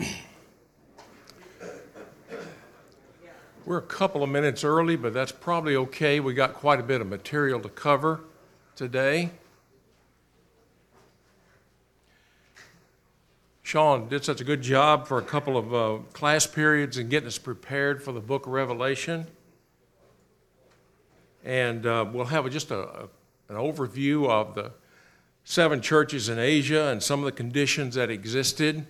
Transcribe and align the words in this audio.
We're 3.64 3.78
a 3.78 3.82
couple 3.82 4.22
of 4.22 4.30
minutes 4.30 4.64
early, 4.64 4.96
but 4.96 5.14
that's 5.14 5.32
probably 5.32 5.76
okay. 5.76 6.20
We 6.20 6.34
got 6.34 6.54
quite 6.54 6.80
a 6.80 6.82
bit 6.82 7.00
of 7.00 7.06
material 7.06 7.60
to 7.60 7.68
cover 7.68 8.20
today. 8.76 9.30
Sean 13.62 14.08
did 14.08 14.24
such 14.24 14.40
a 14.40 14.44
good 14.44 14.62
job 14.62 15.06
for 15.06 15.18
a 15.18 15.22
couple 15.22 15.56
of 15.56 15.74
uh, 15.74 15.98
class 16.12 16.46
periods 16.46 16.98
and 16.98 17.08
getting 17.08 17.26
us 17.26 17.38
prepared 17.38 18.02
for 18.02 18.12
the 18.12 18.20
book 18.20 18.46
of 18.46 18.52
Revelation. 18.52 19.26
And 21.44 21.86
uh, 21.86 22.04
we'll 22.12 22.26
have 22.26 22.48
just 22.50 22.70
a, 22.70 22.78
a, 22.78 23.08
an 23.48 23.56
overview 23.56 24.28
of 24.28 24.54
the 24.54 24.72
seven 25.44 25.80
churches 25.80 26.28
in 26.28 26.38
Asia 26.38 26.88
and 26.88 27.02
some 27.02 27.20
of 27.20 27.24
the 27.24 27.32
conditions 27.32 27.94
that 27.94 28.10
existed. 28.10 28.86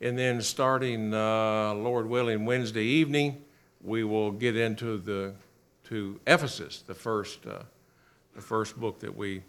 And 0.00 0.18
then 0.18 0.42
starting, 0.42 1.14
uh, 1.14 1.72
Lord 1.74 2.06
willing, 2.06 2.44
Wednesday 2.44 2.84
evening, 2.84 3.42
we 3.82 4.04
will 4.04 4.30
get 4.30 4.56
into 4.56 4.98
the 4.98 5.34
to 5.84 6.20
Ephesus, 6.26 6.82
the 6.82 6.94
first 6.94 7.46
uh, 7.46 7.60
the 8.34 8.42
first 8.42 8.78
book 8.78 9.00
that 9.00 9.16
we 9.16 9.42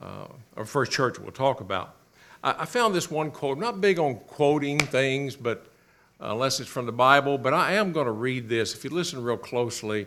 uh, 0.00 0.26
our 0.56 0.64
first 0.64 0.92
church 0.92 1.18
we'll 1.18 1.30
talk 1.30 1.60
about. 1.60 1.96
I, 2.44 2.62
I, 2.62 2.64
found 2.66 2.94
this 2.94 3.10
one 3.10 3.30
quote. 3.30 3.56
I'm 3.56 3.62
not 3.62 3.80
big 3.80 3.98
on 3.98 4.16
quoting 4.16 4.78
things, 4.78 5.36
but 5.36 5.66
uh, 6.20 6.32
unless 6.32 6.60
it's 6.60 6.68
from 6.68 6.84
the 6.84 6.92
Bible, 6.92 7.38
but 7.38 7.54
I 7.54 7.74
am 7.74 7.92
going 7.92 8.06
to 8.06 8.12
read 8.12 8.48
this. 8.48 8.74
If 8.74 8.84
you 8.84 8.90
listen 8.90 9.22
real 9.22 9.38
closely, 9.38 10.06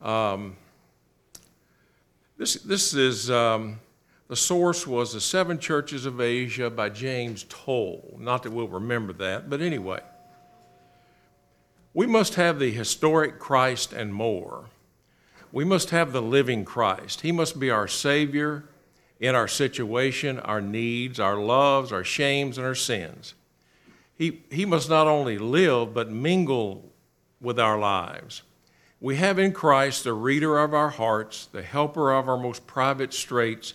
um, 0.00 0.56
this 2.38 2.54
this 2.54 2.94
is. 2.94 3.30
Um, 3.30 3.80
the 4.28 4.36
source 4.36 4.86
was 4.86 5.12
the 5.12 5.20
Seven 5.20 5.58
Churches 5.58 6.04
of 6.06 6.20
Asia 6.20 6.68
by 6.68 6.88
James 6.88 7.44
Toll. 7.48 8.16
Not 8.18 8.42
that 8.42 8.52
we'll 8.52 8.68
remember 8.68 9.12
that, 9.14 9.48
but 9.48 9.60
anyway. 9.60 10.00
We 11.94 12.06
must 12.06 12.34
have 12.34 12.58
the 12.58 12.72
historic 12.72 13.38
Christ 13.38 13.92
and 13.92 14.12
more. 14.12 14.66
We 15.52 15.64
must 15.64 15.90
have 15.90 16.12
the 16.12 16.20
living 16.20 16.64
Christ. 16.64 17.22
He 17.22 17.32
must 17.32 17.58
be 17.58 17.70
our 17.70 17.88
Savior 17.88 18.64
in 19.20 19.34
our 19.34 19.48
situation, 19.48 20.38
our 20.40 20.60
needs, 20.60 21.18
our 21.18 21.36
loves, 21.36 21.92
our 21.92 22.04
shames, 22.04 22.58
and 22.58 22.66
our 22.66 22.74
sins. 22.74 23.34
He, 24.16 24.42
he 24.50 24.64
must 24.64 24.90
not 24.90 25.06
only 25.06 25.38
live, 25.38 25.94
but 25.94 26.10
mingle 26.10 26.92
with 27.40 27.58
our 27.58 27.78
lives. 27.78 28.42
We 29.00 29.16
have 29.16 29.38
in 29.38 29.52
Christ 29.52 30.04
the 30.04 30.14
reader 30.14 30.58
of 30.58 30.74
our 30.74 30.90
hearts, 30.90 31.46
the 31.46 31.62
helper 31.62 32.12
of 32.12 32.28
our 32.28 32.36
most 32.36 32.66
private 32.66 33.14
straits, 33.14 33.74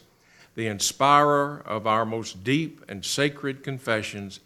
the 0.56 0.68
inspirer 0.68 1.62
of 1.66 1.88
our 1.88 2.06
most 2.06 2.44
deep 2.44 2.84
and 2.90 3.04
sacred 3.06 3.64
confessions, 3.64 4.40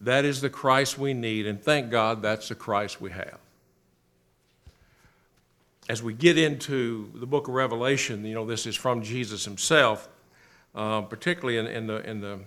that 0.00 0.24
is 0.24 0.40
the 0.40 0.50
Christ 0.50 0.98
we 0.98 1.12
need, 1.12 1.46
and 1.46 1.62
thank 1.62 1.90
God 1.90 2.22
that's 2.22 2.48
the 2.48 2.54
Christ 2.54 3.00
we 3.00 3.10
have. 3.10 3.38
As 5.88 6.02
we 6.02 6.14
get 6.14 6.38
into 6.38 7.10
the 7.14 7.26
book 7.26 7.48
of 7.48 7.54
Revelation, 7.54 8.24
you 8.24 8.34
know, 8.34 8.46
this 8.46 8.66
is 8.66 8.76
from 8.76 9.02
Jesus 9.02 9.44
himself, 9.44 10.08
uh, 10.74 11.02
particularly 11.02 11.58
in, 11.58 11.66
in, 11.66 11.86
the, 11.86 12.08
in 12.08 12.20
the, 12.20 12.38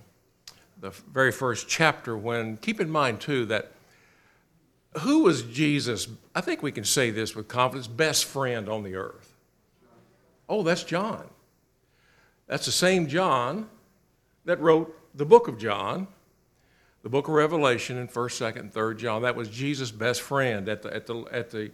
the 0.79 0.91
very 1.11 1.31
first 1.31 1.67
chapter, 1.67 2.17
when, 2.17 2.57
keep 2.57 2.79
in 2.79 2.89
mind 2.89 3.19
too, 3.19 3.45
that 3.45 3.73
who 4.99 5.23
was 5.23 5.43
Jesus, 5.43 6.07
I 6.33 6.41
think 6.41 6.63
we 6.63 6.71
can 6.71 6.83
say 6.83 7.11
this 7.11 7.35
with 7.35 7.47
confidence, 7.47 7.87
best 7.87 8.25
friend 8.25 8.69
on 8.69 8.83
the 8.83 8.95
earth? 8.95 9.33
Oh, 10.47 10.63
that's 10.63 10.83
John. 10.83 11.27
That's 12.47 12.65
the 12.65 12.71
same 12.71 13.07
John 13.07 13.69
that 14.45 14.59
wrote 14.59 14.97
the 15.15 15.25
book 15.25 15.47
of 15.47 15.57
John, 15.57 16.07
the 17.01 17.09
book 17.09 17.27
of 17.27 17.33
Revelation 17.33 17.97
and 17.97 18.09
1st, 18.09 18.53
2nd, 18.53 18.59
and 18.59 18.73
3rd 18.73 18.97
John. 18.97 19.21
That 19.21 19.35
was 19.35 19.49
Jesus' 19.49 19.91
best 19.91 20.21
friend 20.21 20.67
at 20.67 20.81
the, 20.81 20.93
at 20.93 21.07
the, 21.07 21.25
at 21.31 21.49
the 21.51 21.71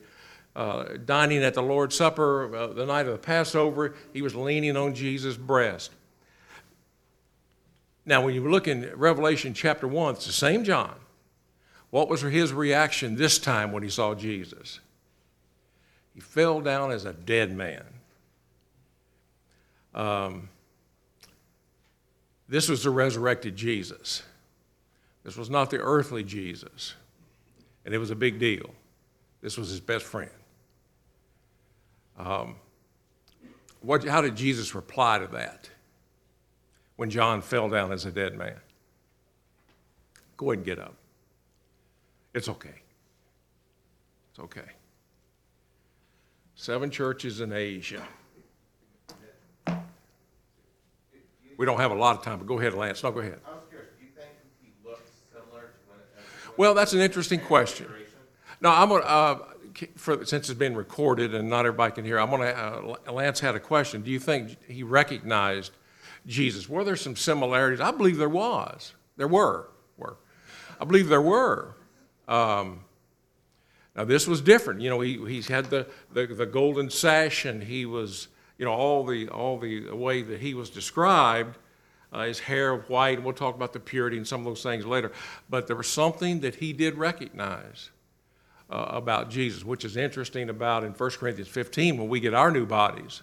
uh, 0.56 0.98
dining 1.06 1.44
at 1.44 1.54
the 1.54 1.62
Lord's 1.62 1.96
Supper 1.96 2.56
uh, 2.56 2.68
the 2.68 2.86
night 2.86 3.06
of 3.06 3.14
the 3.14 3.20
Passover. 3.20 3.96
He 4.14 4.22
was 4.22 4.36
leaning 4.36 4.76
on 4.76 4.94
Jesus' 4.94 5.38
breast. 5.38 5.92
Now, 8.06 8.24
when 8.26 8.34
you 8.34 8.50
look 8.50 8.68
in 8.68 8.92
Revelation 8.96 9.54
chapter 9.54 9.88
1, 9.88 10.16
it's 10.16 10.26
the 10.26 10.32
same 10.32 10.64
John. 10.64 10.96
What 11.92 12.10
was 12.10 12.22
his 12.22 12.54
reaction 12.54 13.16
this 13.16 13.40
time 13.40 13.72
when 13.72 13.84
he 13.84 13.90
saw 13.90 14.16
Jesus? 14.16 14.80
He 16.14 16.20
fell 16.20 16.62
down 16.62 16.92
as 16.92 17.06
a 17.06 17.14
dead 17.14 17.56
man. 17.56 17.86
Um, 19.94 20.50
this 22.50 22.68
was 22.68 22.84
the 22.84 22.90
resurrected 22.90 23.56
Jesus. 23.56 24.24
This 25.24 25.38
was 25.38 25.50
not 25.50 25.70
the 25.70 25.78
earthly 25.78 26.24
Jesus, 26.24 26.96
and 27.86 27.94
it 27.94 28.00
was 28.00 28.10
a 28.10 28.16
big 28.16 28.40
deal. 28.40 28.72
This 29.42 29.58
was 29.58 29.70
his 29.70 29.80
best 29.80 30.04
friend. 30.04 30.32
Um, 32.18 32.56
what, 33.82 34.04
how 34.04 34.22
did 34.22 34.36
Jesus 34.36 34.76
reply 34.76 35.20
to 35.20 35.28
that 35.28 35.70
when 36.98 37.10
John 37.10 37.42
fell 37.42 37.70
down 37.70 37.92
as 37.92 38.06
a 38.06 38.12
dead 38.12 38.36
man? 38.36 38.58
Go 40.36 40.48
ahead 40.48 40.58
and 40.58 40.66
get 40.66 40.80
up. 40.80 40.96
It's 42.34 42.50
okay. 42.50 42.76
It's 44.32 44.40
okay. 44.40 44.70
Seven 46.56 46.90
churches 46.90 47.40
in 47.40 47.54
Asia. 47.54 48.06
We 51.60 51.66
don't 51.66 51.82
have 51.82 51.92
a 51.92 51.96
lot 51.96 52.16
of 52.16 52.24
time, 52.24 52.38
but 52.38 52.48
go 52.48 52.58
ahead, 52.58 52.74
Lance. 52.74 53.04
No, 53.04 53.12
go 53.12 53.20
ahead. 53.20 53.42
I 53.46 53.52
was 53.52 53.64
curious. 53.68 53.90
Do 54.00 54.06
you 54.06 54.12
think 54.16 54.30
he 54.62 54.72
looked 54.82 55.10
similar 55.30 55.64
to 55.64 55.90
when 55.90 56.00
it? 56.00 56.58
Well, 56.58 56.74
that's 56.74 56.94
an 56.94 57.02
interesting 57.02 57.42
question. 57.42 57.86
No, 58.62 58.70
I'm 58.70 58.88
going 58.88 59.02
to, 59.02 59.10
uh, 59.10 59.40
for, 59.98 60.26
since 60.26 60.50
it's 60.50 60.58
been 60.58 60.74
recorded 60.74 61.36
and 61.36 61.50
not 61.50 61.66
everybody 61.66 61.94
can 61.94 62.06
hear, 62.06 62.18
I'm 62.18 62.30
going 62.30 62.44
to, 62.44 62.58
uh, 62.58 63.12
Lance 63.12 63.42
had 63.42 63.56
a 63.56 63.60
question. 63.60 64.04
Do 64.04 64.10
you 64.10 64.22
think 64.22 64.56
he 64.70 64.84
recognized 64.84 65.74
Jesus? 66.26 66.70
Were 66.70 66.86
there 66.86 66.96
some 66.96 67.18
similarities? 67.18 67.82
I 67.82 67.92
believe 67.92 68.16
there 68.16 68.30
was. 68.30 68.94
There 69.18 69.28
were. 69.28 69.70
Were. 69.98 70.16
I 70.80 70.86
believe 70.86 71.10
there 71.10 71.22
were. 71.22 71.76
Um, 72.30 72.86
now, 73.98 74.06
this 74.06 74.30
was 74.30 74.40
different. 74.40 74.80
You 74.80 74.92
know, 74.92 75.02
he, 75.02 75.18
he's 75.28 75.50
had 75.50 75.66
the, 75.66 75.88
the, 76.14 76.26
the 76.26 76.46
golden 76.46 76.90
sash 76.90 77.44
and 77.44 77.62
he 77.62 77.86
was, 77.86 78.30
you 78.60 78.66
know, 78.66 78.74
all 78.74 79.04
the, 79.04 79.28
all 79.30 79.58
the 79.58 79.90
way 79.90 80.22
that 80.22 80.40
he 80.40 80.54
was 80.54 80.70
described 80.70 81.58
uh, 82.12 82.24
his 82.24 82.40
hair 82.40 82.76
white, 82.76 83.24
we'll 83.24 83.34
talk 83.34 83.56
about 83.56 83.74
the 83.74 83.80
purity 83.80 84.18
and 84.18 84.28
some 84.28 84.42
of 84.42 84.46
those 84.46 84.64
things 84.64 84.86
later. 84.86 85.12
But 85.50 85.68
there 85.68 85.76
was 85.76 85.88
something 85.88 86.40
that 86.42 86.56
he 86.56 86.74
did 86.74 86.98
recognize 86.98 87.92
uh, 88.70 88.86
about 88.90 89.30
Jesus, 89.30 89.64
which 89.64 89.86
is 89.86 89.96
interesting 89.96 90.50
about 90.50 90.84
in 90.84 90.92
1 90.92 91.10
Corinthians 91.12 91.50
15 91.50 91.98
when 91.98 92.10
we 92.10 92.20
get 92.20 92.34
our 92.34 92.52
new 92.52 92.66
bodies. 92.66 93.22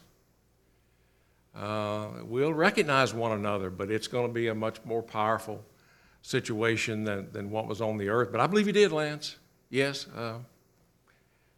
Uh, 1.54 2.08
we'll 2.24 2.54
recognize 2.54 3.14
one 3.14 3.32
another, 3.32 3.70
but 3.70 3.90
it's 3.90 4.06
going 4.06 4.26
to 4.26 4.32
be 4.32 4.48
a 4.48 4.54
much 4.54 4.78
more 4.84 5.02
powerful 5.02 5.64
situation 6.22 7.04
than, 7.04 7.30
than 7.32 7.50
what 7.50 7.66
was 7.66 7.80
on 7.80 7.96
the 7.96 8.08
earth. 8.08 8.30
But 8.30 8.40
I 8.40 8.46
believe 8.46 8.66
he 8.66 8.72
did, 8.72 8.92
Lance. 8.92 9.36
Yes. 9.68 10.06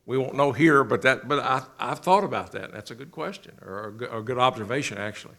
We 0.09 0.17
won't 0.17 0.35
know 0.35 0.53
here, 0.53 0.85
but, 0.85 1.03
that, 1.03 1.29
but 1.29 1.39
I, 1.39 1.65
I've 1.79 1.99
thought 1.99 2.25
about 2.25 2.53
that. 2.53 2.73
That's 2.73 2.91
a 2.91 2.95
good 2.95 3.11
question, 3.11 3.53
or 3.61 3.89
a 3.89 3.93
good, 3.93 4.09
a 4.11 4.23
good 4.23 4.39
observation, 4.39 4.97
actually. 4.97 5.35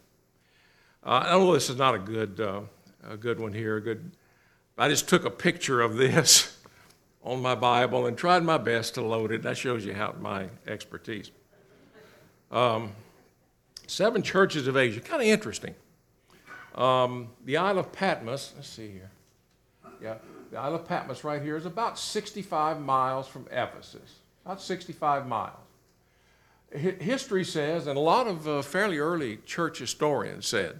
Uh, 1.04 1.24
I 1.25 1.31
know 1.31 1.56
this 1.56 1.71
is 1.71 1.77
not 1.77 1.95
a 1.95 1.98
good, 1.98 2.39
uh, 2.39 2.62
a 3.10 3.18
good 3.18 3.39
one 3.39 3.51
here. 3.51 3.77
A 3.77 3.81
good, 3.81 4.12
I 4.77 4.88
just 4.88 5.10
took 5.10 5.25
a 5.25 5.31
picture 5.31 5.81
of 5.81 5.95
this 5.95 6.56
on 7.24 7.42
my 7.42 7.56
Bible 7.56 8.06
and 8.06 8.16
tried 8.16 8.44
my 8.44 8.60
best 8.60 8.94
to 8.94 9.01
load 9.01 9.31
it. 9.31 9.42
That 9.42 9.57
shows 9.57 9.83
you 9.83 9.95
how 9.95 10.13
my 10.19 10.50
expertise. 10.68 11.31
Um, 12.51 12.92
seven 13.88 14.22
churches 14.22 14.68
of 14.68 14.77
Asia, 14.77 15.01
kind 15.01 15.24
of 15.24 15.27
interesting. 15.27 15.74
Um, 16.75 17.30
the 17.44 17.57
Isle 17.57 17.80
of 17.80 17.92
Patmos, 17.92 18.54
let's 18.56 18.69
see 18.69 18.92
here. 18.92 19.10
Yeah, 20.00 20.18
the 20.51 20.60
Isle 20.60 20.75
of 20.75 20.88
Patmos 20.88 21.24
right 21.24 21.42
here 21.42 21.57
is 21.57 21.65
about 21.65 21.98
65 21.98 22.80
miles 22.80 23.27
from 23.27 23.48
Ephesus. 23.50 24.19
About 24.50 24.63
65 24.63 25.28
miles. 25.28 25.54
History 26.72 27.44
says, 27.44 27.86
and 27.86 27.96
a 27.96 28.00
lot 28.00 28.25
of 28.25 28.48
uh, 28.48 28.63
fairly 28.63 28.98
early 28.98 29.38
church 29.46 29.78
historians 29.78 30.48
said, 30.48 30.80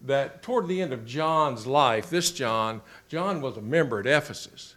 that 0.00 0.42
toward 0.42 0.66
the 0.66 0.80
end 0.80 0.94
of 0.94 1.04
John's 1.04 1.66
life, 1.66 2.08
this 2.08 2.30
John, 2.30 2.80
John 3.06 3.42
was 3.42 3.58
a 3.58 3.60
member 3.60 4.00
at 4.00 4.06
Ephesus. 4.06 4.76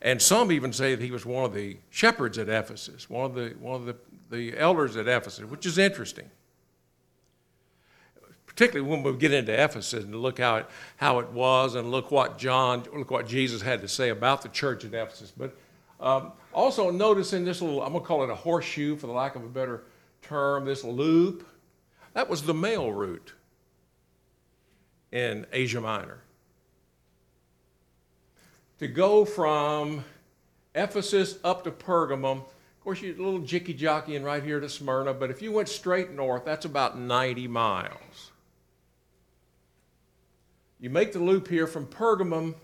And 0.00 0.22
some 0.22 0.52
even 0.52 0.72
say 0.72 0.94
that 0.94 1.04
he 1.04 1.10
was 1.10 1.26
one 1.26 1.44
of 1.44 1.54
the 1.54 1.78
shepherds 1.90 2.38
at 2.38 2.48
Ephesus, 2.48 3.10
one 3.10 3.24
of 3.24 3.34
the, 3.34 3.56
one 3.58 3.74
of 3.74 3.86
the, 3.86 3.96
the 4.30 4.56
elders 4.56 4.96
at 4.96 5.08
Ephesus, 5.08 5.44
which 5.50 5.66
is 5.66 5.76
interesting. 5.76 6.30
Particularly 8.46 8.88
when 8.88 9.02
we 9.02 9.12
get 9.18 9.32
into 9.32 9.52
Ephesus 9.52 10.04
and 10.04 10.14
look 10.14 10.38
how 10.38 10.58
it, 10.58 10.66
how 10.98 11.18
it 11.18 11.30
was 11.30 11.74
and 11.74 11.90
look 11.90 12.12
what 12.12 12.38
John, 12.38 12.84
look 12.94 13.10
what 13.10 13.26
Jesus 13.26 13.60
had 13.60 13.80
to 13.80 13.88
say 13.88 14.10
about 14.10 14.42
the 14.42 14.48
church 14.48 14.84
at 14.84 14.94
Ephesus. 14.94 15.32
But 15.36 15.56
um, 16.00 16.32
also 16.52 16.90
notice 16.90 17.32
in 17.32 17.44
this 17.44 17.60
little, 17.60 17.82
I'm 17.82 17.92
going 17.92 18.02
to 18.02 18.06
call 18.06 18.24
it 18.24 18.30
a 18.30 18.34
horseshoe 18.34 18.96
for 18.96 19.06
the 19.06 19.12
lack 19.12 19.34
of 19.36 19.44
a 19.44 19.48
better 19.48 19.84
term, 20.22 20.64
this 20.64 20.84
loop, 20.84 21.46
that 22.14 22.28
was 22.28 22.42
the 22.42 22.54
mail 22.54 22.92
route 22.92 23.32
in 25.12 25.46
Asia 25.52 25.80
Minor. 25.80 26.22
To 28.78 28.88
go 28.88 29.24
from 29.24 30.04
Ephesus 30.74 31.38
up 31.42 31.64
to 31.64 31.70
Pergamum. 31.70 32.38
Of 32.38 32.84
course, 32.84 33.02
you're 33.02 33.14
a 33.14 33.22
little 33.22 33.40
jicky 33.40 33.76
jockeying 33.76 34.22
right 34.22 34.42
here 34.42 34.60
to 34.60 34.68
Smyrna, 34.68 35.14
but 35.14 35.30
if 35.30 35.42
you 35.42 35.50
went 35.52 35.68
straight 35.68 36.12
north, 36.12 36.44
that's 36.44 36.64
about 36.64 36.98
90 36.98 37.48
miles. 37.48 38.30
You 40.80 40.90
make 40.90 41.12
the 41.12 41.18
loop 41.18 41.48
here 41.48 41.66
from 41.66 41.86
Pergamum. 41.86 42.54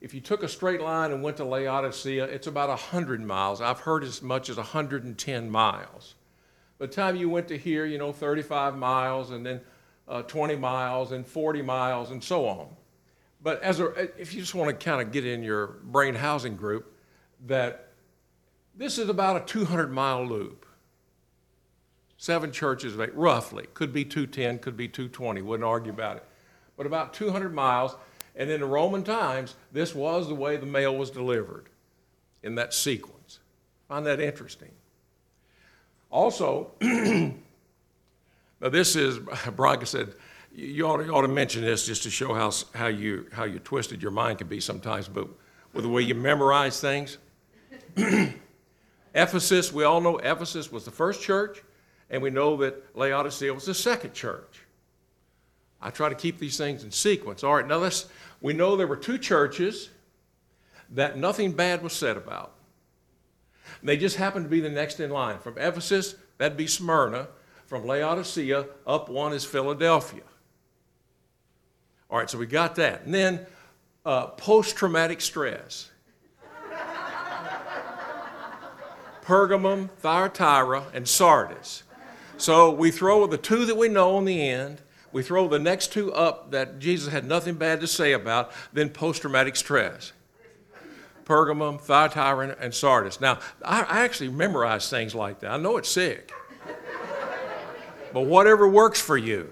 If 0.00 0.12
you 0.12 0.20
took 0.20 0.42
a 0.42 0.48
straight 0.48 0.80
line 0.80 1.10
and 1.10 1.22
went 1.22 1.38
to 1.38 1.44
Laodicea, 1.44 2.24
it's 2.24 2.46
about 2.46 2.68
100 2.68 3.22
miles. 3.22 3.60
I've 3.60 3.80
heard 3.80 4.04
as 4.04 4.22
much 4.22 4.50
as 4.50 4.56
110 4.56 5.50
miles. 5.50 6.14
By 6.78 6.86
the 6.86 6.92
time 6.92 7.16
you 7.16 7.30
went 7.30 7.48
to 7.48 7.56
here, 7.56 7.86
you 7.86 7.96
know, 7.96 8.12
35 8.12 8.76
miles, 8.76 9.30
and 9.30 9.44
then 9.44 9.60
uh, 10.06 10.22
20 10.22 10.56
miles, 10.56 11.12
and 11.12 11.26
40 11.26 11.62
miles, 11.62 12.10
and 12.10 12.22
so 12.22 12.46
on. 12.46 12.68
But 13.42 13.62
as 13.62 13.80
a, 13.80 13.86
if 14.20 14.34
you 14.34 14.40
just 14.40 14.54
want 14.54 14.78
to 14.78 14.84
kind 14.84 15.00
of 15.00 15.12
get 15.12 15.24
in 15.24 15.42
your 15.42 15.78
brain 15.84 16.14
housing 16.14 16.56
group, 16.56 16.92
that 17.46 17.88
this 18.74 18.98
is 18.98 19.08
about 19.08 19.36
a 19.42 19.44
200 19.46 19.90
mile 19.90 20.26
loop. 20.26 20.66
Seven 22.18 22.52
churches, 22.52 22.94
roughly. 23.14 23.66
Could 23.74 23.92
be 23.92 24.04
210, 24.04 24.58
could 24.58 24.76
be 24.76 24.88
220, 24.88 25.42
wouldn't 25.42 25.66
argue 25.66 25.92
about 25.92 26.18
it. 26.18 26.24
But 26.76 26.86
about 26.86 27.14
200 27.14 27.54
miles. 27.54 27.94
And 28.36 28.50
in 28.50 28.60
the 28.60 28.66
Roman 28.66 29.02
times, 29.02 29.54
this 29.72 29.94
was 29.94 30.28
the 30.28 30.34
way 30.34 30.56
the 30.56 30.66
mail 30.66 30.96
was 30.96 31.10
delivered 31.10 31.68
in 32.42 32.54
that 32.56 32.74
sequence. 32.74 33.40
Find 33.88 34.04
that 34.06 34.20
interesting. 34.20 34.72
Also, 36.10 36.70
now 36.80 37.32
this 38.60 38.94
is, 38.94 39.18
Braga 39.56 39.86
said, 39.86 40.14
you 40.54 40.86
ought, 40.86 40.98
to, 40.98 41.04
you 41.04 41.14
ought 41.14 41.22
to 41.22 41.28
mention 41.28 41.62
this 41.62 41.86
just 41.86 42.02
to 42.04 42.10
show 42.10 42.34
how, 42.34 42.50
how, 42.74 42.86
you, 42.86 43.26
how 43.32 43.44
you 43.44 43.58
twisted 43.58 44.02
your 44.02 44.12
mind 44.12 44.38
can 44.38 44.48
be 44.48 44.60
sometimes, 44.60 45.08
but 45.08 45.28
with 45.72 45.84
the 45.84 45.90
way 45.90 46.02
you 46.02 46.14
memorize 46.14 46.80
things. 46.80 47.18
Ephesus, 49.14 49.72
we 49.72 49.84
all 49.84 50.00
know 50.00 50.18
Ephesus 50.18 50.70
was 50.70 50.84
the 50.84 50.90
first 50.90 51.22
church, 51.22 51.62
and 52.10 52.22
we 52.22 52.30
know 52.30 52.56
that 52.56 52.96
Laodicea 52.96 53.52
was 53.52 53.66
the 53.66 53.74
second 53.74 54.14
church. 54.14 54.65
I 55.80 55.90
try 55.90 56.08
to 56.08 56.14
keep 56.14 56.38
these 56.38 56.56
things 56.56 56.84
in 56.84 56.90
sequence. 56.90 57.44
All 57.44 57.54
right, 57.54 57.66
now 57.66 57.76
let's, 57.76 58.06
we 58.40 58.52
know 58.52 58.76
there 58.76 58.86
were 58.86 58.96
two 58.96 59.18
churches 59.18 59.90
that 60.90 61.18
nothing 61.18 61.52
bad 61.52 61.82
was 61.82 61.92
said 61.92 62.16
about. 62.16 62.52
They 63.82 63.96
just 63.96 64.16
happened 64.16 64.46
to 64.46 64.50
be 64.50 64.60
the 64.60 64.70
next 64.70 65.00
in 65.00 65.10
line. 65.10 65.38
From 65.38 65.58
Ephesus, 65.58 66.14
that'd 66.38 66.56
be 66.56 66.66
Smyrna. 66.66 67.28
From 67.66 67.84
Laodicea, 67.84 68.66
up 68.86 69.08
one 69.08 69.32
is 69.32 69.44
Philadelphia. 69.44 70.22
All 72.08 72.18
right, 72.18 72.30
so 72.30 72.38
we 72.38 72.46
got 72.46 72.76
that. 72.76 73.02
And 73.04 73.12
then 73.12 73.44
uh, 74.04 74.28
post 74.28 74.76
traumatic 74.76 75.20
stress. 75.20 75.90
Pergamum, 79.24 79.90
Thyatira, 79.98 80.84
and 80.94 81.08
Sardis. 81.08 81.82
So 82.36 82.70
we 82.70 82.92
throw 82.92 83.26
the 83.26 83.36
two 83.36 83.64
that 83.66 83.76
we 83.76 83.88
know 83.88 84.18
in 84.18 84.24
the 84.24 84.48
end, 84.48 84.82
we 85.16 85.22
throw 85.22 85.48
the 85.48 85.58
next 85.58 85.94
two 85.94 86.12
up 86.12 86.50
that 86.50 86.78
Jesus 86.78 87.10
had 87.10 87.24
nothing 87.24 87.54
bad 87.54 87.80
to 87.80 87.86
say 87.86 88.12
about, 88.12 88.52
then 88.74 88.90
post 88.90 89.22
traumatic 89.22 89.56
stress. 89.56 90.12
Pergamum, 91.24 91.80
Thyatira, 91.80 92.54
and 92.60 92.74
Sardis. 92.74 93.18
Now, 93.18 93.38
I, 93.64 93.80
I 93.84 94.00
actually 94.00 94.28
memorize 94.28 94.90
things 94.90 95.14
like 95.14 95.40
that. 95.40 95.52
I 95.52 95.56
know 95.56 95.78
it's 95.78 95.88
sick. 95.88 96.34
but 98.12 98.26
whatever 98.26 98.68
works 98.68 99.00
for 99.00 99.16
you. 99.16 99.50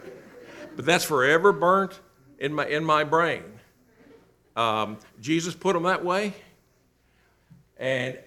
But 0.76 0.84
that's 0.84 1.02
forever 1.02 1.50
burnt 1.50 1.98
in 2.38 2.52
my, 2.52 2.66
in 2.66 2.84
my 2.84 3.02
brain. 3.02 3.44
Um, 4.56 4.98
Jesus 5.22 5.54
put 5.54 5.72
them 5.72 5.84
that 5.84 6.04
way. 6.04 6.34
And 7.78 8.18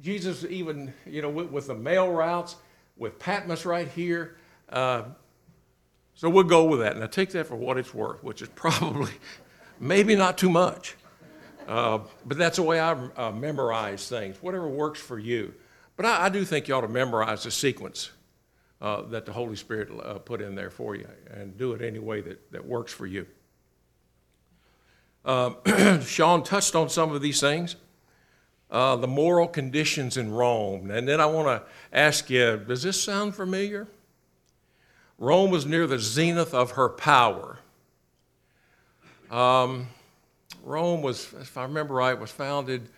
Jesus, 0.00 0.44
even, 0.48 0.94
you 1.06 1.22
know, 1.22 1.30
with, 1.30 1.50
with 1.50 1.66
the 1.66 1.74
mail 1.74 2.08
routes, 2.08 2.54
with 2.96 3.18
Patmos 3.18 3.66
right 3.66 3.88
here. 3.88 4.36
Uh, 4.68 5.02
so 6.14 6.28
we'll 6.28 6.44
go 6.44 6.64
with 6.64 6.80
that. 6.80 6.96
Now 6.96 7.06
take 7.06 7.30
that 7.30 7.46
for 7.46 7.56
what 7.56 7.76
it's 7.76 7.92
worth, 7.92 8.22
which 8.22 8.42
is 8.42 8.48
probably 8.54 9.12
maybe 9.80 10.16
not 10.16 10.38
too 10.38 10.50
much. 10.50 10.96
Uh, 11.66 12.00
but 12.26 12.36
that's 12.36 12.56
the 12.56 12.62
way 12.62 12.78
I 12.78 12.92
uh, 13.16 13.32
memorize 13.32 14.08
things, 14.08 14.36
whatever 14.42 14.68
works 14.68 15.00
for 15.00 15.18
you. 15.18 15.54
But 15.96 16.06
I, 16.06 16.26
I, 16.26 16.28
do 16.28 16.44
think 16.44 16.68
you 16.68 16.74
ought 16.74 16.82
to 16.82 16.88
memorize 16.88 17.44
the 17.44 17.50
sequence 17.50 18.10
uh, 18.82 19.02
that 19.02 19.24
the 19.24 19.32
Holy 19.32 19.56
Spirit 19.56 19.88
uh, 19.90 20.18
put 20.18 20.42
in 20.42 20.54
there 20.54 20.68
for 20.68 20.94
you 20.94 21.08
and 21.30 21.56
do 21.56 21.72
it 21.72 21.80
any 21.80 21.98
way 21.98 22.20
that, 22.20 22.52
that 22.52 22.66
works 22.66 22.92
for 22.92 23.06
you. 23.06 23.26
Uh, 25.24 26.00
Sean 26.00 26.42
touched 26.42 26.74
on 26.74 26.90
some 26.90 27.12
of 27.12 27.22
these 27.22 27.40
things. 27.40 27.76
Uh, 28.70 28.96
the 28.96 29.08
moral 29.08 29.46
conditions 29.46 30.16
in 30.16 30.32
Rome. 30.32 30.90
And 30.90 31.08
then 31.08 31.20
I 31.20 31.26
want 31.26 31.46
to 31.46 31.62
ask 31.96 32.28
you 32.28 32.62
does 32.66 32.82
this 32.82 33.02
sound 33.02 33.34
familiar? 33.34 33.86
Rome 35.24 35.50
was 35.50 35.64
near 35.64 35.86
the 35.86 35.98
zenith 35.98 36.52
of 36.52 36.72
her 36.72 36.90
power. 36.90 37.58
Um, 39.30 39.88
Rome 40.62 41.00
was, 41.00 41.32
if 41.40 41.56
I 41.56 41.62
remember 41.62 41.94
right, 41.94 42.18
was 42.18 42.30
founded 42.30 42.90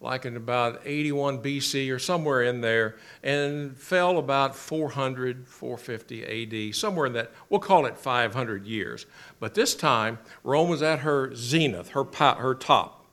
like 0.00 0.24
in 0.24 0.34
about 0.36 0.80
81 0.86 1.42
BC 1.42 1.92
or 1.92 1.98
somewhere 1.98 2.42
in 2.42 2.62
there, 2.62 2.96
and 3.22 3.76
fell 3.76 4.16
about 4.18 4.54
400, 4.56 5.46
450 5.46 6.70
AD, 6.70 6.74
somewhere 6.74 7.06
in 7.06 7.12
that, 7.14 7.32
we'll 7.50 7.60
call 7.60 7.84
it 7.84 7.98
500 7.98 8.64
years. 8.64 9.06
But 9.38 9.54
this 9.54 9.74
time, 9.74 10.18
Rome 10.44 10.70
was 10.70 10.82
at 10.82 11.00
her 11.00 11.34
zenith, 11.34 11.90
her, 11.90 12.04
her 12.04 12.54
top. 12.54 13.04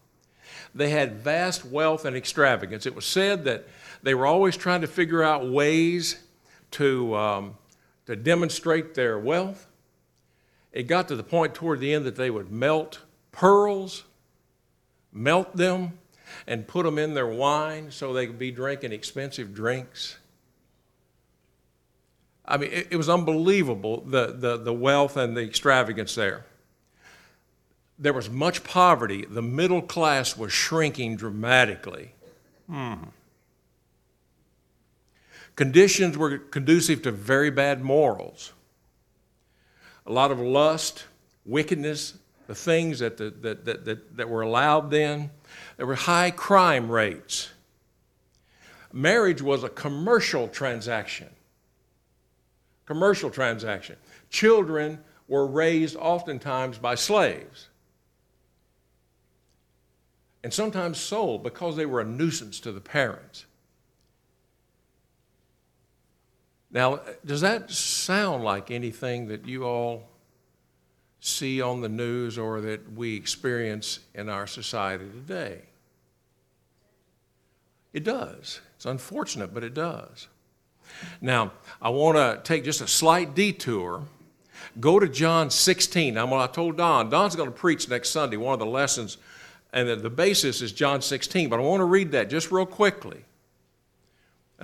They 0.73 0.91
had 0.91 1.15
vast 1.15 1.65
wealth 1.65 2.05
and 2.05 2.15
extravagance. 2.15 2.85
It 2.85 2.95
was 2.95 3.05
said 3.05 3.43
that 3.45 3.67
they 4.03 4.13
were 4.13 4.27
always 4.27 4.55
trying 4.55 4.81
to 4.81 4.87
figure 4.87 5.23
out 5.23 5.49
ways 5.49 6.19
to, 6.71 7.15
um, 7.15 7.55
to 8.05 8.15
demonstrate 8.15 8.93
their 8.93 9.17
wealth. 9.17 9.67
It 10.71 10.83
got 10.83 11.07
to 11.07 11.15
the 11.15 11.23
point 11.23 11.55
toward 11.55 11.79
the 11.79 11.93
end 11.93 12.05
that 12.05 12.15
they 12.15 12.29
would 12.29 12.51
melt 12.51 12.99
pearls, 13.31 14.03
melt 15.11 15.55
them, 15.55 15.99
and 16.47 16.67
put 16.67 16.85
them 16.85 16.97
in 16.97 17.13
their 17.13 17.27
wine 17.27 17.91
so 17.91 18.13
they 18.13 18.27
could 18.27 18.39
be 18.39 18.51
drinking 18.51 18.91
expensive 18.91 19.53
drinks. 19.53 20.17
I 22.47 22.57
mean, 22.57 22.71
it, 22.71 22.87
it, 22.91 22.97
was 22.97 23.09
unbelievable 23.09 24.01
the, 24.01 24.35
the, 24.37 24.57
the 24.57 24.73
wealth 24.73 25.17
and 25.17 25.35
the 25.35 25.41
extravagance 25.41 26.15
there. 26.15 26.45
There 27.97 28.13
was 28.13 28.29
much 28.29 28.63
poverty. 28.63 29.25
The 29.25 29.41
middle 29.41 29.81
class 29.81 30.37
was 30.37 30.51
shrinking 30.51 31.15
dramatically. 31.15 32.13
Hmm. 32.69 32.95
Conditions 35.55 36.17
were 36.17 36.37
conducive 36.37 37.01
to 37.03 37.11
very 37.11 37.49
bad 37.49 37.81
morals. 37.81 38.53
A 40.05 40.11
lot 40.11 40.31
of 40.31 40.39
lust, 40.39 41.05
wickedness, 41.45 42.17
the 42.47 42.55
things 42.55 42.99
that, 42.99 43.17
the, 43.17 43.31
that, 43.41 43.65
that, 43.65 43.85
that, 43.85 44.17
that 44.17 44.29
were 44.29 44.41
allowed 44.41 44.91
then. 44.91 45.31
There 45.77 45.85
were 45.85 45.95
high 45.95 46.31
crime 46.31 46.91
rates. 46.91 47.49
Marriage 48.91 49.41
was 49.41 49.63
a 49.63 49.69
commercial 49.69 50.47
transaction. 50.47 51.29
Commercial 52.85 53.29
transaction. 53.29 53.95
Children 54.29 55.03
were 55.27 55.47
raised 55.47 55.95
oftentimes 55.95 56.77
by 56.77 56.95
slaves 56.95 57.69
and 60.43 60.53
sometimes 60.53 60.99
sold 60.99 61.41
because 61.41 61.75
they 61.75 61.87
were 61.87 62.01
a 62.01 62.05
nuisance 62.05 62.59
to 62.59 62.71
the 62.71 62.79
parents. 62.79 63.45
Now, 66.71 66.99
does 67.25 67.41
that 67.41 67.71
sound 67.71 68.43
like 68.43 68.71
anything 68.71 69.27
that 69.27 69.47
you 69.47 69.63
all 69.63 70.09
see 71.25 71.59
on 71.59 71.81
the 71.81 71.89
news 71.89 72.37
or 72.37 72.61
that 72.61 72.93
we 72.93 73.15
experience 73.15 73.99
in 74.13 74.29
our 74.29 74.45
society 74.45 75.05
today. 75.05 75.59
It 77.93 78.03
does. 78.03 78.61
It's 78.75 78.85
unfortunate, 78.85 79.51
but 79.51 79.63
it 79.63 79.73
does. 79.73 80.27
Now, 81.21 81.51
I 81.81 81.89
want 81.89 82.17
to 82.17 82.41
take 82.43 82.63
just 82.63 82.79
a 82.81 82.87
slight 82.87 83.33
detour. 83.33 84.03
Go 84.79 84.99
to 84.99 85.09
John 85.09 85.49
16. 85.49 86.13
Now, 86.13 86.27
what 86.27 86.47
I 86.47 86.53
told 86.53 86.77
Don, 86.77 87.09
Don's 87.09 87.35
going 87.35 87.49
to 87.49 87.57
preach 87.57 87.89
next 87.89 88.11
Sunday, 88.11 88.37
one 88.37 88.53
of 88.53 88.59
the 88.59 88.65
lessons, 88.67 89.17
and 89.73 89.89
the 89.89 90.09
basis 90.09 90.61
is 90.61 90.71
John 90.71 91.01
16, 91.01 91.49
but 91.49 91.59
I 91.59 91.63
want 91.63 91.81
to 91.81 91.85
read 91.85 92.11
that 92.11 92.29
just 92.29 92.51
real 92.51 92.67
quickly. 92.67 93.25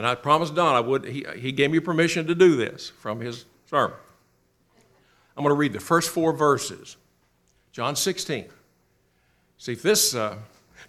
And 0.02 0.08
I 0.08 0.16
promised 0.16 0.56
Don 0.56 0.74
I 0.74 0.80
would, 0.80 1.06
he, 1.06 1.24
he 1.38 1.52
gave 1.52 1.70
me 1.70 1.80
permission 1.80 2.26
to 2.26 2.34
do 2.34 2.56
this 2.56 2.90
from 2.90 3.20
his 3.20 3.46
sermon. 3.70 3.96
I'm 5.38 5.44
going 5.44 5.54
to 5.54 5.60
read 5.60 5.74
the 5.74 5.80
first 5.80 6.10
four 6.10 6.34
verses. 6.34 6.98
John 7.72 7.96
16. 7.96 8.46
See, 9.60 9.76
this, 9.76 10.16
uh, 10.16 10.38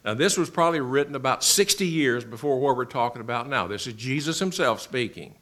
now 0.03 0.15
this 0.15 0.39
was 0.39 0.49
probably 0.49 0.81
written 0.81 1.15
about 1.15 1.45
60 1.45 1.87
years 1.87 2.25
before 2.25 2.59
what 2.59 2.75
we're 2.75 2.87
talking 2.87 3.21
about 3.21 3.51
now. 3.51 3.67
This 3.67 3.87
is 3.87 3.93
Jesus 3.93 4.39
himself 4.39 4.81
speaking. 4.81 5.35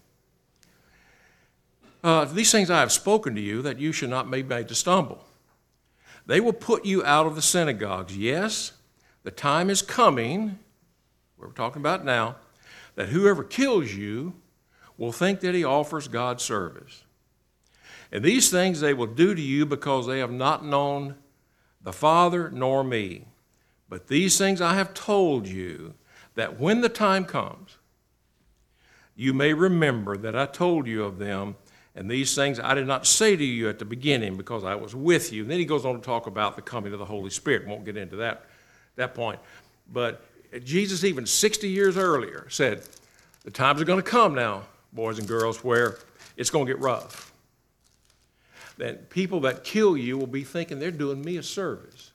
Uh, 2.02 2.24
these 2.24 2.50
things 2.50 2.70
I 2.70 2.80
have 2.80 2.90
spoken 2.90 3.36
to 3.36 3.40
you 3.40 3.62
that 3.62 3.78
you 3.78 3.92
should 3.92 4.10
not 4.10 4.28
be 4.28 4.42
made 4.42 4.66
to 4.66 4.74
stumble. 4.74 5.24
They 6.26 6.40
will 6.40 6.54
put 6.54 6.84
you 6.84 7.04
out 7.04 7.26
of 7.26 7.36
the 7.36 7.40
synagogues. 7.40 8.16
Yes, 8.16 8.72
the 9.22 9.30
time 9.30 9.70
is 9.70 9.80
coming 9.80 10.58
we're 11.40 11.52
talking 11.52 11.80
about 11.80 12.04
now, 12.04 12.36
that 13.00 13.08
whoever 13.08 13.42
kills 13.42 13.94
you 13.94 14.34
will 14.98 15.10
think 15.10 15.40
that 15.40 15.54
he 15.54 15.64
offers 15.64 16.06
God 16.06 16.38
service. 16.38 17.02
And 18.12 18.22
these 18.22 18.50
things 18.50 18.78
they 18.78 18.92
will 18.92 19.06
do 19.06 19.34
to 19.34 19.40
you 19.40 19.64
because 19.64 20.06
they 20.06 20.18
have 20.18 20.30
not 20.30 20.66
known 20.66 21.14
the 21.80 21.94
Father 21.94 22.50
nor 22.50 22.84
me. 22.84 23.24
But 23.88 24.08
these 24.08 24.36
things 24.36 24.60
I 24.60 24.74
have 24.74 24.92
told 24.92 25.48
you, 25.48 25.94
that 26.34 26.60
when 26.60 26.82
the 26.82 26.90
time 26.90 27.24
comes, 27.24 27.78
you 29.16 29.32
may 29.32 29.54
remember 29.54 30.18
that 30.18 30.36
I 30.36 30.44
told 30.44 30.86
you 30.86 31.02
of 31.02 31.16
them. 31.16 31.56
And 31.94 32.10
these 32.10 32.34
things 32.34 32.60
I 32.60 32.74
did 32.74 32.86
not 32.86 33.06
say 33.06 33.34
to 33.34 33.44
you 33.44 33.70
at 33.70 33.78
the 33.78 33.86
beginning 33.86 34.36
because 34.36 34.62
I 34.62 34.74
was 34.74 34.94
with 34.94 35.32
you. 35.32 35.40
And 35.40 35.50
then 35.50 35.58
he 35.58 35.64
goes 35.64 35.86
on 35.86 35.94
to 35.94 36.02
talk 36.02 36.26
about 36.26 36.54
the 36.54 36.62
coming 36.62 36.92
of 36.92 36.98
the 36.98 37.06
Holy 37.06 37.30
Spirit. 37.30 37.66
Won't 37.66 37.86
get 37.86 37.96
into 37.96 38.16
that, 38.16 38.44
that 38.96 39.14
point. 39.14 39.40
But 39.90 40.22
Jesus, 40.58 41.04
even 41.04 41.26
60 41.26 41.68
years 41.68 41.96
earlier, 41.96 42.46
said, 42.50 42.82
The 43.44 43.50
times 43.50 43.80
are 43.80 43.84
going 43.84 44.02
to 44.02 44.08
come 44.08 44.34
now, 44.34 44.64
boys 44.92 45.18
and 45.18 45.28
girls, 45.28 45.62
where 45.62 45.98
it's 46.36 46.50
going 46.50 46.66
to 46.66 46.72
get 46.72 46.80
rough. 46.80 47.32
That 48.78 49.10
people 49.10 49.40
that 49.40 49.62
kill 49.62 49.96
you 49.96 50.18
will 50.18 50.26
be 50.26 50.42
thinking 50.42 50.78
they're 50.78 50.90
doing 50.90 51.22
me 51.22 51.36
a 51.36 51.42
service. 51.42 52.12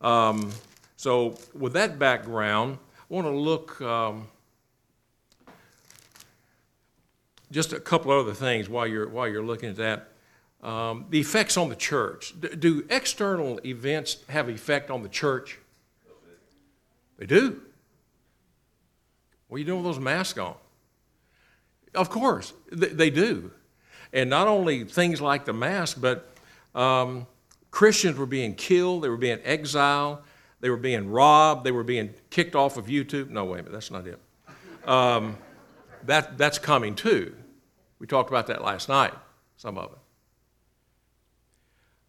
Um, 0.00 0.52
so, 0.96 1.38
with 1.52 1.74
that 1.74 1.98
background, 1.98 2.78
I 2.98 3.14
want 3.14 3.26
to 3.26 3.32
look 3.32 3.80
um, 3.80 4.28
just 7.50 7.72
a 7.72 7.80
couple 7.80 8.12
other 8.12 8.32
things 8.32 8.68
while 8.68 8.86
you're, 8.86 9.08
while 9.08 9.28
you're 9.28 9.44
looking 9.44 9.70
at 9.70 9.76
that. 9.76 10.08
Um, 10.62 11.06
the 11.10 11.20
effects 11.20 11.56
on 11.56 11.68
the 11.68 11.76
church. 11.76 12.34
Do, 12.40 12.48
do 12.48 12.86
external 12.90 13.60
events 13.64 14.18
have 14.28 14.48
effect 14.48 14.90
on 14.90 15.02
the 15.02 15.08
church? 15.08 15.58
They 17.18 17.26
do. 17.26 17.60
What 19.48 19.56
are 19.56 19.58
you 19.58 19.64
doing 19.64 19.82
with 19.82 19.94
those 19.94 20.02
masks 20.02 20.38
on? 20.38 20.54
Of 21.94 22.10
course, 22.10 22.52
they, 22.70 23.10
do. 23.10 23.50
And 24.12 24.30
not 24.30 24.46
only 24.46 24.84
things 24.84 25.20
like 25.20 25.44
the 25.44 25.52
mask, 25.52 25.98
but 26.00 26.30
um, 26.74 27.26
Christians 27.70 28.16
were 28.16 28.26
being 28.26 28.54
killed, 28.54 29.02
they 29.02 29.08
were 29.08 29.16
being 29.16 29.40
exiled, 29.42 30.18
they 30.60 30.70
were 30.70 30.76
being 30.76 31.10
robbed, 31.10 31.64
they 31.64 31.72
were 31.72 31.84
being 31.84 32.14
kicked 32.30 32.54
off 32.54 32.76
of 32.76 32.86
YouTube. 32.86 33.30
No, 33.30 33.46
wait 33.46 33.60
a 33.60 33.62
minute, 33.64 33.72
that's 33.72 33.90
not 33.90 34.06
it. 34.06 34.20
Um, 34.86 35.38
that, 36.04 36.38
that's 36.38 36.58
coming 36.58 36.94
too. 36.94 37.34
We 37.98 38.06
talked 38.06 38.30
about 38.30 38.46
that 38.48 38.62
last 38.62 38.88
night, 38.88 39.14
some 39.56 39.78
of 39.78 39.92
it. 39.92 39.98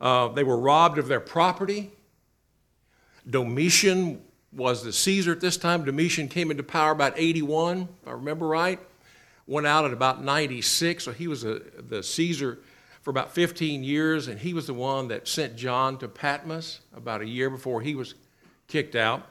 Uh, 0.01 0.27
they 0.29 0.43
were 0.43 0.57
robbed 0.57 0.97
of 0.97 1.07
their 1.07 1.19
property. 1.19 1.91
Domitian 3.29 4.21
was 4.51 4.83
the 4.83 4.93
Caesar 4.93 5.31
at 5.31 5.41
this 5.41 5.57
time. 5.57 5.85
Domitian 5.85 6.27
came 6.27 6.51
into 6.51 6.63
power 6.63 6.91
about 6.91 7.13
81, 7.15 7.87
if 8.01 8.07
I 8.07 8.11
remember 8.11 8.47
right. 8.47 8.79
Went 9.47 9.67
out 9.67 9.85
at 9.85 9.93
about 9.93 10.23
96, 10.23 11.03
so 11.03 11.11
he 11.11 11.27
was 11.27 11.43
a, 11.43 11.61
the 11.77 12.03
Caesar 12.03 12.59
for 13.01 13.09
about 13.09 13.33
15 13.33 13.83
years, 13.83 14.27
and 14.27 14.39
he 14.39 14.53
was 14.53 14.67
the 14.67 14.73
one 14.73 15.07
that 15.07 15.27
sent 15.27 15.55
John 15.55 15.97
to 15.99 16.07
Patmos 16.07 16.81
about 16.95 17.21
a 17.21 17.27
year 17.27 17.49
before 17.49 17.81
he 17.81 17.95
was 17.95 18.15
kicked 18.67 18.95
out. 18.95 19.25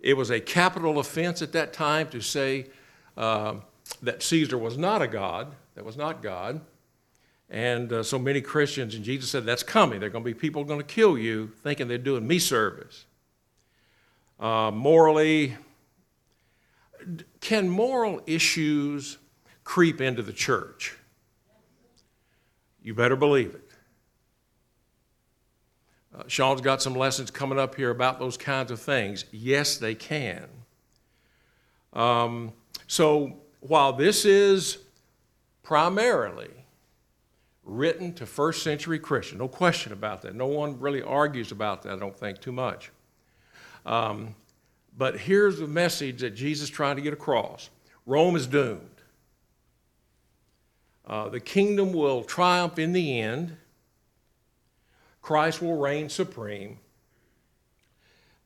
It 0.00 0.14
was 0.14 0.30
a 0.30 0.40
capital 0.40 0.98
offense 0.98 1.42
at 1.42 1.52
that 1.52 1.72
time 1.72 2.08
to 2.08 2.20
say 2.20 2.66
uh, 3.16 3.56
that 4.02 4.22
Caesar 4.22 4.58
was 4.58 4.78
not 4.78 5.02
a 5.02 5.08
god, 5.08 5.52
that 5.74 5.84
was 5.84 5.96
not 5.96 6.22
God. 6.22 6.60
And 7.50 7.92
uh, 7.92 8.02
so 8.02 8.18
many 8.18 8.40
Christians, 8.40 8.94
and 8.94 9.04
Jesus 9.04 9.30
said, 9.30 9.46
That's 9.46 9.62
coming. 9.62 10.00
There 10.00 10.08
are 10.08 10.12
going 10.12 10.24
to 10.24 10.30
be 10.30 10.34
people 10.34 10.64
going 10.64 10.80
to 10.80 10.86
kill 10.86 11.16
you 11.16 11.52
thinking 11.62 11.88
they're 11.88 11.96
doing 11.96 12.26
me 12.26 12.38
service. 12.38 13.06
Uh, 14.38 14.70
morally, 14.72 15.56
can 17.40 17.68
moral 17.68 18.20
issues 18.26 19.18
creep 19.64 20.00
into 20.00 20.22
the 20.22 20.32
church? 20.32 20.96
You 22.82 22.94
better 22.94 23.16
believe 23.16 23.54
it. 23.54 23.68
Uh, 26.16 26.22
Sean's 26.26 26.60
got 26.60 26.80
some 26.80 26.94
lessons 26.94 27.30
coming 27.30 27.58
up 27.58 27.74
here 27.74 27.90
about 27.90 28.18
those 28.18 28.36
kinds 28.36 28.70
of 28.70 28.80
things. 28.80 29.24
Yes, 29.30 29.76
they 29.76 29.94
can. 29.94 30.46
Um, 31.92 32.52
so 32.86 33.40
while 33.60 33.92
this 33.92 34.24
is 34.24 34.78
primarily 35.62 36.50
written 37.64 38.14
to 38.14 38.24
first 38.24 38.62
century 38.62 38.98
Christians, 38.98 39.38
no 39.38 39.48
question 39.48 39.92
about 39.92 40.22
that. 40.22 40.34
No 40.34 40.46
one 40.46 40.78
really 40.80 41.02
argues 41.02 41.52
about 41.52 41.82
that, 41.82 41.92
I 41.92 41.98
don't 41.98 42.16
think, 42.16 42.40
too 42.40 42.52
much. 42.52 42.90
Um, 43.88 44.34
but 44.98 45.18
here's 45.18 45.58
the 45.58 45.66
message 45.66 46.20
that 46.20 46.34
Jesus 46.34 46.68
trying 46.68 46.96
to 46.96 47.02
get 47.02 47.14
across 47.14 47.70
Rome 48.04 48.36
is 48.36 48.46
doomed. 48.46 48.82
Uh, 51.06 51.30
the 51.30 51.40
kingdom 51.40 51.94
will 51.94 52.22
triumph 52.22 52.78
in 52.78 52.92
the 52.92 53.18
end. 53.18 53.56
Christ 55.22 55.62
will 55.62 55.78
reign 55.78 56.10
supreme. 56.10 56.78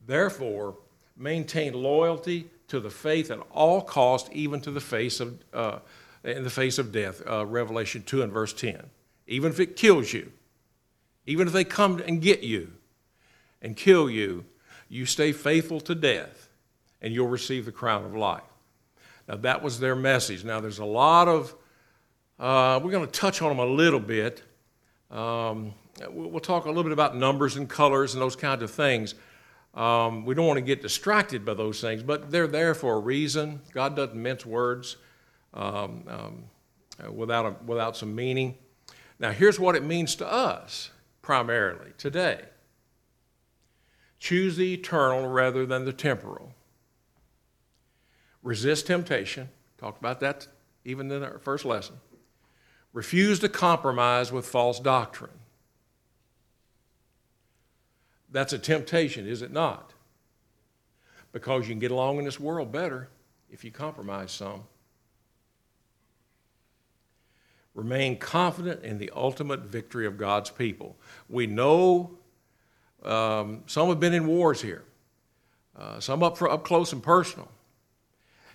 Therefore, 0.06 0.76
maintain 1.16 1.74
loyalty 1.74 2.48
to 2.68 2.78
the 2.78 2.90
faith 2.90 3.30
at 3.30 3.40
all 3.50 3.82
cost, 3.82 4.32
even 4.32 4.60
to 4.60 4.70
the 4.70 4.80
face 4.80 5.18
of, 5.18 5.38
uh, 5.52 5.78
in 6.22 6.44
the 6.44 6.50
face 6.50 6.78
of 6.78 6.92
death. 6.92 7.20
Uh, 7.28 7.44
Revelation 7.44 8.04
2 8.04 8.22
and 8.22 8.32
verse 8.32 8.52
10. 8.52 8.80
Even 9.26 9.50
if 9.50 9.58
it 9.58 9.76
kills 9.76 10.12
you, 10.12 10.30
even 11.26 11.48
if 11.48 11.52
they 11.52 11.64
come 11.64 12.00
and 12.00 12.22
get 12.22 12.42
you 12.42 12.72
and 13.60 13.76
kill 13.76 14.08
you, 14.08 14.44
you 14.92 15.06
stay 15.06 15.32
faithful 15.32 15.80
to 15.80 15.94
death 15.94 16.50
and 17.00 17.14
you'll 17.14 17.26
receive 17.26 17.64
the 17.64 17.72
crown 17.72 18.04
of 18.04 18.14
life. 18.14 18.42
Now, 19.26 19.36
that 19.36 19.62
was 19.62 19.80
their 19.80 19.96
message. 19.96 20.44
Now, 20.44 20.60
there's 20.60 20.80
a 20.80 20.84
lot 20.84 21.28
of, 21.28 21.54
uh, 22.38 22.78
we're 22.84 22.90
going 22.90 23.06
to 23.06 23.10
touch 23.10 23.40
on 23.40 23.48
them 23.48 23.58
a 23.58 23.64
little 23.64 23.98
bit. 23.98 24.42
Um, 25.10 25.72
we'll 26.10 26.40
talk 26.40 26.66
a 26.66 26.68
little 26.68 26.82
bit 26.82 26.92
about 26.92 27.16
numbers 27.16 27.56
and 27.56 27.70
colors 27.70 28.12
and 28.12 28.20
those 28.20 28.36
kinds 28.36 28.62
of 28.62 28.70
things. 28.70 29.14
Um, 29.74 30.26
we 30.26 30.34
don't 30.34 30.46
want 30.46 30.58
to 30.58 30.62
get 30.62 30.82
distracted 30.82 31.42
by 31.42 31.54
those 31.54 31.80
things, 31.80 32.02
but 32.02 32.30
they're 32.30 32.46
there 32.46 32.74
for 32.74 32.96
a 32.96 33.00
reason. 33.00 33.62
God 33.72 33.96
doesn't 33.96 34.22
mince 34.22 34.44
words 34.44 34.98
um, 35.54 36.04
um, 36.06 36.44
without, 37.14 37.46
a, 37.46 37.56
without 37.64 37.96
some 37.96 38.14
meaning. 38.14 38.56
Now, 39.18 39.30
here's 39.30 39.58
what 39.58 39.74
it 39.74 39.84
means 39.84 40.16
to 40.16 40.30
us 40.30 40.90
primarily 41.22 41.92
today 41.96 42.42
choose 44.22 44.56
the 44.56 44.72
eternal 44.72 45.26
rather 45.26 45.66
than 45.66 45.84
the 45.84 45.92
temporal. 45.92 46.54
Resist 48.40 48.86
temptation. 48.86 49.48
Talked 49.78 49.98
about 49.98 50.20
that 50.20 50.46
even 50.84 51.10
in 51.10 51.24
our 51.24 51.40
first 51.40 51.64
lesson. 51.64 51.96
Refuse 52.92 53.40
to 53.40 53.48
compromise 53.48 54.30
with 54.30 54.46
false 54.46 54.78
doctrine. 54.78 55.40
That's 58.30 58.52
a 58.52 58.60
temptation, 58.60 59.26
is 59.26 59.42
it 59.42 59.50
not? 59.50 59.92
Because 61.32 61.66
you 61.66 61.74
can 61.74 61.80
get 61.80 61.90
along 61.90 62.18
in 62.18 62.24
this 62.24 62.38
world 62.38 62.70
better 62.70 63.08
if 63.50 63.64
you 63.64 63.72
compromise 63.72 64.30
some. 64.30 64.62
Remain 67.74 68.18
confident 68.18 68.84
in 68.84 68.98
the 68.98 69.10
ultimate 69.16 69.62
victory 69.62 70.06
of 70.06 70.16
God's 70.16 70.50
people. 70.50 70.96
We 71.28 71.48
know 71.48 72.18
um, 73.04 73.62
some 73.66 73.88
have 73.88 74.00
been 74.00 74.14
in 74.14 74.26
wars 74.26 74.60
here, 74.60 74.82
uh, 75.78 76.00
some 76.00 76.22
up, 76.22 76.38
for, 76.38 76.50
up 76.50 76.64
close 76.64 76.92
and 76.92 77.02
personal. 77.02 77.48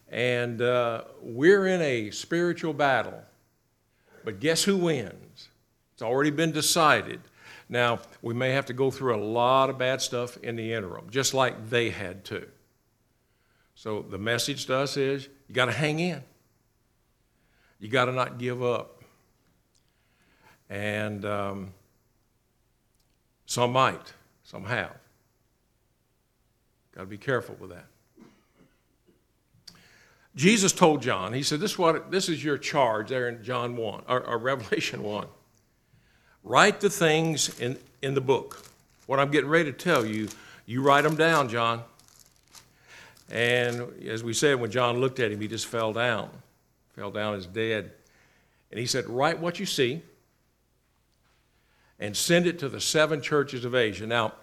And 0.09 0.61
uh, 0.61 1.03
we're 1.21 1.67
in 1.67 1.81
a 1.81 2.11
spiritual 2.11 2.73
battle. 2.73 3.21
But 4.23 4.39
guess 4.39 4.63
who 4.63 4.77
wins? 4.77 5.49
It's 5.93 6.01
already 6.01 6.31
been 6.31 6.51
decided. 6.51 7.19
Now, 7.69 7.99
we 8.21 8.33
may 8.33 8.51
have 8.51 8.65
to 8.67 8.73
go 8.73 8.91
through 8.91 9.15
a 9.15 9.23
lot 9.23 9.69
of 9.69 9.77
bad 9.77 10.01
stuff 10.01 10.37
in 10.37 10.55
the 10.55 10.73
interim, 10.73 11.09
just 11.09 11.33
like 11.33 11.69
they 11.69 11.89
had 11.89 12.23
to. 12.25 12.47
So 13.75 14.01
the 14.01 14.17
message 14.17 14.65
to 14.67 14.77
us 14.77 14.97
is 14.97 15.27
you 15.47 15.55
got 15.55 15.65
to 15.65 15.71
hang 15.71 15.99
in. 15.99 16.23
You 17.79 17.89
got 17.89 18.05
to 18.05 18.11
not 18.11 18.37
give 18.37 18.63
up. 18.63 19.03
And 20.69 21.23
um, 21.25 21.73
some 23.45 23.71
might, 23.71 24.13
some 24.47 24.63
have. 24.63 24.95
Got 26.95 27.01
to 27.01 27.07
be 27.07 27.17
careful 27.17 27.57
with 27.59 27.71
that. 27.71 27.85
Jesus 30.35 30.71
told 30.71 31.01
John, 31.01 31.33
he 31.33 31.43
said, 31.43 31.59
this 31.59 31.71
is, 31.71 31.77
what, 31.77 32.11
this 32.11 32.29
is 32.29 32.41
your 32.41 32.57
charge 32.57 33.09
there 33.09 33.27
in 33.27 33.43
John 33.43 33.75
1, 33.75 34.03
or, 34.07 34.21
or 34.21 34.37
Revelation 34.37 35.03
1. 35.03 35.27
Write 36.45 36.79
the 36.79 36.89
things 36.89 37.59
in, 37.59 37.77
in 38.01 38.13
the 38.13 38.21
book. 38.21 38.65
What 39.05 39.19
I'm 39.19 39.31
getting 39.31 39.49
ready 39.49 39.69
to 39.69 39.77
tell 39.77 40.05
you, 40.05 40.29
you 40.65 40.81
write 40.81 41.01
them 41.01 41.17
down, 41.17 41.49
John. 41.49 41.83
And 43.29 44.01
as 44.07 44.23
we 44.23 44.31
said, 44.31 44.61
when 44.61 44.71
John 44.71 45.01
looked 45.01 45.19
at 45.19 45.29
him, 45.29 45.41
he 45.41 45.49
just 45.49 45.65
fell 45.65 45.91
down, 45.91 46.29
fell 46.95 47.11
down 47.11 47.35
as 47.35 47.47
dead. 47.47 47.91
And 48.71 48.79
he 48.79 48.85
said, 48.85 49.09
Write 49.09 49.39
what 49.39 49.59
you 49.59 49.65
see 49.65 50.01
and 51.99 52.15
send 52.15 52.45
it 52.45 52.59
to 52.59 52.69
the 52.69 52.81
seven 52.81 53.21
churches 53.21 53.65
of 53.65 53.75
Asia. 53.75 54.05
Now, 54.05 54.33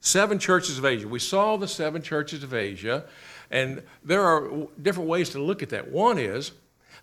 seven 0.00 0.38
churches 0.38 0.78
of 0.78 0.84
Asia. 0.84 1.08
We 1.08 1.18
saw 1.18 1.56
the 1.56 1.68
seven 1.68 2.02
churches 2.02 2.42
of 2.42 2.54
Asia, 2.54 3.04
and 3.50 3.82
there 4.04 4.24
are 4.24 4.68
different 4.80 5.08
ways 5.08 5.30
to 5.30 5.42
look 5.42 5.62
at 5.62 5.70
that. 5.70 5.90
One 5.90 6.18
is 6.18 6.52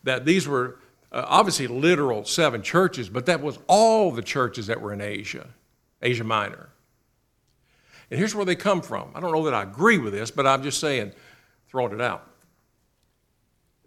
that 0.03 0.25
these 0.25 0.47
were 0.47 0.79
uh, 1.11 1.25
obviously 1.27 1.67
literal 1.67 2.25
seven 2.25 2.61
churches, 2.61 3.09
but 3.09 3.25
that 3.25 3.41
was 3.41 3.57
all 3.67 4.11
the 4.11 4.21
churches 4.21 4.67
that 4.67 4.81
were 4.81 4.93
in 4.93 5.01
Asia, 5.01 5.47
Asia 6.01 6.23
Minor. 6.23 6.69
And 8.11 8.19
here's 8.19 8.35
where 8.35 8.45
they 8.45 8.55
come 8.55 8.81
from. 8.81 9.09
I 9.15 9.19
don't 9.19 9.31
know 9.31 9.45
that 9.45 9.53
I 9.53 9.63
agree 9.63 9.97
with 9.97 10.13
this, 10.13 10.29
but 10.29 10.45
I'm 10.45 10.61
just 10.61 10.79
saying, 10.79 11.11
throwing 11.69 11.93
it 11.93 12.01
out. 12.01 12.27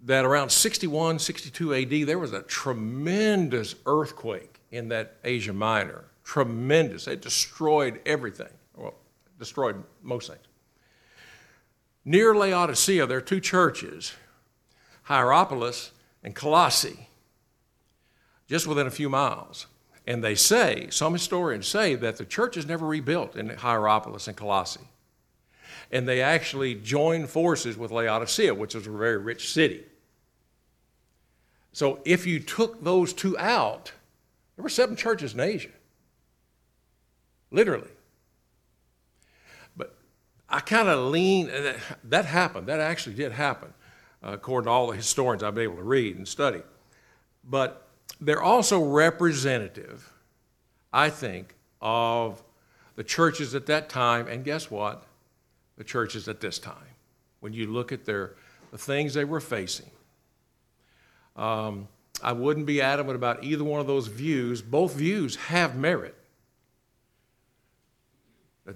That 0.05 0.25
around 0.25 0.51
61, 0.51 1.19
62 1.19 1.75
AD, 1.75 2.07
there 2.07 2.19
was 2.19 2.33
a 2.33 2.43
tremendous 2.43 3.75
earthquake 3.87 4.61
in 4.71 4.89
that 4.89 5.17
Asia 5.25 5.53
Minor. 5.53 6.05
Tremendous. 6.29 7.07
It 7.07 7.23
destroyed 7.23 8.03
everything. 8.05 8.53
Well, 8.77 8.93
destroyed 9.39 9.83
most 10.03 10.29
things. 10.29 10.43
Near 12.05 12.35
Laodicea, 12.35 13.07
there 13.07 13.17
are 13.17 13.23
two 13.23 13.41
churches, 13.41 14.13
Hierapolis 15.05 15.93
and 16.23 16.35
Colossae, 16.35 17.09
just 18.47 18.67
within 18.67 18.87
a 18.87 18.91
few 18.91 19.09
miles. 19.09 19.69
And 20.07 20.23
they 20.23 20.35
say, 20.35 20.89
some 20.91 21.15
historians 21.15 21.67
say, 21.67 21.95
that 21.95 22.19
the 22.19 22.27
church 22.27 22.59
is 22.59 22.67
never 22.67 22.87
rebuilt 22.87 23.35
in 23.35 23.49
Hierapolis 23.49 24.29
and 24.29 24.37
Colossae. 24.37 24.87
And 25.91 26.07
they 26.07 26.21
actually 26.21 26.75
joined 26.75 27.31
forces 27.31 27.79
with 27.79 27.91
Laodicea, 27.91 28.53
which 28.53 28.75
was 28.75 28.87
a 28.87 28.91
very 28.91 29.17
rich 29.17 29.51
city. 29.51 29.83
So 31.73 32.03
if 32.05 32.27
you 32.27 32.39
took 32.39 32.85
those 32.85 33.15
two 33.15 33.39
out, 33.39 33.93
there 34.57 34.63
were 34.63 34.69
seven 34.69 34.95
churches 34.95 35.33
in 35.33 35.41
Asia. 35.41 35.71
Literally. 37.51 37.91
But 39.77 39.97
I 40.49 40.61
kind 40.61 40.89
of 40.89 41.11
lean, 41.11 41.51
that 42.05 42.25
happened. 42.25 42.67
That 42.67 42.81
actually 42.81 43.15
did 43.15 43.33
happen, 43.33 43.73
uh, 44.23 44.33
according 44.33 44.67
to 44.67 44.71
all 44.71 44.89
the 44.89 44.97
historians 44.97 45.43
I've 45.43 45.55
been 45.55 45.65
able 45.65 45.77
to 45.77 45.83
read 45.83 46.17
and 46.17 46.27
study. 46.27 46.63
But 47.45 47.87
they're 48.21 48.43
also 48.43 48.83
representative, 48.83 50.13
I 50.93 51.11
think, 51.11 51.55
of 51.81 52.43
the 52.97 53.05
churches 53.05 53.55
at 53.55 53.67
that 53.67 53.89
time, 53.89 54.27
and 54.27 54.45
guess 54.45 54.71
what? 54.71 55.05
The 55.77 55.85
churches 55.85 56.29
at 56.29 56.41
this 56.41 56.59
time. 56.59 56.75
When 57.41 57.53
you 57.53 57.69
look 57.69 57.93
at 57.93 58.05
their, 58.05 58.35
the 58.73 58.79
things 58.79 59.15
they 59.15 59.25
were 59.25 59.41
facing. 59.41 59.91
Um, 61.37 61.87
I 62.21 62.33
wouldn't 62.33 62.67
be 62.67 62.83
adamant 62.83 63.15
about 63.15 63.45
either 63.45 63.63
one 63.63 63.81
of 63.81 63.87
those 63.87 64.09
views. 64.09 64.61
Both 64.61 64.95
views 64.95 65.37
have 65.37 65.77
merit. 65.77 66.17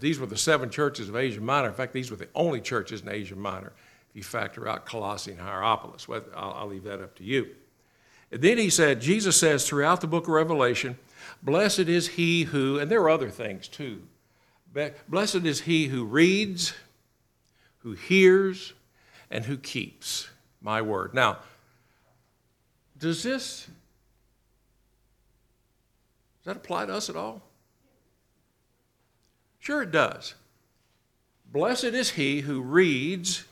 These 0.00 0.18
were 0.18 0.26
the 0.26 0.38
seven 0.38 0.70
churches 0.70 1.08
of 1.08 1.16
Asia 1.16 1.40
Minor. 1.40 1.68
In 1.68 1.74
fact, 1.74 1.92
these 1.92 2.10
were 2.10 2.16
the 2.16 2.28
only 2.34 2.60
churches 2.60 3.02
in 3.02 3.08
Asia 3.08 3.36
Minor, 3.36 3.72
if 4.10 4.16
you 4.16 4.22
factor 4.22 4.66
out 4.66 4.86
Colossae 4.86 5.32
and 5.32 5.40
Hierapolis. 5.40 6.08
Well, 6.08 6.22
I'll, 6.34 6.52
I'll 6.52 6.66
leave 6.66 6.84
that 6.84 7.02
up 7.02 7.14
to 7.16 7.24
you. 7.24 7.48
Then 8.30 8.56
he 8.56 8.70
said, 8.70 9.02
Jesus 9.02 9.36
says 9.36 9.66
throughout 9.66 10.00
the 10.00 10.06
book 10.06 10.24
of 10.24 10.30
Revelation, 10.30 10.98
Blessed 11.42 11.80
is 11.80 12.08
he 12.08 12.44
who, 12.44 12.78
and 12.78 12.90
there 12.90 13.02
are 13.02 13.10
other 13.10 13.28
things 13.28 13.68
too. 13.68 14.02
Blessed 15.08 15.44
is 15.44 15.62
he 15.62 15.88
who 15.88 16.04
reads, 16.04 16.72
who 17.80 17.92
hears, 17.92 18.72
and 19.30 19.44
who 19.44 19.58
keeps 19.58 20.30
my 20.62 20.80
word. 20.80 21.12
Now, 21.12 21.38
does 22.98 23.22
this 23.22 23.66
does 26.42 26.54
that 26.54 26.56
apply 26.56 26.86
to 26.86 26.94
us 26.94 27.08
at 27.08 27.16
all? 27.16 27.40
Sure, 29.62 29.82
it 29.82 29.92
does. 29.92 30.34
Blessed 31.52 31.84
is 31.84 32.10
he 32.10 32.40
who 32.40 32.60
reads, 32.60 33.44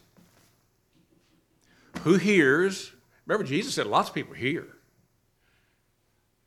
who 2.00 2.14
hears, 2.14 2.90
Remember, 3.26 3.46
Jesus 3.46 3.74
said 3.74 3.86
lots 3.86 4.08
of 4.08 4.14
people 4.16 4.34
hear, 4.34 4.66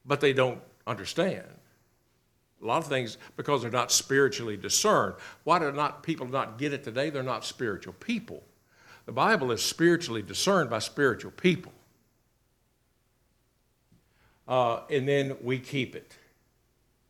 but 0.05 0.19
they 0.19 0.33
don't 0.33 0.59
understand. 0.85 1.45
A 2.61 2.65
lot 2.65 2.79
of 2.79 2.87
things 2.87 3.17
because 3.37 3.61
they're 3.61 3.71
not 3.71 3.89
spiritually 3.89 4.57
discerned. 4.57 5.15
Why 5.45 5.59
do 5.59 5.71
not 5.71 6.03
people 6.03 6.27
not 6.27 6.57
get 6.57 6.73
it 6.73 6.83
today? 6.83 7.09
They're 7.09 7.23
not 7.23 7.45
spiritual 7.45 7.93
people. 7.93 8.43
The 9.05 9.13
Bible 9.13 9.49
is 9.53 9.63
spiritually 9.63 10.21
discerned 10.21 10.69
by 10.69 10.79
spiritual 10.79 11.31
people. 11.31 11.71
Uh, 14.45 14.81
and 14.89 15.07
then 15.07 15.37
we 15.41 15.57
keep 15.57 15.95
it. 15.95 16.17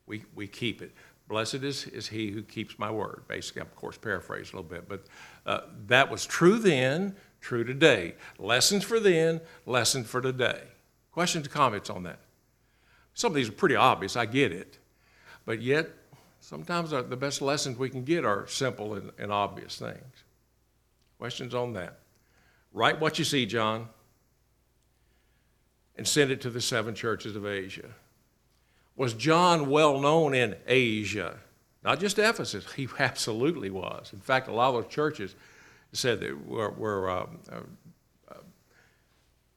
We, 0.05 0.25
we 0.35 0.45
keep 0.45 0.83
it. 0.83 0.91
Blessed 1.33 1.63
is, 1.63 1.87
is 1.87 2.07
he 2.07 2.29
who 2.29 2.43
keeps 2.43 2.77
my 2.77 2.91
word. 2.91 3.23
Basically, 3.27 3.61
I'm, 3.63 3.67
of 3.67 3.75
course, 3.75 3.97
paraphrased 3.97 4.53
a 4.53 4.57
little 4.57 4.69
bit, 4.69 4.87
but 4.87 5.05
uh, 5.47 5.61
that 5.87 6.11
was 6.11 6.27
true 6.27 6.59
then, 6.59 7.15
true 7.41 7.63
today. 7.63 8.13
Lessons 8.37 8.83
for 8.83 8.99
then, 8.99 9.41
lessons 9.65 10.07
for 10.07 10.21
today. 10.21 10.61
Questions, 11.11 11.47
comments 11.47 11.89
on 11.89 12.03
that? 12.03 12.19
Some 13.15 13.31
of 13.31 13.35
these 13.35 13.49
are 13.49 13.53
pretty 13.53 13.75
obvious, 13.75 14.15
I 14.15 14.27
get 14.27 14.51
it. 14.51 14.77
But 15.43 15.59
yet, 15.59 15.89
sometimes 16.39 16.91
the 16.91 17.01
best 17.01 17.41
lessons 17.41 17.79
we 17.79 17.89
can 17.89 18.03
get 18.03 18.25
are 18.25 18.45
simple 18.45 18.93
and, 18.93 19.09
and 19.17 19.31
obvious 19.31 19.79
things. 19.79 20.23
Questions 21.17 21.55
on 21.55 21.73
that? 21.73 21.97
Write 22.73 22.99
what 22.99 23.17
you 23.17 23.25
see, 23.25 23.47
John, 23.47 23.89
and 25.95 26.07
send 26.07 26.29
it 26.29 26.41
to 26.41 26.51
the 26.51 26.61
seven 26.61 26.93
churches 26.93 27.35
of 27.35 27.47
Asia. 27.47 27.89
Was 28.95 29.13
John 29.13 29.69
well 29.69 29.99
known 29.99 30.33
in 30.35 30.55
Asia? 30.67 31.37
Not 31.83 31.99
just 31.99 32.19
Ephesus, 32.19 32.71
he 32.73 32.87
absolutely 32.99 33.69
was. 33.69 34.11
In 34.13 34.19
fact, 34.19 34.47
a 34.47 34.53
lot 34.53 34.75
of 34.75 34.89
churches 34.89 35.35
said 35.91 36.19
that 36.21 36.47
were, 36.47 36.71
were 36.71 37.09
uh, 37.09 37.25
uh, 37.51 37.55
uh, 38.29 38.33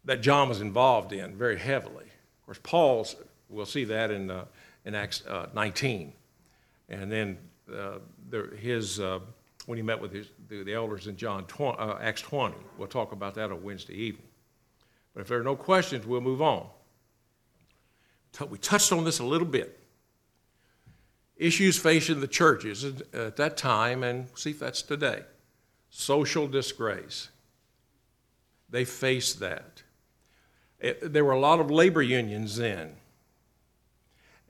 that 0.05 0.21
John 0.21 0.49
was 0.49 0.61
involved 0.61 1.13
in 1.13 1.37
very 1.37 1.59
heavily. 1.59 2.05
Of 2.05 2.47
course, 2.47 2.61
Paul's, 2.63 3.17
we'll 3.49 3.67
see 3.67 3.85
that 3.85 4.11
in, 4.11 4.31
uh, 4.31 4.45
in 4.85 4.95
Acts 4.95 5.25
uh, 5.27 5.49
19. 5.55 6.13
And 6.89 7.11
then 7.11 7.39
uh, 7.75 7.99
there, 8.29 8.55
his, 8.55 9.01
when 9.67 9.77
he 9.77 9.83
met 9.83 10.01
with 10.01 10.13
his, 10.13 10.29
the, 10.49 10.63
the 10.63 10.75
elders 10.75 11.07
in 11.07 11.17
John 11.17 11.45
20, 11.47 11.79
Acts 12.01 12.23
20. 12.23 12.55
We'll 12.79 12.89
talk 12.89 13.13
about 13.13 13.35
that 13.35 13.51
on 13.51 13.63
Wednesday 13.63 13.95
evening. 13.95 14.29
But 15.15 15.23
if 15.23 15.29
there 15.29 15.41
are 15.41 15.45
no 15.45 15.57
questions, 15.57 16.07
we'll 16.07 16.21
move 16.21 16.43
on. 16.43 16.69
We 18.49 18.59
touched 18.59 18.93
on 18.93 19.05
this 19.05 19.19
a 19.19 19.25
little 19.25 19.47
bit. 19.47 19.79
Issues 21.37 21.79
facing 21.79 22.21
the 22.21 22.29
churches 22.29 22.85
at 23.13 23.37
that 23.37 23.57
time, 23.57 24.03
and 24.03 24.29
see 24.35 24.51
if 24.51 24.59
that's 24.59 24.83
today 24.83 25.23
social 25.91 26.47
disgrace. 26.47 27.31
They 28.69 28.85
faced 28.85 29.41
that. 29.41 29.83
It, 30.79 31.13
there 31.13 31.25
were 31.25 31.33
a 31.33 31.41
lot 31.41 31.61
of 31.61 31.71
labor 31.71 32.03
unions 32.03 32.57
then. 32.57 32.97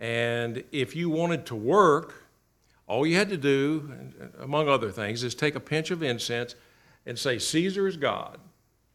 And 0.01 0.65
if 0.73 0.97
you 0.97 1.09
wanted 1.09 1.47
to 1.47 1.55
work, 1.55 2.25
all 2.87 3.07
you 3.07 3.17
had 3.17 3.29
to 3.31 3.37
do, 3.37 3.93
eh, 4.21 4.27
among 4.41 4.69
other 4.69 4.91
things, 4.91 5.23
is 5.23 5.35
take 5.35 5.55
a 5.55 5.61
pinch 5.61 5.91
of 5.91 6.03
incense 6.03 6.55
and 7.05 7.19
say, 7.19 7.39
Caesar 7.39 7.87
is 7.87 7.97
God. 7.97 8.39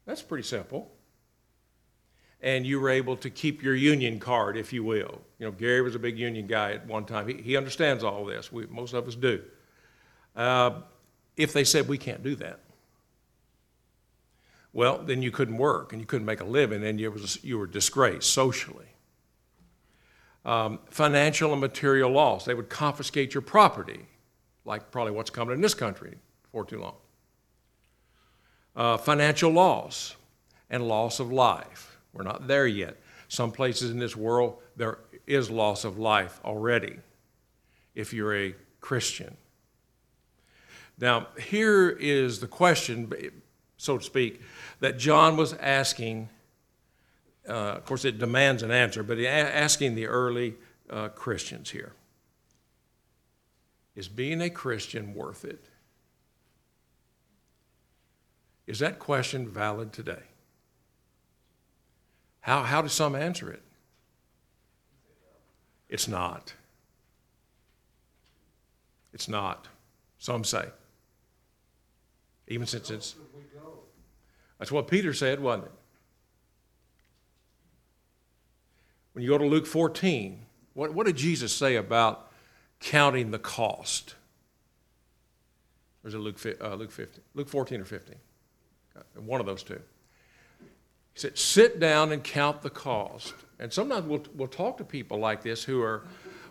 That's 0.06 0.22
pretty 0.22 0.44
simple. 0.44 0.92
And 2.42 2.66
you 2.66 2.80
were 2.80 2.90
able 2.90 3.16
to 3.18 3.30
keep 3.30 3.62
your 3.62 3.76
union 3.76 4.20
card, 4.20 4.58
if 4.58 4.74
you 4.74 4.84
will. 4.84 5.22
You 5.38 5.46
know, 5.46 5.52
Gary 5.52 5.82
was 5.82 5.94
a 5.96 6.00
big 6.00 6.18
union 6.18 6.48
guy 6.48 6.74
at 6.74 6.88
one 6.88 7.06
time. 7.06 7.28
He, 7.28 7.36
he 7.36 7.58
understands 7.58 8.04
all 8.04 8.26
this. 8.26 8.52
We, 8.52 8.66
most 8.66 8.94
of 8.94 9.08
us 9.08 9.16
do. 9.16 9.44
Uh, 10.36 10.82
if 11.38 11.54
they 11.54 11.64
said 11.64 11.88
we 11.88 11.98
can't 11.98 12.24
do 12.24 12.36
that. 12.36 12.60
Well, 14.74 15.00
then 15.00 15.22
you 15.22 15.32
couldn't 15.32 15.58
work 15.58 15.92
and 15.92 16.02
you 16.02 16.06
couldn't 16.06 16.26
make 16.26 16.40
a 16.40 16.46
living 16.46 16.84
and 16.84 17.00
you, 17.00 17.12
was, 17.12 17.44
you 17.44 17.58
were 17.58 17.68
disgraced 17.68 18.30
socially. 18.30 18.86
Um, 20.46 20.80
financial 20.90 21.52
and 21.52 21.62
material 21.62 22.10
loss. 22.10 22.46
They 22.46 22.54
would 22.54 22.70
confiscate 22.70 23.34
your 23.34 23.42
property, 23.42 24.08
like 24.66 24.90
probably 24.90 25.12
what's 25.14 25.30
coming 25.30 25.54
in 25.54 25.62
this 25.62 25.74
country 25.74 26.18
before 26.44 26.66
too 26.66 26.80
long. 26.80 26.96
Uh, 28.76 28.98
financial 28.98 29.52
loss 29.52 30.16
and 30.70 30.88
loss 30.88 31.20
of 31.20 31.32
life. 31.32 31.91
We're 32.14 32.24
not 32.24 32.48
there 32.48 32.68
yet. 32.68 32.98
Some 33.28 33.52
places 33.52 33.92
in 33.92 34.00
this 34.00 34.16
world, 34.16 34.58
there 34.76 35.00
is 35.26 35.50
loss 35.50 35.86
of 35.86 35.98
life 35.98 36.40
already 36.44 36.98
if 37.96 38.14
you're 38.14 38.36
a 38.36 38.56
Christian. 38.82 39.38
Now, 41.00 41.28
here 41.40 41.90
is 41.90 42.40
the 42.40 42.48
question, 42.48 43.12
so 43.78 43.98
to 43.98 44.04
speak, 44.04 44.42
that 44.80 44.98
John 44.98 45.38
was 45.38 45.54
asking. 45.54 46.30
Uh, 47.48 47.54
of 47.54 47.86
course, 47.86 48.06
it 48.06 48.20
demands 48.20 48.62
an 48.62 48.72
answer, 48.72 49.02
but 49.02 49.20
asking 49.20 49.96
the 49.96 50.08
early 50.08 50.56
uh, 50.90 51.10
Christians 51.10 51.72
here 51.72 51.94
Is 53.96 54.08
being 54.08 54.42
a 54.42 54.50
Christian 54.50 55.14
worth 55.16 55.46
it? 55.46 55.66
Is 58.68 58.80
that 58.80 59.00
question 59.00 59.48
valid 59.48 59.92
today? 59.92 60.31
How, 62.42 62.64
how 62.64 62.82
do 62.82 62.88
some 62.88 63.16
answer 63.16 63.52
it? 63.52 63.62
It's 65.90 66.08
not. 66.08 66.54
It's 69.14 69.28
not. 69.28 69.68
some 70.18 70.44
say. 70.44 70.66
Even 72.48 72.68
since 72.68 72.90
it's. 72.90 73.16
That's 74.58 74.72
what 74.72 74.88
Peter 74.88 75.14
said, 75.14 75.40
wasn't 75.40 75.66
it? 75.66 75.72
When 79.14 79.24
you 79.24 79.30
go 79.30 79.38
to 79.38 79.46
Luke 79.46 79.66
14, 79.66 80.46
what, 80.74 80.94
what 80.94 81.06
did 81.06 81.18
Jesus 81.18 81.52
say 81.52 81.76
about 81.76 82.32
counting 82.80 83.32
the 83.32 83.40
cost? 83.40 84.16
Or 86.04 86.08
is 86.08 86.14
it 86.14 86.20
Luke, 86.20 86.40
uh, 86.62 86.76
Luke 86.76 86.92
15? 86.92 87.24
Luke 87.34 87.50
14 87.50 87.82
or 87.82 87.86
15? 87.86 88.16
One 89.16 89.40
of 89.40 89.46
those 89.46 89.64
two. 89.64 89.82
He 91.14 91.20
said, 91.20 91.38
sit 91.38 91.80
down 91.80 92.12
and 92.12 92.24
count 92.24 92.62
the 92.62 92.70
cost. 92.70 93.34
And 93.60 93.72
sometimes 93.72 94.06
we'll, 94.06 94.24
we'll 94.36 94.48
talk 94.48 94.78
to 94.78 94.84
people 94.84 95.20
like 95.20 95.44
this 95.44 95.64
who 95.64 95.82
are, 95.82 96.04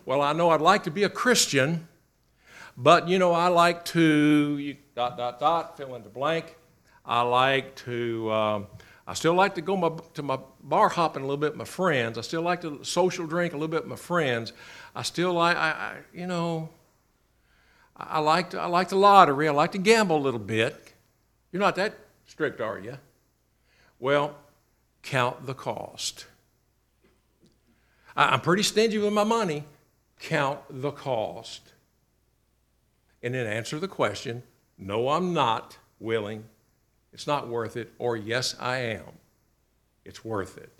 well, 0.05 0.23
I 0.23 0.33
know 0.33 0.51
I'd 0.51 0.61
like 0.61 0.85
to 0.85 0.90
be 0.90 1.05
a 1.05 1.09
Christian, 1.09 1.88
but 2.77 3.09
you 3.09 3.18
know, 3.18 3.33
I 3.33 3.49
like 3.49 3.85
to, 3.87 4.59
you, 4.59 4.77
dot, 4.94 5.16
dot, 5.16 5.40
dot, 5.40 5.77
fill 5.77 5.94
in 5.94 6.03
the 6.03 6.09
blank. 6.09 6.57
I 7.05 7.23
like 7.23 7.75
to, 7.77 8.31
um, 8.31 8.66
I 9.07 9.14
still 9.14 9.35
like 9.35 9.57
to 9.57 9.61
go 9.61 9.77
my, 9.77 9.90
to 10.14 10.23
my 10.23 10.38
bar 10.62 10.88
hopping 10.88 11.23
a 11.23 11.27
little 11.27 11.37
bit 11.37 11.53
with 11.53 11.59
my 11.59 11.64
friends. 11.64 12.16
I 12.16 12.20
still 12.20 12.42
like 12.42 12.61
to 12.61 12.85
social 12.85 13.27
drink 13.27 13.55
a 13.55 13.57
little 13.57 13.68
bit 13.68 13.83
with 13.83 13.90
my 13.90 13.96
friends. 13.96 14.53
I 14.94 15.03
still 15.03 15.33
like, 15.33 15.57
I, 15.57 15.70
I 15.70 15.96
you 16.14 16.29
know, 16.29 16.68
I 17.96 18.20
like, 18.20 18.51
to, 18.51 18.61
I 18.61 18.66
like 18.66 18.88
the 18.88 18.96
lottery. 18.96 19.49
I 19.49 19.53
like 19.53 19.73
to 19.73 19.79
gamble 19.79 20.16
a 20.16 20.23
little 20.23 20.38
bit. 20.38 20.94
You're 21.51 21.61
not 21.61 21.75
that 21.75 21.99
strict, 22.27 22.61
are 22.61 22.79
you? 22.79 22.99
Well, 23.99 24.37
count 25.03 25.47
the 25.47 25.55
cost. 25.55 26.27
I'm 28.17 28.41
pretty 28.41 28.63
stingy 28.63 28.99
with 28.99 29.13
my 29.13 29.25
money. 29.25 29.65
Count 30.19 30.61
the 30.69 30.91
cost. 30.91 31.73
And 33.23 33.35
then 33.35 33.47
answer 33.47 33.79
the 33.79 33.89
question 33.89 34.43
no, 34.79 35.11
I'm 35.11 35.35
not 35.35 35.77
willing. 35.99 36.45
It's 37.13 37.27
not 37.27 37.49
worth 37.49 37.77
it. 37.77 37.93
Or 37.99 38.17
yes, 38.17 38.57
I 38.59 38.79
am. 38.79 39.05
It's 40.05 40.25
worth 40.25 40.57
it. 40.57 40.73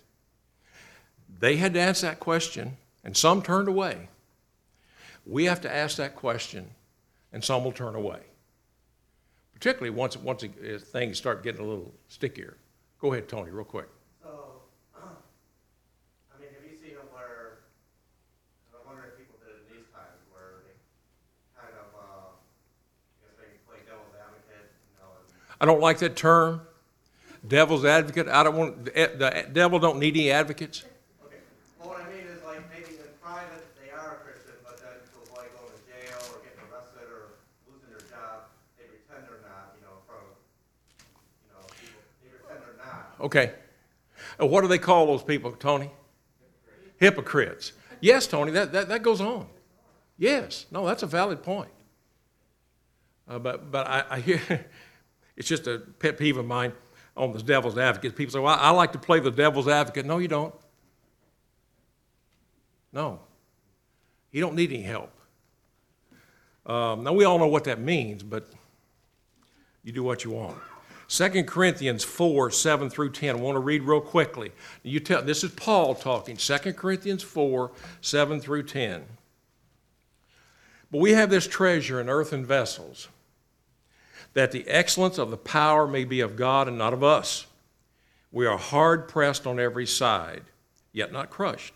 They 1.39 1.57
had 1.57 1.73
to 1.75 1.79
answer 1.79 2.07
that 2.07 2.19
question, 2.19 2.77
and 3.03 3.15
some 3.15 3.41
turned 3.41 3.67
away. 3.67 4.09
We 5.25 5.45
have 5.45 5.61
to 5.61 5.73
ask 5.73 5.97
that 5.97 6.15
question, 6.15 6.71
and 7.31 7.43
some 7.43 7.63
will 7.63 7.71
turn 7.71 7.95
away. 7.95 8.19
Particularly 9.53 9.91
once, 9.91 10.17
once 10.17 10.43
things 10.91 11.17
start 11.17 11.43
getting 11.43 11.61
a 11.61 11.67
little 11.67 11.93
stickier. 12.07 12.57
Go 12.99 13.13
ahead, 13.13 13.29
Tony, 13.29 13.51
real 13.51 13.63
quick. 13.63 13.87
I 25.61 25.65
don't 25.65 25.79
like 25.79 25.99
that 25.99 26.15
term, 26.15 26.61
devil's 27.47 27.85
advocate. 27.85 28.27
I 28.27 28.41
don't 28.41 28.57
want, 28.57 28.85
the 28.85 29.45
devil 29.53 29.77
don't 29.77 29.99
need 29.99 30.15
any 30.15 30.31
advocates. 30.31 30.83
Okay. 31.23 31.35
Well, 31.79 31.89
what 31.89 32.01
I 32.01 32.09
mean 32.09 32.25
is 32.25 32.41
like 32.43 32.67
maybe 32.73 32.97
in 32.97 33.05
private, 33.21 33.63
they 33.79 33.91
are 33.91 34.17
a 34.17 34.25
Christian, 34.25 34.55
but 34.63 34.79
then 34.79 34.89
to 34.89 35.21
avoid 35.21 35.45
going 35.53 35.69
to 35.69 35.81
jail 35.85 36.17
or 36.33 36.41
getting 36.41 36.65
arrested 36.65 37.05
or 37.13 37.37
losing 37.69 37.91
their 37.91 38.09
job, 38.09 38.49
they 38.79 38.85
pretend 38.85 39.29
they're 39.29 39.47
not, 39.47 39.77
you 39.77 39.85
know, 39.85 40.01
from, 40.09 40.25
you 41.45 41.53
know, 41.53 41.61
people, 41.79 42.01
they 42.23 42.29
pretend 42.29 42.65
they're 42.65 42.83
not. 42.83 43.13
Okay. 43.21 43.53
Uh, 44.41 44.47
what 44.47 44.61
do 44.61 44.67
they 44.67 44.79
call 44.79 45.05
those 45.05 45.21
people, 45.21 45.51
Tony? 45.51 45.91
Hypocrites. 46.97 47.73
Yes, 47.99 48.25
Tony, 48.25 48.51
that, 48.53 48.71
that, 48.71 48.89
that 48.89 49.03
goes 49.03 49.21
on. 49.21 49.45
Yes. 50.17 50.65
No, 50.71 50.87
that's 50.87 51.03
a 51.03 51.07
valid 51.07 51.43
point. 51.43 51.69
Uh, 53.29 53.37
but 53.37 53.71
but 53.71 53.85
I, 53.85 54.03
I 54.09 54.19
hear 54.19 54.41
it's 55.41 55.49
just 55.49 55.65
a 55.65 55.79
pet 55.97 56.19
peeve 56.19 56.37
of 56.37 56.45
mine 56.45 56.71
on 57.17 57.33
the 57.33 57.41
devil's 57.41 57.75
advocate. 57.75 58.15
People 58.15 58.31
say, 58.31 58.39
well, 58.39 58.55
I 58.59 58.69
like 58.69 58.91
to 58.91 58.99
play 58.99 59.19
the 59.19 59.31
devil's 59.31 59.67
advocate. 59.67 60.05
No, 60.05 60.19
you 60.19 60.27
don't. 60.27 60.53
No. 62.93 63.21
You 64.31 64.39
don't 64.39 64.53
need 64.53 64.71
any 64.71 64.83
help. 64.83 65.11
Um, 66.67 67.03
now, 67.03 67.13
we 67.13 67.25
all 67.25 67.39
know 67.39 67.47
what 67.47 67.63
that 67.63 67.79
means, 67.79 68.21
but 68.21 68.51
you 69.83 69.91
do 69.91 70.03
what 70.03 70.23
you 70.23 70.29
want. 70.29 70.59
2 71.07 71.43
Corinthians 71.45 72.03
4, 72.03 72.51
7 72.51 72.91
through 72.91 73.09
10. 73.09 73.37
I 73.37 73.39
want 73.39 73.55
to 73.55 73.61
read 73.61 73.81
real 73.81 73.99
quickly. 73.99 74.51
You 74.83 74.99
tell, 74.99 75.23
this 75.23 75.43
is 75.43 75.49
Paul 75.49 75.95
talking. 75.95 76.37
2 76.37 76.73
Corinthians 76.73 77.23
4, 77.23 77.71
7 78.01 78.39
through 78.39 78.61
10. 78.61 79.05
But 80.91 81.01
we 81.01 81.13
have 81.13 81.31
this 81.31 81.47
treasure 81.47 81.99
in 81.99 82.09
earthen 82.09 82.45
vessels 82.45 83.07
that 84.33 84.51
the 84.51 84.67
excellence 84.67 85.17
of 85.17 85.29
the 85.29 85.37
power 85.37 85.87
may 85.87 86.05
be 86.05 86.21
of 86.21 86.35
God 86.35 86.67
and 86.67 86.77
not 86.77 86.93
of 86.93 87.03
us. 87.03 87.47
We 88.31 88.45
are 88.45 88.57
hard 88.57 89.07
pressed 89.07 89.45
on 89.45 89.59
every 89.59 89.85
side, 89.85 90.43
yet 90.93 91.11
not 91.11 91.29
crushed. 91.29 91.73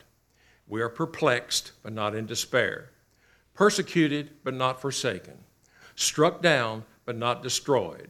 We 0.67 0.81
are 0.81 0.89
perplexed, 0.89 1.73
but 1.83 1.93
not 1.93 2.15
in 2.15 2.25
despair, 2.25 2.91
persecuted, 3.53 4.31
but 4.43 4.53
not 4.53 4.81
forsaken, 4.81 5.37
struck 5.95 6.41
down, 6.41 6.85
but 7.05 7.17
not 7.17 7.43
destroyed, 7.43 8.09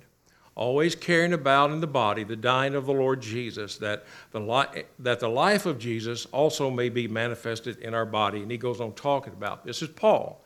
always 0.54 0.96
carrying 0.96 1.34
about 1.34 1.72
in 1.72 1.82
the 1.82 1.88
body 1.88 2.24
the 2.24 2.36
dying 2.36 2.76
of 2.76 2.86
the 2.86 2.94
Lord 2.94 3.22
Jesus, 3.22 3.78
that 3.78 4.06
the, 4.32 4.40
li- 4.40 4.84
that 5.00 5.20
the 5.20 5.28
life 5.28 5.66
of 5.66 5.80
Jesus 5.80 6.28
also 6.28 6.70
may 6.70 6.88
be 6.88 7.08
manifested 7.08 7.78
in 7.80 7.94
our 7.94 8.06
body. 8.06 8.42
And 8.42 8.52
he 8.52 8.58
goes 8.58 8.80
on 8.80 8.94
talking 8.94 9.34
about 9.34 9.66
this 9.66 9.82
is 9.82 9.90
Paul. 9.90 10.45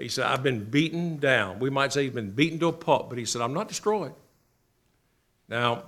He 0.00 0.08
said, 0.08 0.26
I've 0.26 0.42
been 0.42 0.64
beaten 0.64 1.18
down. 1.18 1.58
We 1.58 1.70
might 1.70 1.92
say 1.92 2.04
he's 2.04 2.12
been 2.12 2.30
beaten 2.30 2.58
to 2.60 2.68
a 2.68 2.72
pulp, 2.72 3.08
but 3.08 3.18
he 3.18 3.24
said, 3.24 3.42
I'm 3.42 3.52
not 3.52 3.68
destroyed. 3.68 4.14
Now, 5.48 5.84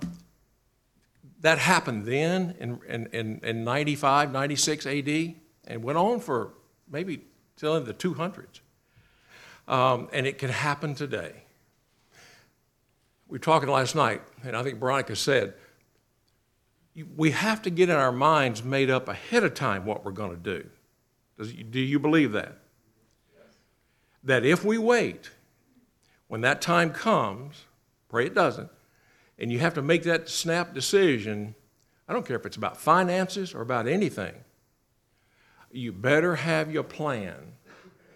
that 1.41 1.57
happened 1.57 2.05
then 2.05 2.55
in, 2.59 2.79
in, 2.87 3.07
in, 3.07 3.39
in 3.43 3.63
95, 3.63 4.31
96 4.31 4.85
AD, 4.85 5.35
and 5.65 5.83
went 5.83 5.97
on 5.97 6.19
for 6.19 6.53
maybe 6.89 7.21
till 7.55 7.75
in 7.75 7.85
the 7.85 7.93
200s. 7.93 8.59
Um, 9.67 10.09
and 10.11 10.27
it 10.27 10.37
can 10.37 10.49
happen 10.49 10.95
today. 10.95 11.33
We 13.27 13.35
were 13.35 13.39
talking 13.39 13.69
last 13.69 13.95
night, 13.95 14.21
and 14.43 14.55
I 14.55 14.63
think 14.63 14.79
Veronica 14.79 15.15
said, 15.15 15.53
we 17.15 17.31
have 17.31 17.61
to 17.63 17.69
get 17.69 17.89
in 17.89 17.95
our 17.95 18.11
minds 18.11 18.63
made 18.63 18.89
up 18.89 19.07
ahead 19.07 19.43
of 19.43 19.53
time 19.53 19.85
what 19.85 20.05
we're 20.05 20.11
going 20.11 20.31
to 20.31 20.37
do. 20.37 20.69
Does, 21.37 21.51
do 21.51 21.79
you 21.79 21.99
believe 21.99 22.33
that? 22.33 22.59
That 24.23 24.45
if 24.45 24.63
we 24.63 24.77
wait, 24.77 25.31
when 26.27 26.41
that 26.41 26.61
time 26.61 26.91
comes, 26.91 27.65
pray 28.09 28.25
it 28.25 28.33
doesn't, 28.33 28.69
and 29.37 29.51
you 29.51 29.59
have 29.59 29.73
to 29.73 29.81
make 29.81 30.03
that 30.03 30.29
snap 30.29 30.73
decision, 30.73 31.55
I 32.07 32.13
don't 32.13 32.25
care 32.25 32.37
if 32.37 32.45
it's 32.45 32.57
about 32.57 32.77
finances 32.77 33.53
or 33.53 33.61
about 33.61 33.87
anything, 33.87 34.33
you 35.71 35.91
better 35.91 36.35
have 36.35 36.71
your 36.71 36.83
plan. 36.83 37.53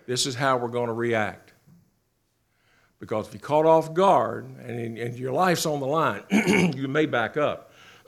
This 0.05 0.25
is 0.25 0.35
how 0.35 0.57
we're 0.57 0.67
going 0.69 0.87
to 0.87 0.93
react. 0.93 1.53
Because 2.99 3.27
if 3.27 3.33
you're 3.33 3.41
caught 3.41 3.65
off 3.65 3.93
guard 3.93 4.45
and, 4.59 4.97
and 4.97 5.15
your 5.17 5.31
life's 5.31 5.65
on 5.65 5.79
the 5.79 5.85
line, 5.85 6.23
you 6.75 6.87
may 6.87 7.05
back 7.05 7.37
up. 7.37 7.71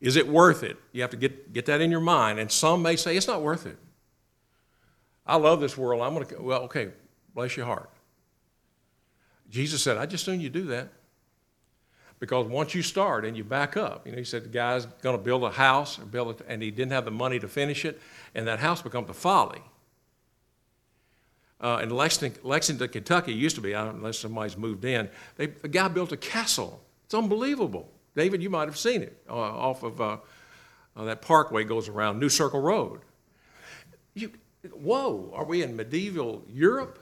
is 0.00 0.16
it 0.16 0.28
worth 0.28 0.62
it? 0.62 0.76
You 0.92 1.02
have 1.02 1.10
to 1.10 1.16
get, 1.16 1.52
get 1.52 1.66
that 1.66 1.80
in 1.80 1.90
your 1.90 2.00
mind. 2.00 2.38
And 2.38 2.50
some 2.50 2.82
may 2.82 2.96
say 2.96 3.16
it's 3.16 3.28
not 3.28 3.42
worth 3.42 3.66
it. 3.66 3.78
I 5.30 5.36
love 5.36 5.60
this 5.60 5.78
world. 5.78 6.02
I'm 6.02 6.12
going 6.14 6.26
to, 6.26 6.42
well, 6.42 6.62
okay, 6.62 6.88
bless 7.34 7.56
your 7.56 7.64
heart. 7.64 7.88
Jesus 9.48 9.80
said, 9.80 9.96
I 9.96 10.04
just 10.04 10.24
soon 10.24 10.40
you 10.40 10.50
do 10.50 10.64
that. 10.64 10.88
Because 12.18 12.46
once 12.46 12.74
you 12.74 12.82
start 12.82 13.24
and 13.24 13.36
you 13.36 13.44
back 13.44 13.76
up, 13.76 14.06
you 14.06 14.12
know, 14.12 14.18
he 14.18 14.24
said 14.24 14.44
the 14.44 14.48
guy's 14.48 14.86
going 14.86 15.16
to 15.16 15.22
build 15.22 15.44
a 15.44 15.50
house 15.50 15.98
or 16.00 16.04
build 16.04 16.40
it, 16.40 16.46
and 16.48 16.60
he 16.60 16.70
didn't 16.72 16.92
have 16.92 17.04
the 17.04 17.12
money 17.12 17.38
to 17.38 17.48
finish 17.48 17.84
it, 17.84 18.00
and 18.34 18.46
that 18.48 18.58
house 18.58 18.82
becomes 18.82 19.08
a 19.08 19.14
folly. 19.14 19.62
Uh, 21.60 21.80
in 21.82 21.90
Lexington, 21.90 22.42
Lexington, 22.42 22.88
Kentucky, 22.88 23.32
used 23.32 23.54
to 23.54 23.62
be, 23.62 23.72
unless 23.72 24.18
somebody's 24.18 24.56
moved 24.56 24.84
in, 24.84 25.08
they, 25.36 25.46
the 25.46 25.68
guy 25.68 25.86
built 25.88 26.10
a 26.10 26.16
castle. 26.16 26.82
It's 27.04 27.14
unbelievable. 27.14 27.90
David, 28.16 28.42
you 28.42 28.50
might 28.50 28.66
have 28.66 28.78
seen 28.78 29.02
it 29.02 29.16
uh, 29.28 29.34
off 29.34 29.82
of 29.84 30.00
uh, 30.00 30.16
uh 30.96 31.04
that 31.04 31.22
parkway 31.22 31.64
goes 31.64 31.88
around 31.88 32.18
New 32.18 32.28
Circle 32.28 32.60
Road. 32.60 33.00
You, 34.14 34.32
Whoa, 34.62 35.32
are 35.34 35.44
we 35.44 35.62
in 35.62 35.76
medieval 35.76 36.44
Europe? 36.48 36.98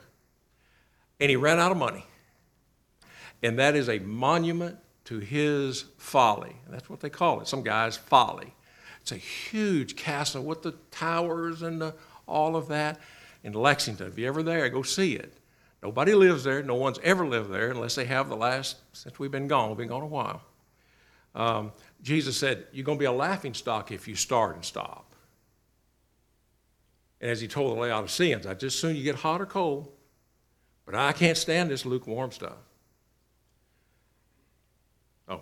And 1.19 1.29
he 1.29 1.35
ran 1.35 1.59
out 1.59 1.71
of 1.71 1.77
money. 1.77 2.05
And 3.43 3.59
that 3.59 3.75
is 3.75 3.89
a 3.89 3.99
monument 3.99 4.77
to 5.05 5.19
his 5.19 5.85
folly. 5.97 6.55
That's 6.69 6.89
what 6.89 6.99
they 6.99 7.09
call 7.09 7.41
it. 7.41 7.47
Some 7.47 7.63
guy's 7.63 7.97
folly. 7.97 8.53
It's 9.01 9.11
a 9.11 9.15
huge 9.15 9.95
castle 9.95 10.43
with 10.43 10.61
the 10.61 10.73
towers 10.91 11.61
and 11.61 11.81
the, 11.81 11.95
all 12.27 12.55
of 12.55 12.67
that 12.67 12.99
in 13.43 13.53
Lexington. 13.53 14.07
If 14.07 14.17
you're 14.17 14.29
ever 14.29 14.43
there, 14.43 14.69
go 14.69 14.83
see 14.83 15.15
it. 15.15 15.33
Nobody 15.81 16.13
lives 16.13 16.43
there. 16.43 16.61
No 16.61 16.75
one's 16.75 16.99
ever 17.03 17.25
lived 17.25 17.51
there 17.51 17.71
unless 17.71 17.95
they 17.95 18.05
have 18.05 18.29
the 18.29 18.35
last, 18.35 18.77
since 18.91 19.17
we've 19.17 19.31
been 19.31 19.47
gone. 19.47 19.69
We've 19.69 19.77
been 19.77 19.87
gone 19.87 20.03
a 20.03 20.07
while. 20.07 20.41
Um, 21.35 21.71
Jesus 22.01 22.37
said, 22.37 22.67
You're 22.71 22.83
going 22.83 22.97
to 22.97 22.99
be 22.99 23.05
a 23.05 23.11
laughing 23.11 23.53
stock 23.53 23.91
if 23.91 24.07
you 24.07 24.15
start 24.15 24.55
and 24.55 24.65
stop. 24.65 25.08
And 27.21 27.29
as 27.29 27.41
he 27.41 27.47
told 27.47 27.75
the 27.75 27.81
Laodiceans, 27.81 28.45
I 28.45 28.53
just 28.53 28.79
soon 28.79 28.95
you 28.95 29.03
get 29.03 29.15
hot 29.15 29.41
or 29.41 29.45
cold, 29.45 29.91
But 30.85 30.95
I 30.95 31.11
can't 31.11 31.37
stand 31.37 31.69
this 31.69 31.85
lukewarm 31.85 32.31
stuff. 32.31 32.57
Oh, 35.27 35.41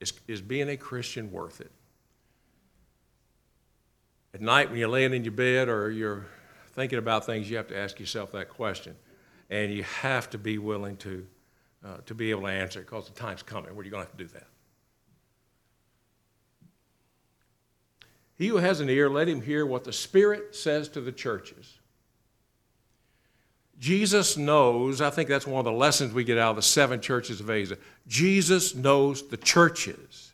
is, 0.00 0.12
is 0.26 0.40
being 0.40 0.68
a 0.68 0.76
Christian 0.76 1.30
worth 1.30 1.60
it? 1.60 1.70
At 4.34 4.40
night 4.40 4.70
when 4.70 4.78
you're 4.78 4.88
laying 4.88 5.14
in 5.14 5.24
your 5.24 5.32
bed 5.32 5.68
or 5.68 5.90
you're 5.90 6.26
thinking 6.72 6.98
about 6.98 7.26
things, 7.26 7.50
you 7.50 7.56
have 7.56 7.68
to 7.68 7.78
ask 7.78 8.00
yourself 8.00 8.32
that 8.32 8.48
question. 8.48 8.96
And 9.50 9.72
you 9.72 9.82
have 9.82 10.28
to 10.30 10.38
be 10.38 10.58
willing 10.58 10.96
to, 10.98 11.26
uh, 11.84 11.96
to 12.06 12.14
be 12.14 12.30
able 12.30 12.42
to 12.42 12.48
answer 12.48 12.80
it 12.80 12.86
because 12.86 13.08
the 13.08 13.14
time's 13.14 13.42
coming 13.42 13.74
where 13.74 13.84
you're 13.84 13.90
going 13.90 14.04
to 14.04 14.10
have 14.10 14.16
to 14.18 14.24
do 14.24 14.30
that. 14.34 14.46
He 18.38 18.46
who 18.46 18.58
has 18.58 18.78
an 18.78 18.88
ear, 18.88 19.10
let 19.10 19.28
him 19.28 19.42
hear 19.42 19.66
what 19.66 19.82
the 19.82 19.92
Spirit 19.92 20.54
says 20.54 20.88
to 20.90 21.00
the 21.00 21.10
churches. 21.10 21.78
Jesus 23.80 24.36
knows, 24.36 25.00
I 25.00 25.10
think 25.10 25.28
that's 25.28 25.46
one 25.46 25.58
of 25.58 25.64
the 25.64 25.72
lessons 25.72 26.14
we 26.14 26.24
get 26.24 26.38
out 26.38 26.50
of 26.50 26.56
the 26.56 26.62
seven 26.62 27.00
churches 27.00 27.40
of 27.40 27.50
Asia. 27.50 27.76
Jesus 28.06 28.74
knows 28.74 29.28
the 29.28 29.36
churches. 29.36 30.32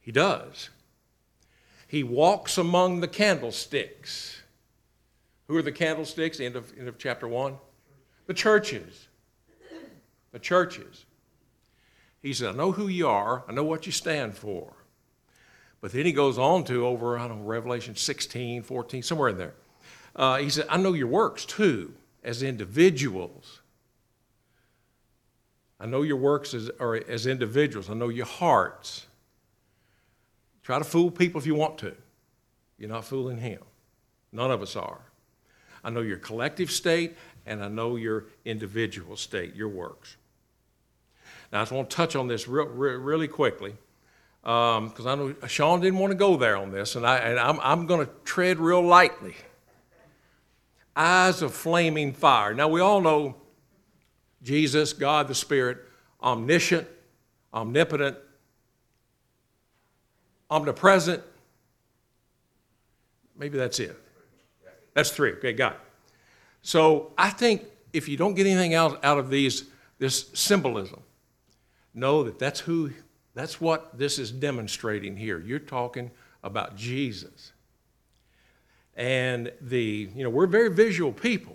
He 0.00 0.12
does. 0.12 0.70
He 1.88 2.02
walks 2.02 2.58
among 2.58 3.00
the 3.00 3.08
candlesticks. 3.08 4.40
Who 5.48 5.56
are 5.56 5.62
the 5.62 5.72
candlesticks? 5.72 6.40
End 6.40 6.56
of, 6.56 6.72
end 6.78 6.88
of 6.88 6.98
chapter 6.98 7.28
1. 7.28 7.54
The 8.26 8.34
churches. 8.34 9.08
The 10.32 10.38
churches. 10.38 11.04
He 12.22 12.32
said, 12.32 12.48
I 12.48 12.52
know 12.52 12.72
who 12.72 12.88
you 12.88 13.08
are, 13.08 13.44
I 13.46 13.52
know 13.52 13.64
what 13.64 13.86
you 13.86 13.92
stand 13.92 14.36
for. 14.36 14.72
But 15.80 15.92
then 15.92 16.06
he 16.06 16.12
goes 16.12 16.38
on 16.38 16.64
to 16.64 16.86
over, 16.86 17.18
I 17.18 17.28
don't 17.28 17.40
know, 17.40 17.44
Revelation 17.44 17.96
16, 17.96 18.62
14, 18.62 19.02
somewhere 19.02 19.28
in 19.28 19.38
there. 19.38 19.54
Uh, 20.14 20.38
he 20.38 20.50
said, 20.50 20.66
I 20.68 20.78
know 20.78 20.94
your 20.94 21.06
works 21.06 21.44
too, 21.44 21.92
as 22.24 22.42
individuals. 22.42 23.60
I 25.78 25.86
know 25.86 26.02
your 26.02 26.16
works 26.16 26.54
as, 26.54 26.70
or 26.80 26.96
as 26.96 27.26
individuals. 27.26 27.90
I 27.90 27.94
know 27.94 28.08
your 28.08 28.26
hearts. 28.26 29.06
Try 30.62 30.78
to 30.78 30.84
fool 30.84 31.10
people 31.10 31.40
if 31.40 31.46
you 31.46 31.54
want 31.54 31.78
to. 31.78 31.94
You're 32.78 32.88
not 32.88 33.04
fooling 33.04 33.38
him. 33.38 33.60
None 34.32 34.50
of 34.50 34.62
us 34.62 34.74
are. 34.74 35.00
I 35.84 35.90
know 35.90 36.00
your 36.00 36.16
collective 36.16 36.70
state, 36.70 37.16
and 37.44 37.62
I 37.62 37.68
know 37.68 37.96
your 37.96 38.24
individual 38.44 39.16
state, 39.16 39.54
your 39.54 39.68
works. 39.68 40.16
Now, 41.52 41.60
I 41.60 41.62
just 41.62 41.72
want 41.72 41.90
to 41.90 41.96
touch 41.96 42.16
on 42.16 42.26
this 42.26 42.48
real, 42.48 42.66
really 42.66 43.28
quickly 43.28 43.74
because 44.46 45.06
um, 45.06 45.08
I 45.08 45.14
know 45.16 45.34
Sean 45.48 45.80
didn't 45.80 45.98
want 45.98 46.12
to 46.12 46.16
go 46.16 46.36
there 46.36 46.56
on 46.56 46.70
this, 46.70 46.94
and, 46.94 47.04
I, 47.04 47.16
and 47.16 47.36
I'm, 47.36 47.58
I'm 47.60 47.86
going 47.86 48.06
to 48.06 48.12
tread 48.24 48.60
real 48.60 48.80
lightly. 48.80 49.34
Eyes 50.94 51.42
of 51.42 51.52
flaming 51.52 52.12
fire. 52.12 52.54
Now, 52.54 52.68
we 52.68 52.80
all 52.80 53.00
know 53.00 53.34
Jesus, 54.44 54.92
God 54.92 55.26
the 55.26 55.34
Spirit, 55.34 55.78
omniscient, 56.22 56.86
omnipotent, 57.52 58.16
omnipresent. 60.48 61.24
Maybe 63.36 63.58
that's 63.58 63.80
it. 63.80 64.00
That's 64.94 65.10
three. 65.10 65.32
Okay, 65.32 65.54
got 65.54 65.72
it. 65.72 65.80
So 66.62 67.10
I 67.18 67.30
think 67.30 67.64
if 67.92 68.08
you 68.08 68.16
don't 68.16 68.34
get 68.34 68.46
anything 68.46 68.74
out, 68.74 69.04
out 69.04 69.18
of 69.18 69.28
these, 69.28 69.64
this 69.98 70.30
symbolism, 70.34 71.00
know 71.92 72.22
that 72.22 72.38
that's 72.38 72.60
who 72.60 72.92
that's 73.36 73.60
what 73.60 73.98
this 73.98 74.18
is 74.18 74.32
demonstrating 74.32 75.14
here. 75.14 75.38
You're 75.38 75.58
talking 75.58 76.10
about 76.42 76.74
Jesus. 76.74 77.52
And 78.96 79.52
the, 79.60 80.08
you 80.16 80.24
know, 80.24 80.30
we're 80.30 80.46
very 80.46 80.70
visual 80.74 81.12
people. 81.12 81.54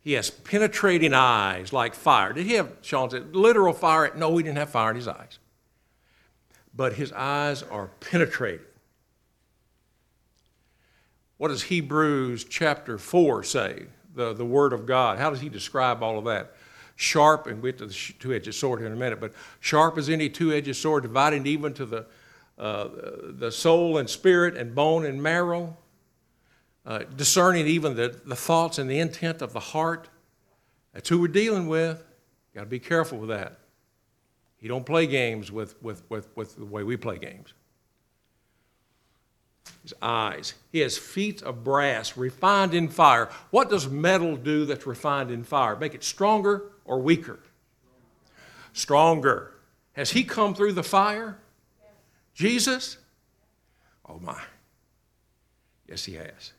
He 0.00 0.14
has 0.14 0.30
penetrating 0.30 1.12
eyes 1.12 1.70
like 1.74 1.94
fire. 1.94 2.32
Did 2.32 2.46
he 2.46 2.54
have, 2.54 2.72
Sean 2.80 3.10
said, 3.10 3.36
literal 3.36 3.74
fire? 3.74 4.10
No, 4.16 4.34
he 4.38 4.42
didn't 4.42 4.56
have 4.56 4.70
fire 4.70 4.88
in 4.88 4.96
his 4.96 5.06
eyes. 5.06 5.38
But 6.74 6.94
his 6.94 7.12
eyes 7.12 7.62
are 7.62 7.90
penetrating. 8.00 8.64
What 11.36 11.48
does 11.48 11.64
Hebrews 11.64 12.44
chapter 12.44 12.96
4 12.96 13.42
say? 13.42 13.84
The, 14.14 14.32
the 14.32 14.46
Word 14.46 14.72
of 14.72 14.86
God. 14.86 15.18
How 15.18 15.28
does 15.28 15.42
he 15.42 15.50
describe 15.50 16.02
all 16.02 16.18
of 16.18 16.24
that? 16.24 16.54
Sharp, 16.96 17.46
and 17.46 17.62
we'll 17.62 17.72
get 17.72 17.78
to 17.78 17.86
the 17.86 18.12
two-edged 18.18 18.54
sword 18.54 18.80
here 18.80 18.86
in 18.86 18.92
a 18.92 18.96
minute, 18.96 19.20
but 19.20 19.32
sharp 19.60 19.98
as 19.98 20.08
any 20.08 20.28
two-edged 20.28 20.76
sword, 20.76 21.02
dividing 21.02 21.46
even 21.46 21.74
to 21.74 21.86
the, 21.86 22.06
uh, 22.58 22.88
the 23.38 23.50
soul 23.50 23.98
and 23.98 24.08
spirit 24.08 24.56
and 24.56 24.74
bone 24.74 25.04
and 25.04 25.22
marrow, 25.22 25.76
uh, 26.86 27.00
discerning 27.16 27.66
even 27.66 27.96
the, 27.96 28.20
the 28.26 28.36
thoughts 28.36 28.78
and 28.78 28.88
the 28.88 29.00
intent 29.00 29.42
of 29.42 29.52
the 29.52 29.60
heart. 29.60 30.08
That's 30.92 31.08
who 31.08 31.20
we're 31.20 31.28
dealing 31.28 31.66
with. 31.66 32.04
Got 32.54 32.60
to 32.60 32.66
be 32.66 32.78
careful 32.78 33.18
with 33.18 33.30
that. 33.30 33.58
He 34.58 34.68
don't 34.68 34.86
play 34.86 35.06
games 35.06 35.50
with, 35.50 35.82
with, 35.82 36.02
with, 36.08 36.28
with 36.36 36.56
the 36.56 36.64
way 36.64 36.84
we 36.84 36.96
play 36.96 37.18
games. 37.18 37.52
His 39.82 39.94
eyes. 40.00 40.54
He 40.72 40.80
has 40.80 40.96
feet 40.96 41.42
of 41.42 41.64
brass, 41.64 42.16
refined 42.16 42.72
in 42.74 42.88
fire. 42.88 43.28
What 43.50 43.68
does 43.68 43.88
metal 43.88 44.36
do 44.36 44.64
that's 44.64 44.86
refined 44.86 45.30
in 45.30 45.42
fire? 45.42 45.76
Make 45.76 45.94
it 45.94 46.04
stronger? 46.04 46.70
Or 46.84 47.00
weaker? 47.00 47.40
Stronger. 48.72 49.54
Has 49.92 50.10
he 50.10 50.24
come 50.24 50.54
through 50.54 50.72
the 50.72 50.82
fire? 50.82 51.38
Jesus? 52.34 52.98
Oh 54.08 54.18
my. 54.18 54.40
Yes, 55.88 56.04
he 56.04 56.14
has. 56.14 56.52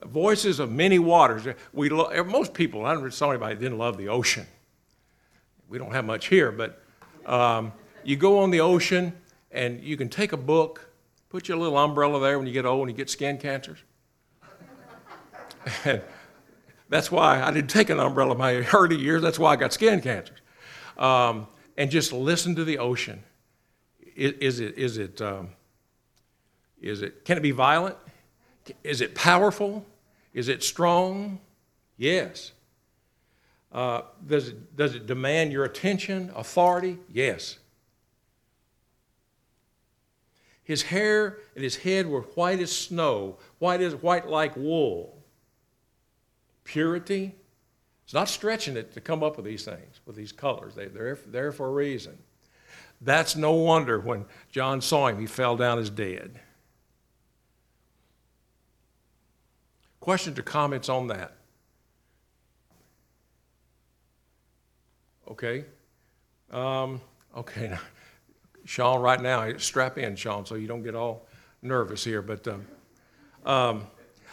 The 0.00 0.06
Voices 0.06 0.58
of 0.58 0.70
many 0.70 0.98
waters. 0.98 1.46
We 1.72 1.88
lo- 1.88 2.24
most 2.24 2.52
people, 2.52 2.84
I 2.84 2.94
never 2.94 3.10
saw 3.10 3.30
anybody 3.30 3.54
didn't 3.56 3.78
love 3.78 3.96
the 3.96 4.08
ocean. 4.08 4.46
We 5.68 5.78
don't 5.78 5.92
have 5.92 6.04
much 6.04 6.28
here, 6.28 6.52
but 6.52 6.82
um, 7.24 7.72
you 8.04 8.16
go 8.16 8.38
on 8.40 8.50
the 8.50 8.60
ocean 8.60 9.12
and 9.50 9.82
you 9.82 9.96
can 9.96 10.08
take 10.08 10.32
a 10.32 10.36
book, 10.36 10.90
put 11.30 11.48
your 11.48 11.56
little 11.56 11.78
umbrella 11.78 12.20
there 12.20 12.38
when 12.38 12.46
you 12.46 12.52
get 12.52 12.66
old 12.66 12.88
and 12.88 12.90
you 12.90 12.96
get 12.96 13.10
skin 13.10 13.38
cancers. 13.38 13.78
and 15.84 16.02
that's 16.88 17.10
why 17.10 17.42
I 17.42 17.50
didn't 17.50 17.70
take 17.70 17.90
an 17.90 17.98
umbrella 17.98 18.34
my 18.34 18.54
early 18.72 18.96
years. 18.96 19.22
That's 19.22 19.38
why 19.38 19.52
I 19.52 19.56
got 19.56 19.72
skin 19.72 20.00
cancers. 20.00 20.38
Um, 20.96 21.46
and 21.76 21.90
just 21.90 22.12
listen 22.12 22.54
to 22.56 22.64
the 22.64 22.78
ocean. 22.78 23.22
Is, 24.14 24.32
is 24.34 24.60
it, 24.60 24.78
is 24.78 24.98
it, 24.98 25.20
um, 25.20 25.50
is 26.80 27.02
it, 27.02 27.24
can 27.24 27.36
it 27.36 27.42
be 27.42 27.50
violent? 27.50 27.96
Is 28.82 29.00
it 29.00 29.14
powerful? 29.14 29.84
Is 30.32 30.48
it 30.48 30.62
strong? 30.62 31.40
Yes. 31.96 32.52
Uh, 33.72 34.02
does, 34.26 34.48
it, 34.48 34.76
does 34.76 34.94
it 34.94 35.06
demand 35.06 35.52
your 35.52 35.64
attention, 35.64 36.32
authority? 36.34 36.98
Yes. 37.12 37.58
His 40.64 40.82
hair 40.82 41.38
and 41.54 41.62
his 41.62 41.76
head 41.76 42.06
were 42.06 42.22
white 42.22 42.60
as 42.60 42.72
snow, 42.72 43.36
white 43.58 43.80
as 43.80 43.94
white 43.94 44.28
like 44.28 44.56
wool 44.56 45.15
purity. 46.66 47.34
It's 48.04 48.12
not 48.12 48.28
stretching 48.28 48.76
it 48.76 48.92
to 48.92 49.00
come 49.00 49.22
up 49.22 49.36
with 49.36 49.46
these 49.46 49.64
things, 49.64 50.00
with 50.04 50.16
these 50.16 50.32
colors. 50.32 50.74
They, 50.74 50.86
they're 50.86 51.18
there 51.26 51.52
for 51.52 51.68
a 51.68 51.72
reason. 51.72 52.18
That's 53.00 53.36
no 53.36 53.52
wonder 53.52 53.98
when 53.98 54.26
John 54.52 54.80
saw 54.80 55.08
him, 55.08 55.18
he 55.18 55.26
fell 55.26 55.56
down 55.56 55.78
as 55.78 55.90
dead. 55.90 56.40
Questions 60.00 60.38
or 60.38 60.42
comments 60.42 60.88
on 60.88 61.08
that? 61.08 61.36
Okay. 65.28 65.64
Um, 66.50 67.00
okay. 67.36 67.76
Sean, 68.64 69.00
right 69.00 69.20
now, 69.20 69.56
strap 69.58 69.98
in, 69.98 70.16
Sean, 70.16 70.46
so 70.46 70.54
you 70.54 70.68
don't 70.68 70.82
get 70.82 70.94
all 70.94 71.26
nervous 71.62 72.04
here. 72.04 72.22
But 72.22 72.46
um, 72.46 72.66
um, 73.44 73.86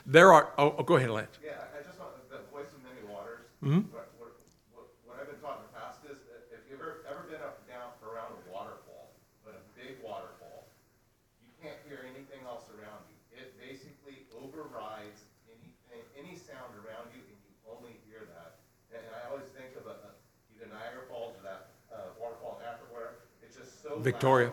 there 0.05 0.31
are. 0.31 0.53
Oh, 0.57 0.75
oh, 0.77 0.83
go 0.83 0.95
ahead, 0.97 1.09
Lance. 1.09 1.39
Yeah. 1.43 1.53
Mhm. 3.63 3.87
What, 3.95 4.11
what, 4.19 4.35
what, 4.75 4.85
what 5.07 5.15
I've 5.23 5.31
been 5.31 5.39
taught 5.39 5.63
in 5.63 5.71
the 5.71 5.75
past 5.79 6.03
is, 6.03 6.19
if 6.51 6.67
you've 6.67 6.83
ever, 6.83 6.99
ever 7.07 7.23
been 7.31 7.39
up, 7.39 7.63
down, 7.63 7.95
around 8.03 8.35
a 8.35 8.39
waterfall, 8.51 9.15
but 9.47 9.55
a 9.55 9.63
big 9.71 10.03
waterfall, 10.03 10.67
you 11.39 11.47
can't 11.63 11.79
hear 11.87 12.03
anything 12.03 12.43
else 12.43 12.67
around 12.75 13.07
you. 13.07 13.15
It 13.39 13.55
basically 13.55 14.27
overrides 14.35 15.23
anything, 15.47 16.03
any 16.19 16.35
sound 16.35 16.75
around 16.83 17.15
you, 17.15 17.23
and 17.23 17.39
you 17.39 17.51
only 17.71 17.95
hear 18.03 18.27
that. 18.35 18.59
And, 18.91 18.99
and 18.99 19.13
I 19.15 19.31
always 19.31 19.47
think 19.55 19.79
of 19.79 19.87
a, 19.87 19.95
a, 19.95 20.09
either 20.51 20.67
Niagara 20.67 21.07
Falls 21.07 21.39
or 21.39 21.43
that, 21.47 21.71
uh, 21.87 22.11
waterfall 22.19 22.59
in 22.59 22.67
Africa, 22.67 22.91
where 22.91 23.09
it's 23.39 23.55
just 23.55 23.79
so. 23.79 23.95
Victoria. 24.03 24.51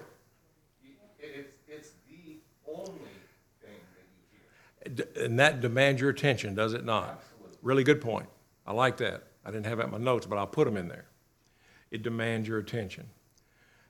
It's, 1.18 1.51
it's 1.68 1.92
the 2.07 2.38
only 2.64 3.18
thing 3.61 3.83
that 3.90 4.07
you 4.07 4.23
hear. 4.31 5.25
And 5.27 5.38
that 5.42 5.61
demands 5.61 6.01
your 6.01 6.11
attention, 6.11 6.55
does 6.55 6.73
it 6.73 6.85
not? 6.87 7.18
Absolutely. 7.18 7.59
Really 7.62 7.85
good 7.85 8.01
point. 8.01 8.31
I 8.70 8.72
like 8.72 8.98
that. 8.98 9.24
I 9.44 9.50
didn't 9.50 9.66
have 9.66 9.78
that 9.78 9.87
in 9.87 9.90
my 9.90 9.98
notes, 9.98 10.26
but 10.26 10.38
I'll 10.38 10.46
put 10.46 10.64
them 10.64 10.76
in 10.76 10.87
there. 10.87 11.06
It 11.90 12.04
demands 12.04 12.46
your 12.46 12.59
attention. 12.59 13.09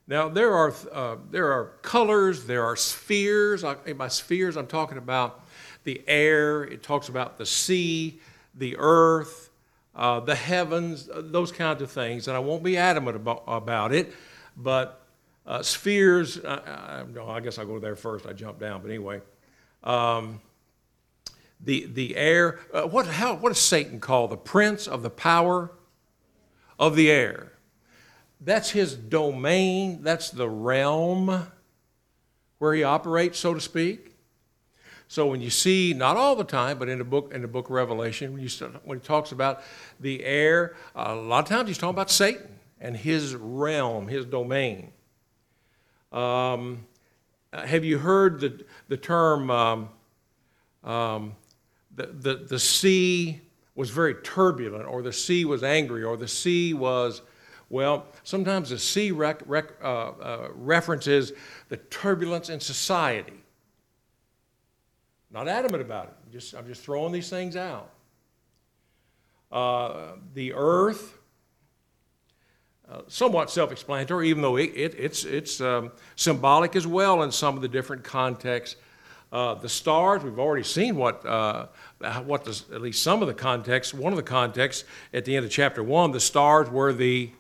Now, 0.07 0.31
there 0.31 0.55
are, 0.55 0.73
uh, 0.91 1.17
there 1.31 1.53
are 1.53 1.67
colors, 1.83 2.47
there 2.47 2.65
are 2.65 2.77
spheres. 2.77 3.63
I, 3.63 3.75
by 3.75 4.09
spheres, 4.09 4.57
I'm 4.57 4.67
talking 4.67 4.97
about 4.97 5.45
the 5.85 6.03
air, 6.07 6.63
it 6.63 6.83
talks 6.83 7.11
about 7.11 7.37
the 7.37 7.45
sea, 7.45 8.21
the 8.55 8.75
earth, 8.79 9.51
uh, 9.95 10.21
the 10.21 10.35
heavens, 10.35 11.11
uh, 11.11 11.21
those 11.23 11.53
kinds 11.53 11.83
of 11.83 11.91
things. 11.91 12.27
And 12.27 12.35
I 12.35 12.41
won't 12.41 12.63
be 12.63 12.79
adamant 12.79 13.17
about, 13.17 13.45
about 13.47 13.93
it, 13.93 14.15
but 14.57 15.03
uh, 15.47 15.63
spheres, 15.63 16.39
uh, 16.39 16.49
uh, 16.49 17.05
no, 17.13 17.29
I 17.29 17.41
guess 17.41 17.59
I'll 17.59 17.67
go 17.67 17.79
there 17.79 17.97
first. 17.97 18.25
I 18.25 18.33
jumped 18.33 18.61
down, 18.61 18.81
but 18.81 18.89
anyway. 18.89 19.21
Um, 19.85 20.41
the, 21.63 21.87
the 21.87 22.17
air, 22.17 22.59
uh, 22.73 22.83
what, 22.83 23.07
how, 23.07 23.35
what 23.35 23.51
does 23.51 23.59
Satan 23.59 24.01
call 24.01 24.29
the 24.29 24.37
prince 24.37 24.87
of 24.87 25.03
the 25.03 25.11
power 25.11 25.73
of 26.79 26.97
the 26.97 27.11
air? 27.11 27.53
That's 28.41 28.71
his 28.71 28.95
domain, 28.95 30.03
that's 30.03 30.31
the 30.31 30.49
realm 30.49 31.47
where 32.59 32.75
he 32.75 32.83
operates, 32.83 33.39
so 33.39 33.55
to 33.55 33.61
speak. 33.61 34.17
So 35.09 35.27
when 35.27 35.41
you 35.41 35.51
see, 35.51 35.93
not 35.93 36.17
all 36.17 36.37
the 36.37 36.45
time, 36.45 36.79
but 36.79 36.89
in 36.89 36.99
the 36.99 37.05
book 37.05 37.33
in 37.35 37.43
the 37.43 37.49
book 37.49 37.67
of 37.67 37.73
Revelation, 37.73 38.33
when, 38.33 38.43
you 38.43 38.49
when 38.85 39.01
he 39.01 39.05
talks 39.05 39.33
about 39.33 39.61
the 39.99 40.25
air, 40.25 40.77
a 40.95 41.17
lot 41.17 41.43
of 41.43 41.49
times 41.49 41.69
he's 41.69 41.79
talking 41.79 41.97
about 41.97 42.11
Satan 42.11 42.61
and 42.81 42.97
his 42.97 43.35
realm, 43.35 44.07
his 44.07 44.25
domain. 44.25 44.93
Um, 46.13 46.87
have 47.53 47.85
you 47.85 47.99
heard 47.99 48.41
the, 48.41 48.65
the 48.89 48.97
term 48.97 49.51
um, 49.51 49.89
um, 50.85 51.35
the, 52.01 52.07
the, 52.07 52.45
the 52.45 52.59
sea 52.59 53.41
was 53.75 53.91
very 53.91 54.15
turbulent, 54.15 54.87
or 54.87 55.03
the 55.03 55.13
sea 55.13 55.45
was 55.45 55.63
angry, 55.63 56.03
or 56.03 56.17
the 56.17 56.29
sea 56.29 56.75
was, 56.75 57.23
well, 57.69 58.07
sometimes 58.25 58.71
the 58.71 58.79
sea 58.79 59.11
rec, 59.11 59.43
rec, 59.47 59.67
uh, 59.83 59.87
uh, 59.87 60.49
references 60.55 61.33
the 61.69 61.77
turbulence 61.77 62.49
in 62.49 62.61
society. 62.61 63.43
Not 65.31 65.47
adamant 65.47 65.83
about 65.83 66.07
it. 66.07 66.15
I'm 66.25 66.33
just, 66.33 66.55
I'm 66.55 66.67
just 66.67 66.83
throwing 66.83 67.13
these 67.13 67.31
things 67.31 67.57
out. 67.57 67.91
Uh, 69.53 70.13
the 70.35 70.53
earth, 70.55 71.19
uh, 72.91 73.03
somewhat 73.09 73.51
self 73.51 73.71
explanatory, 73.71 74.29
even 74.29 74.43
though 74.43 74.57
it, 74.57 74.73
it, 74.75 74.95
it's, 74.99 75.25
it's 75.25 75.61
um, 75.61 75.93
symbolic 76.17 76.75
as 76.75 76.87
well 76.87 77.23
in 77.23 77.31
some 77.31 77.57
of 77.57 77.63
the 77.63 77.69
different 77.69 78.03
contexts. 78.03 78.77
Uh, 79.33 79.55
the 79.55 79.69
stars, 79.69 80.25
we've 80.25 80.41
already 80.41 80.65
seen 80.65 80.97
what, 80.97 81.25
uh, 81.25 81.67
what 82.25 82.49
at 82.49 82.83
least 82.83 83.03
some 83.03 83.23
of 83.23 83.29
the 83.29 83.35
context, 83.35 83.95
one 83.95 84.13
of 84.13 84.17
the 84.17 84.23
contexts 84.23 84.85
at 85.15 85.25
the 85.25 85.37
end 85.37 85.45
of 85.45 85.53
chapter 85.53 85.85
one, 85.85 86.11
the 86.11 86.19
stars 86.19 86.69
were 86.69 86.93
the 86.93 87.31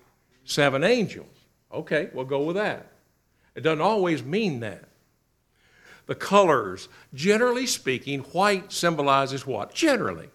seven 0.44 0.84
angels. 0.84 1.26
Okay, 1.72 2.08
we'll 2.12 2.24
go 2.24 2.42
with 2.44 2.56
that. 2.56 2.92
It 3.56 3.62
doesn't 3.62 3.80
always 3.80 4.22
mean 4.22 4.60
that. 4.60 4.84
The 6.06 6.14
colors, 6.14 6.88
generally 7.12 7.66
speaking, 7.66 8.20
white 8.20 8.72
symbolizes 8.72 9.46
what? 9.46 9.74
Generally, 9.74 10.28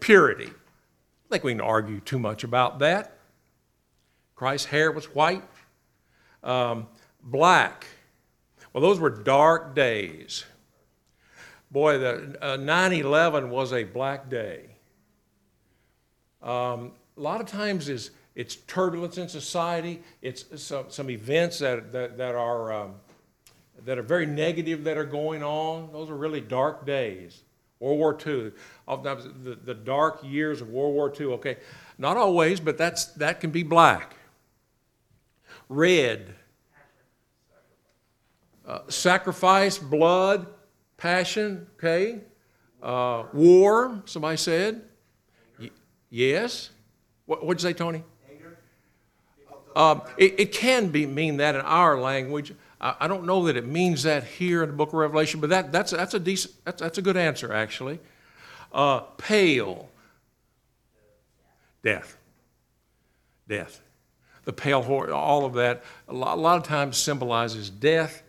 purity. 0.00 0.46
I 0.46 1.28
think 1.28 1.44
we 1.44 1.52
can 1.52 1.60
argue 1.60 2.00
too 2.00 2.18
much 2.18 2.42
about 2.44 2.78
that. 2.78 3.18
Christ's 4.34 4.66
hair 4.66 4.92
was 4.92 5.06
white. 5.06 5.42
Um, 6.42 6.86
black, 7.22 7.86
well, 8.72 8.82
those 8.82 9.00
were 9.00 9.10
dark 9.10 9.74
days. 9.74 10.44
Boy, 11.70 11.98
the 11.98 12.38
uh, 12.40 12.56
9 12.56 12.92
11 12.92 13.50
was 13.50 13.72
a 13.72 13.84
black 13.84 14.28
day. 14.28 14.66
Um, 16.42 16.92
a 17.16 17.20
lot 17.20 17.40
of 17.40 17.46
times 17.46 17.88
is 17.88 18.10
it's 18.34 18.54
turbulence 18.54 19.18
in 19.18 19.28
society. 19.28 20.02
It's 20.22 20.44
some, 20.62 20.86
some 20.88 21.10
events 21.10 21.58
that, 21.58 21.92
that, 21.92 22.16
that 22.18 22.34
are, 22.34 22.72
um, 22.72 22.94
that 23.84 23.98
are 23.98 24.02
very 24.02 24.26
negative 24.26 24.84
that 24.84 24.96
are 24.96 25.04
going 25.04 25.42
on. 25.42 25.90
Those 25.92 26.08
are 26.08 26.16
really 26.16 26.40
dark 26.40 26.86
days. 26.86 27.42
World 27.80 27.98
War 27.98 28.18
II, 28.26 28.52
oftentimes 28.86 29.28
the, 29.44 29.54
the 29.54 29.74
dark 29.74 30.20
years 30.24 30.60
of 30.60 30.70
World 30.70 30.94
War 30.94 31.12
II. 31.18 31.26
Okay, 31.34 31.56
not 31.96 32.16
always, 32.16 32.60
but 32.60 32.76
that's, 32.78 33.06
that 33.14 33.40
can 33.40 33.50
be 33.50 33.62
black. 33.62 34.16
Red, 35.68 36.34
uh, 38.66 38.80
sacrifice, 38.88 39.78
blood, 39.78 40.46
passion, 40.98 41.66
okay? 41.78 42.20
Uh, 42.82 43.24
war, 43.32 44.02
somebody 44.04 44.36
said. 44.36 44.82
Y- 45.58 45.70
yes. 46.10 46.70
What, 47.24 47.44
what'd 47.44 47.62
you 47.62 47.68
say, 47.70 47.72
Tony? 47.72 48.04
Um, 49.74 50.02
it, 50.16 50.34
it, 50.38 50.52
can 50.52 50.88
be 50.88 51.06
mean 51.06 51.36
that 51.36 51.54
in 51.54 51.60
our 51.60 52.00
language. 52.00 52.52
I, 52.80 52.96
I, 53.00 53.06
don't 53.08 53.26
know 53.26 53.44
that 53.44 53.56
it 53.56 53.64
means 53.66 54.02
that 54.02 54.24
here 54.24 54.64
in 54.64 54.70
the 54.70 54.74
book 54.74 54.88
of 54.88 54.94
Revelation, 54.94 55.40
but 55.40 55.50
that, 55.50 55.70
that's, 55.70 55.92
that's, 55.92 56.14
a 56.14 56.18
decent, 56.18 56.54
that's, 56.64 56.80
that's 56.80 56.98
a 56.98 57.02
good 57.02 57.16
answer, 57.16 57.52
actually. 57.52 58.00
Uh, 58.72 59.00
pale. 59.18 59.88
Death. 61.84 62.16
Death. 63.46 63.80
The 64.46 64.52
pale 64.52 64.82
horse, 64.82 65.12
all 65.12 65.44
of 65.44 65.54
that, 65.54 65.84
a 66.08 66.14
lot, 66.14 66.38
a 66.38 66.40
lot 66.40 66.56
of 66.56 66.64
times 66.64 66.96
symbolizes 66.96 67.70
death 67.70 68.22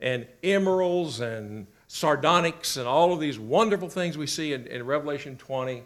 and 0.00 0.26
emeralds 0.44 1.20
and 1.20 1.66
sardonyx 1.96 2.76
and 2.76 2.86
all 2.86 3.14
of 3.14 3.20
these 3.20 3.38
wonderful 3.38 3.88
things 3.88 4.18
we 4.18 4.26
see 4.26 4.52
in, 4.52 4.66
in 4.66 4.84
Revelation 4.84 5.36
20. 5.36 5.82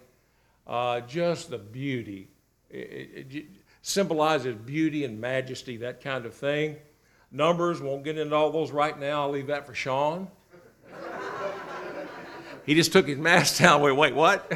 Uh, 0.67 1.01
just 1.03 1.51
the 1.51 1.59
beauty. 1.59 2.29
It, 2.69 2.77
it, 2.77 3.35
it, 3.35 3.47
symbolizes 3.83 4.55
beauty 4.57 5.05
and 5.05 5.21
majesty, 5.21 5.79
that 5.79 6.03
kind 6.03 6.27
of 6.27 6.35
thing. 6.35 6.77
Numbers, 7.33 7.81
won't 7.81 8.05
get 8.05 8.19
into 8.19 8.35
all 8.35 8.51
those 8.51 8.73
right 8.73 8.99
now. 8.99 9.23
I'll 9.23 9.31
leave 9.31 9.47
that 9.47 9.67
for 9.67 9.75
Sean. 9.75 10.29
he 12.67 12.75
just 12.75 12.93
took 12.93 13.07
his 13.07 13.17
mask 13.17 13.63
down. 13.63 13.81
Wait, 13.81 13.93
wait, 13.93 14.15
what? 14.15 14.53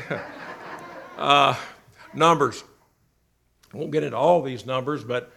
uh, 1.16 1.56
numbers. 2.12 2.64
won't 3.72 3.92
get 3.92 4.02
into 4.02 4.16
all 4.16 4.42
these 4.42 4.66
numbers, 4.66 5.04
but 5.04 5.32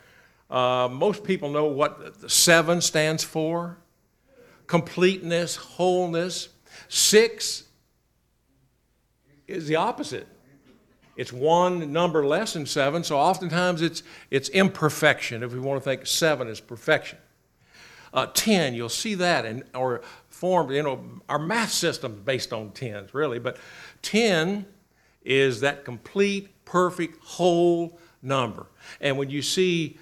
uh, 0.50 0.90
most 0.92 1.24
people 1.24 1.50
know 1.50 1.66
what 1.66 2.20
the 2.20 2.30
seven 2.30 2.82
stands 2.82 3.24
for 3.24 3.78
completeness, 4.68 5.56
wholeness. 5.56 6.50
Six 6.90 7.64
is 9.48 9.68
the 9.68 9.78
opposite. 9.78 10.28
It's 11.16 11.34
one 11.34 11.92
number 11.92 12.26
less 12.26 12.54
than 12.54 12.68
seven, 12.68 13.04
so 13.04 13.18
oftentimes 13.18 13.82
it's, 13.82 14.04
it's 14.30 14.50
imperfection, 14.50 15.42
if 15.42 15.52
we 15.52 15.60
want 15.60 15.82
to 15.82 15.84
think 15.84 16.06
seven 16.06 16.48
is 16.48 16.60
perfection. 16.60 17.18
Uh, 18.14 18.28
10, 18.34 18.76
you'll 18.76 18.88
see 18.88 19.16
that, 19.16 19.44
in, 19.44 19.64
or 19.74 20.02
formed, 20.30 20.72
you 20.72 20.84
know, 20.84 21.04
our 21.28 21.40
math 21.40 21.72
system 21.72 22.14
is 22.14 22.20
based 22.20 22.54
on 22.54 22.72
tens, 22.72 23.14
really, 23.14 23.40
but 23.40 23.58
10 24.04 24.66
is 25.24 25.60
that 25.62 25.84
complete, 25.84 26.64
perfect, 26.66 27.22
whole 27.24 28.00
number. 28.22 28.68
And 29.02 29.18
when 29.18 29.30
you 29.30 29.42
see, 29.42 29.98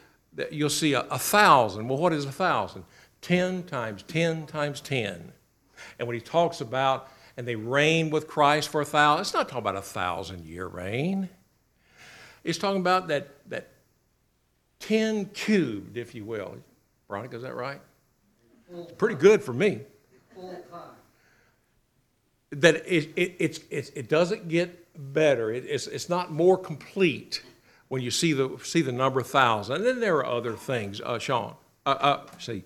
you'll 0.52 0.70
see 0.70 0.94
a, 0.94 1.02
a 1.02 1.18
thousand. 1.18 1.88
Well, 1.88 1.98
what 1.98 2.14
is 2.14 2.26
a 2.26 2.32
thousand? 2.32 2.84
10 3.26 3.64
times 3.64 4.04
10 4.04 4.46
times 4.46 4.82
10. 4.82 5.32
And 5.98 6.08
when 6.08 6.14
he 6.14 6.22
talks 6.22 6.62
about, 6.62 7.10
and 7.36 7.48
they 7.48 7.56
reign 7.56 8.12
with 8.12 8.28
Christ 8.28 8.70
for 8.70 8.82
a 8.82 8.86
thousand, 8.86 9.22
it's 9.22 9.34
not 9.34 9.50
talking 9.50 9.64
about 9.64 9.76
a 9.76 9.82
thousand 9.82 10.46
year 10.46 10.68
reign. 10.68 11.30
It's 12.44 12.60
talking 12.60 12.80
about 12.80 13.08
that, 13.08 13.30
that 13.50 13.72
10 14.80 15.26
cubed, 15.30 15.98
if 15.98 16.14
you 16.14 16.24
will. 16.24 16.56
Veronica, 17.08 17.38
is 17.38 17.42
that 17.42 17.56
right? 17.56 17.82
It's 18.72 18.92
pretty 18.92 19.16
good 19.16 19.44
for 19.44 19.54
me. 19.54 19.82
That 22.52 22.76
it, 22.86 23.10
it, 23.16 23.36
it's, 23.40 23.60
it's, 23.72 23.90
it 23.90 24.08
doesn't 24.08 24.50
get 24.50 24.88
better. 25.14 25.52
It, 25.52 25.66
it's, 25.66 25.88
it's 25.88 26.10
not 26.10 26.32
more 26.32 26.60
complete 26.60 27.42
when 27.88 28.04
you 28.04 28.12
see 28.12 28.34
the, 28.34 28.56
see 28.62 28.84
the 28.84 28.92
number 28.92 29.24
thousand. 29.24 29.78
And 29.78 29.86
then 29.86 30.00
there 30.00 30.18
are 30.18 30.26
other 30.28 30.54
things, 30.54 31.02
uh, 31.02 31.18
Sean. 31.18 31.56
Uh, 31.88 31.90
uh, 31.90 32.26
see, 32.40 32.64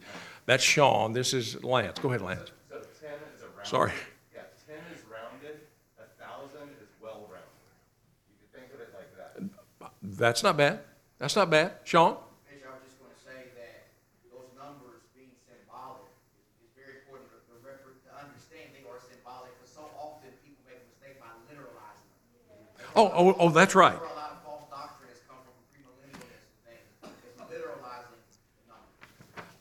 that's 0.50 0.64
Sean. 0.64 1.14
This 1.14 1.36
is 1.36 1.64
Lance. 1.64 2.00
Go 2.00 2.10
ahead, 2.10 2.24
Lance. 2.24 2.50
So 2.70 2.78
10 2.78 2.84
is 3.36 3.44
a 3.44 3.46
rounded. 3.46 3.70
Sorry. 3.70 3.92
Yeah, 4.34 4.42
10 4.66 4.78
is 4.96 5.04
rounded, 5.06 5.60
a 6.00 6.06
1,000 6.26 6.70
is 6.82 6.90
well 7.00 7.30
rounded. 7.30 7.46
You 8.26 8.34
can 8.52 8.60
think 8.60 8.74
of 8.74 8.82
it 8.82 8.92
like 8.98 9.14
that. 9.16 9.38
That's 10.02 10.42
not 10.42 10.58
bad. 10.58 10.80
That's 11.20 11.36
not 11.36 11.52
bad. 11.52 11.74
Sean? 11.84 12.18
Bishop, 12.50 12.66
I 12.66 12.74
was 12.74 12.84
just 12.84 12.98
going 12.98 13.12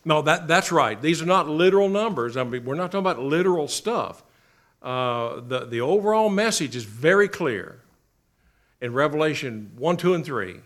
No, 0.05 0.23
that, 0.23 0.49
that's 0.49 0.73
right. 0.73 1.01
These 1.01 1.21
are 1.21 1.27
not 1.27 1.49
literal 1.49 1.89
numbers. 1.89 2.37
I 2.37 2.45
mean, 2.45 2.65
we're 2.65 2.75
not 2.75 2.93
talking 2.93 3.01
about 3.01 3.19
literal 3.19 3.69
stuff. 3.69 4.23
Uh, 4.83 5.41
the, 5.41 5.67
the 5.67 5.81
overall 5.81 6.29
message 6.29 6.77
is 6.77 6.85
very 6.85 7.29
clear 7.29 7.81
in 8.81 8.93
Revelation 8.93 9.73
1, 9.77 9.97
2, 9.97 10.15
and 10.15 10.25
3. 10.25 10.61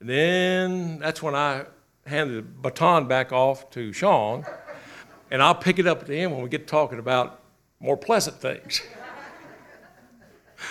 And 0.00 0.08
then 0.08 0.98
that's 0.98 1.22
when 1.22 1.34
I 1.34 1.66
hand 2.06 2.36
the 2.36 2.42
baton 2.42 3.06
back 3.06 3.32
off 3.32 3.70
to 3.70 3.92
Sean, 3.92 4.44
and 5.30 5.40
I'll 5.40 5.54
pick 5.54 5.78
it 5.78 5.86
up 5.86 6.00
at 6.00 6.08
the 6.08 6.18
end 6.18 6.32
when 6.32 6.42
we 6.42 6.48
get 6.48 6.66
talking 6.66 6.98
about 6.98 7.40
more 7.78 7.96
pleasant 7.96 8.36
things. 8.36 8.82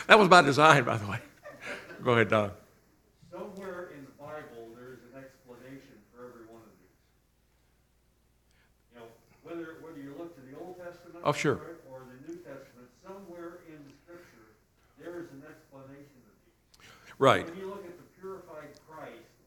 That 0.08 0.18
was 0.20 0.28
by 0.28 0.42
design, 0.42 0.84
by 0.84 0.98
the 0.98 1.06
way. 1.06 1.20
Go 2.04 2.14
ahead, 2.14 2.30
Don. 2.30 2.52
Somewhere 3.30 3.92
in 3.96 4.06
the 4.06 4.12
Bible, 4.18 4.72
there 4.76 4.94
is 4.94 5.00
an 5.12 5.20
explanation 5.20 6.00
for 6.12 6.26
every 6.26 6.46
one 6.48 6.62
of 6.64 6.74
these. 6.80 6.96
You 8.94 9.00
know, 9.00 9.08
whether, 9.44 9.78
whether 9.84 10.00
you 10.00 10.16
look 10.18 10.34
to 10.36 10.42
the 10.42 10.58
Old 10.58 10.78
Testament. 10.78 11.11
Oh, 11.24 11.34
sure. 11.34 11.62
Or 11.94 12.02
the 12.10 12.18
New 12.26 12.38
Testament, 12.42 12.90
somewhere 13.06 13.62
in 13.70 13.78
the 13.86 13.94
scripture, 14.02 14.58
there 14.98 15.22
is 15.22 15.30
an 15.30 15.46
explanation 15.46 16.18
of 16.26 16.34
these. 16.42 16.82
Right. 17.22 17.46
When 17.46 17.62
you 17.62 17.70
look 17.70 17.86
at 17.86 17.94
the 17.94 18.08
purified 18.18 18.74
Christ 18.90 19.38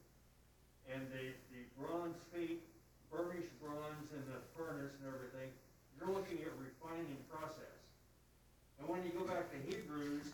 and 0.87 1.03
the, 1.11 1.35
the 1.51 1.67
bronze 1.75 2.15
feet, 2.31 2.63
burnished 3.11 3.51
bronze 3.59 4.07
in 4.15 4.23
the 4.31 4.39
furnace 4.55 4.95
and 5.03 5.11
everything, 5.11 5.51
you're 5.99 6.15
looking 6.15 6.47
at 6.47 6.55
refining 6.63 7.19
process. 7.27 7.79
And 8.79 8.87
when 8.87 9.03
you 9.03 9.11
go 9.11 9.27
back 9.27 9.51
to 9.51 9.59
Hebrews, 9.67 10.31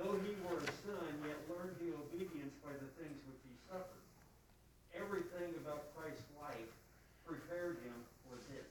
though 0.00 0.16
he 0.24 0.32
were 0.48 0.64
a 0.64 0.72
son, 0.88 1.08
yet 1.28 1.36
learned 1.52 1.76
he 1.76 1.92
obedience 1.92 2.56
by 2.64 2.72
the 2.72 2.88
things 2.96 3.20
which 3.28 3.42
he 3.44 3.52
suffered. 3.68 4.04
Everything 4.96 5.52
about 5.60 5.92
Christ's 5.92 6.24
life 6.40 6.72
prepared 7.28 7.84
him 7.84 7.96
for 8.24 8.40
this. 8.48 8.68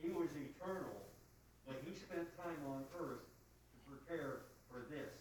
He 0.00 0.08
was 0.08 0.32
eternal, 0.32 0.96
but 1.68 1.76
he 1.84 1.92
spent 1.92 2.24
time 2.40 2.56
on 2.72 2.88
earth 2.96 3.20
to 3.20 3.76
prepare 3.84 4.48
for 4.72 4.88
this. 4.88 5.12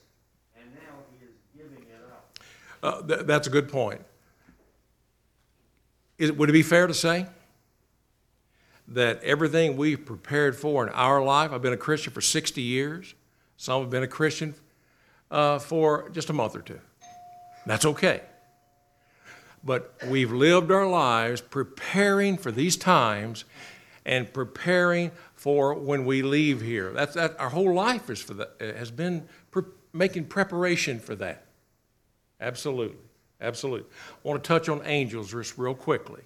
And 0.56 0.72
now 0.72 1.04
he 1.12 1.28
is 1.28 1.36
giving 1.52 1.84
it 1.84 2.04
up. 2.08 2.40
Uh, 2.82 3.02
th- 3.02 3.22
that's 3.22 3.48
a 3.48 3.50
good 3.50 3.70
point. 3.70 4.02
Is, 6.18 6.32
would 6.32 6.50
it 6.50 6.54
be 6.54 6.64
fair 6.64 6.88
to 6.88 6.94
say 6.94 7.26
that 8.90 9.24
everything 9.24 9.78
we've 9.78 10.06
prepared 10.06 10.56
for 10.56 10.86
in 10.86 10.94
our 10.94 11.24
life, 11.24 11.52
I've 11.52 11.62
been 11.62 11.74
a 11.74 11.78
Christian 11.78 12.12
for 12.12 12.22
60 12.22 12.62
years, 12.62 13.14
some 13.58 13.82
have 13.82 13.90
been 13.90 14.04
a 14.04 14.08
Christian 14.08 14.56
uh, 15.32 15.60
for 15.60 16.10
just 16.10 16.30
a 16.30 16.34
month 16.34 16.56
or 16.56 16.62
two. 16.62 16.80
That's 17.66 17.86
okay. 17.86 18.22
But 19.64 19.94
we've 20.08 20.32
lived 20.32 20.72
our 20.72 20.88
lives 20.88 21.42
preparing 21.42 22.38
for 22.38 22.52
these 22.52 22.78
times 22.78 23.44
and 24.06 24.32
preparing 24.34 25.12
for 25.36 25.74
when 25.74 26.06
we 26.06 26.22
leave 26.22 26.62
here. 26.62 26.92
That's 26.94 27.14
that. 27.16 27.40
Our 27.40 27.50
whole 27.50 27.74
life 27.74 28.10
is 28.10 28.22
for 28.22 28.34
that. 28.36 28.56
Has 28.60 28.92
been 28.92 29.28
pre- 29.52 29.64
making 29.94 30.26
preparation 30.26 31.00
for 31.00 31.16
that. 31.16 31.46
Absolutely. 32.40 32.98
Absolutely. 33.42 33.88
I 33.90 34.28
want 34.28 34.44
to 34.44 34.48
touch 34.48 34.70
on 34.70 34.82
angels 34.86 35.32
just 35.32 35.58
real 35.58 35.74
quickly. 35.74 36.22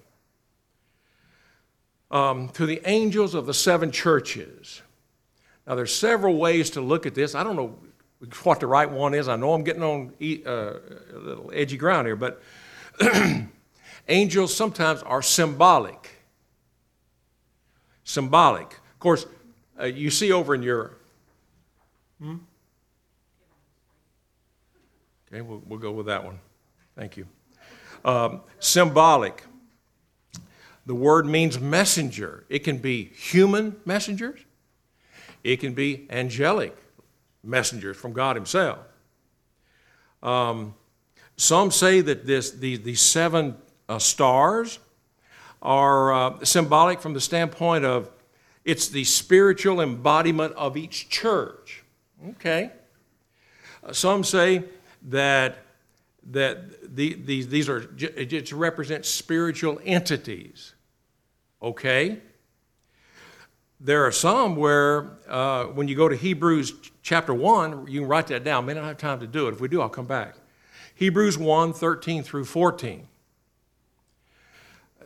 Um, 2.10 2.48
to 2.50 2.66
the 2.66 2.80
angels 2.86 3.34
of 3.34 3.46
the 3.46 3.54
seven 3.54 3.90
churches. 3.90 4.82
Now, 5.66 5.74
there's 5.74 5.94
several 5.94 6.36
ways 6.36 6.70
to 6.70 6.80
look 6.80 7.06
at 7.06 7.14
this. 7.14 7.34
I 7.34 7.42
don't 7.42 7.56
know 7.56 7.78
what 8.42 8.60
the 8.60 8.66
right 8.66 8.90
one 8.90 9.14
is. 9.14 9.28
I 9.28 9.36
know 9.36 9.52
I'm 9.52 9.64
getting 9.64 9.82
on 9.82 10.12
uh, 10.20 10.50
a 10.50 11.18
little 11.18 11.50
edgy 11.52 11.76
ground 11.76 12.06
here, 12.06 12.16
but 12.16 12.42
angels 14.08 14.54
sometimes 14.54 15.02
are 15.02 15.22
symbolic. 15.22 16.10
Symbolic. 18.04 18.72
Of 18.72 18.98
course, 18.98 19.26
uh, 19.80 19.84
you 19.84 20.10
see 20.10 20.32
over 20.32 20.54
in 20.54 20.62
your. 20.62 20.96
Hmm? 22.20 22.36
Okay, 25.34 25.40
we'll, 25.40 25.60
we'll 25.66 25.80
go 25.80 25.90
with 25.90 26.06
that 26.06 26.24
one. 26.24 26.38
Thank 26.96 27.16
you. 27.16 27.26
Um, 28.04 28.42
symbolic. 28.60 29.42
The 30.86 30.94
word 30.94 31.26
means 31.26 31.58
messenger. 31.58 32.44
It 32.48 32.60
can 32.60 32.78
be 32.78 33.06
human 33.06 33.74
messengers, 33.84 34.40
it 35.42 35.58
can 35.58 35.74
be 35.74 36.06
angelic 36.08 36.76
messengers 37.42 37.96
from 37.96 38.12
God 38.12 38.36
Himself. 38.36 38.78
Um, 40.22 40.74
some 41.36 41.72
say 41.72 42.00
that 42.00 42.26
this, 42.26 42.52
the, 42.52 42.76
these 42.76 43.00
seven 43.00 43.56
uh, 43.88 43.98
stars 43.98 44.78
are 45.60 46.12
uh, 46.12 46.44
symbolic 46.44 47.00
from 47.00 47.12
the 47.12 47.20
standpoint 47.20 47.84
of 47.84 48.08
it's 48.64 48.86
the 48.86 49.02
spiritual 49.02 49.80
embodiment 49.80 50.54
of 50.54 50.76
each 50.76 51.08
church. 51.08 51.82
Okay. 52.30 52.70
Uh, 53.82 53.92
some 53.92 54.22
say 54.22 54.62
that 55.04 55.58
that 56.30 56.96
the, 56.96 57.14
these, 57.14 57.48
these 57.48 57.68
are 57.68 57.88
it 57.98 58.26
just 58.26 58.52
represent 58.52 59.04
spiritual 59.04 59.80
entities. 59.84 60.74
Okay. 61.62 62.18
There 63.80 64.04
are 64.06 64.12
some 64.12 64.56
where 64.56 65.10
uh, 65.28 65.64
when 65.66 65.88
you 65.88 65.96
go 65.96 66.08
to 66.08 66.16
Hebrews 66.16 66.72
chapter 67.02 67.34
1, 67.34 67.86
you 67.86 68.00
can 68.00 68.08
write 68.08 68.28
that 68.28 68.44
down. 68.44 68.64
May 68.64 68.74
not 68.74 68.84
have 68.84 68.96
time 68.96 69.20
to 69.20 69.26
do 69.26 69.48
it. 69.48 69.52
If 69.52 69.60
we 69.60 69.68
do, 69.68 69.82
I'll 69.82 69.88
come 69.90 70.06
back. 70.06 70.36
Hebrews 70.94 71.36
1 71.36 71.72
13 71.72 72.22
through 72.22 72.46
14. 72.46 73.08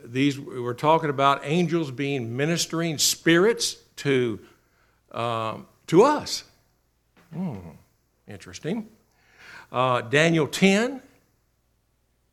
These, 0.05 0.39
we're 0.39 0.75
talking 0.75 1.11
about 1.11 1.41
angels 1.43 1.91
being 1.91 2.37
ministering 2.37 2.99
spirits 2.99 3.75
to, 3.97 4.39
um, 5.11 5.67
to 5.89 6.05
us. 6.05 6.45
Hmm, 7.33 7.57
interesting. 8.29 8.89
Uh, 9.71 10.01
Daniel 10.03 10.47
10. 10.47 11.03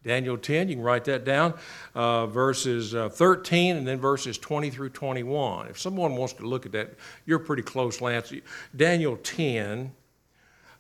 Daniel 0.04 0.38
10, 0.38 0.70
you 0.70 0.76
can 0.76 0.84
write 0.84 1.04
that 1.06 1.26
down, 1.26 1.56
uh, 1.96 2.28
verses 2.28 2.94
uh, 2.94 3.10
13 3.10 3.76
and 3.76 3.88
then 3.88 4.00
verses 4.00 4.38
20 4.38 4.70
through 4.70 4.90
21. 4.90 5.68
If 5.68 5.80
someone 5.80 6.16
wants 6.16 6.34
to 6.34 6.46
look 6.46 6.68
at 6.68 6.72
that, 6.74 6.94
you're 7.26 7.40
pretty 7.40 7.64
close, 7.64 8.02
Lance. 8.02 8.32
Daniel 8.76 9.18
10, 9.18 9.92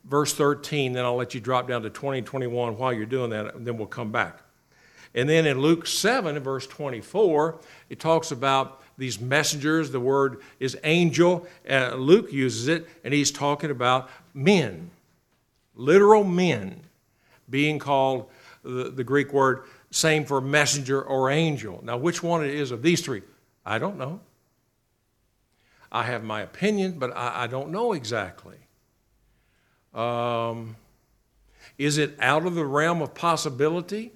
verse 0.03 0.31
13, 0.35 0.93
then 0.93 1.03
I'll 1.05 1.15
let 1.15 1.33
you 1.33 1.41
drop 1.41 1.67
down 1.67 1.81
to 1.81 1.89
20 1.89 2.19
and 2.19 2.27
21 2.27 2.77
while 2.77 2.93
you're 2.93 3.07
doing 3.07 3.31
that, 3.31 3.55
and 3.55 3.65
then 3.65 3.77
we'll 3.77 3.87
come 3.87 4.11
back. 4.11 4.41
And 5.15 5.27
then 5.27 5.47
in 5.47 5.59
Luke 5.59 5.87
7, 5.87 6.37
verse 6.39 6.67
24, 6.67 7.59
it 7.89 7.99
talks 7.99 8.31
about 8.31 8.83
these 8.97 9.19
messengers. 9.19 9.89
The 9.89 9.99
word 9.99 10.41
is 10.59 10.77
angel. 10.83 11.47
Uh, 11.67 11.95
Luke 11.95 12.31
uses 12.31 12.67
it, 12.67 12.87
and 13.03 13.13
he's 13.13 13.31
talking 13.31 13.71
about 13.71 14.09
men, 14.33 14.91
literal 15.75 16.23
men, 16.23 16.81
being 17.49 17.79
called 17.79 18.29
the, 18.63 18.91
the 18.91 19.03
Greek 19.03 19.31
word, 19.33 19.65
same 19.91 20.25
for 20.25 20.41
messenger 20.41 21.01
or 21.01 21.29
angel. 21.29 21.79
Now, 21.83 21.97
which 21.97 22.23
one 22.23 22.43
it 22.43 22.53
is 22.53 22.71
of 22.71 22.81
these 22.81 23.01
three, 23.01 23.21
I 23.65 23.77
don't 23.77 23.97
know. 23.97 24.19
I 25.91 26.03
have 26.03 26.23
my 26.23 26.41
opinion, 26.41 26.99
but 26.99 27.15
I, 27.15 27.43
I 27.43 27.47
don't 27.47 27.69
know 27.69 27.93
exactly. 27.93 28.57
Um, 29.93 30.75
is 31.77 31.97
it 31.97 32.15
out 32.19 32.45
of 32.45 32.55
the 32.55 32.65
realm 32.65 33.01
of 33.01 33.13
possibility 33.13 34.11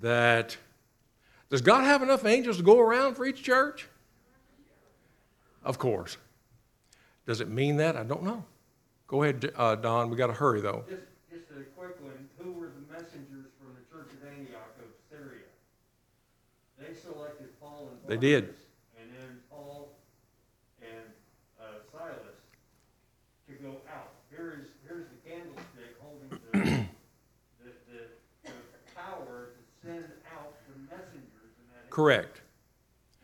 that 0.00 0.56
does 1.48 1.62
God 1.62 1.84
have 1.84 2.02
enough 2.02 2.26
angels 2.26 2.58
to 2.58 2.62
go 2.62 2.78
around 2.78 3.14
for 3.14 3.24
each 3.24 3.42
church? 3.42 3.88
Of 5.64 5.78
course. 5.78 6.18
Does 7.26 7.40
it 7.40 7.48
mean 7.48 7.76
that? 7.76 7.96
I 7.96 8.02
don't 8.02 8.22
know. 8.22 8.44
Go 9.08 9.22
ahead, 9.22 9.50
uh, 9.56 9.74
Don. 9.74 10.10
We 10.10 10.16
got 10.16 10.26
to 10.28 10.34
hurry 10.34 10.60
though. 10.60 10.84
Just, 10.88 11.08
just 11.32 11.50
a 11.50 11.64
quick 11.72 11.96
one, 12.00 12.28
who 12.36 12.52
were 12.52 12.68
the 12.68 12.84
messengers 12.92 13.48
from 13.56 13.72
the 13.72 13.84
church 13.90 14.12
of 14.12 14.28
Antioch 14.28 14.76
of 14.78 14.92
Syria? 15.10 15.48
They 16.78 16.92
selected 16.94 17.58
Paul 17.58 17.88
and 17.90 17.98
They 18.06 18.20
did. 18.20 18.54
And 19.00 19.08
then 19.16 19.40
Paul 19.50 19.96
and 20.82 21.08
uh, 21.58 21.80
Silas 21.90 22.36
to 23.48 23.52
go 23.64 23.80
out. 23.88 24.12
Here 24.28 24.60
is, 24.60 24.68
here's 24.86 25.08
the 25.08 25.20
candlestick 25.24 25.96
holding 26.04 26.28
the, 26.28 26.84
the, 27.64 27.72
the, 27.88 28.00
the 28.44 28.52
power 28.94 29.56
to 29.56 29.60
send 29.88 30.04
out 30.36 30.52
the 30.68 30.76
messengers. 30.94 31.56
Correct. 31.88 32.42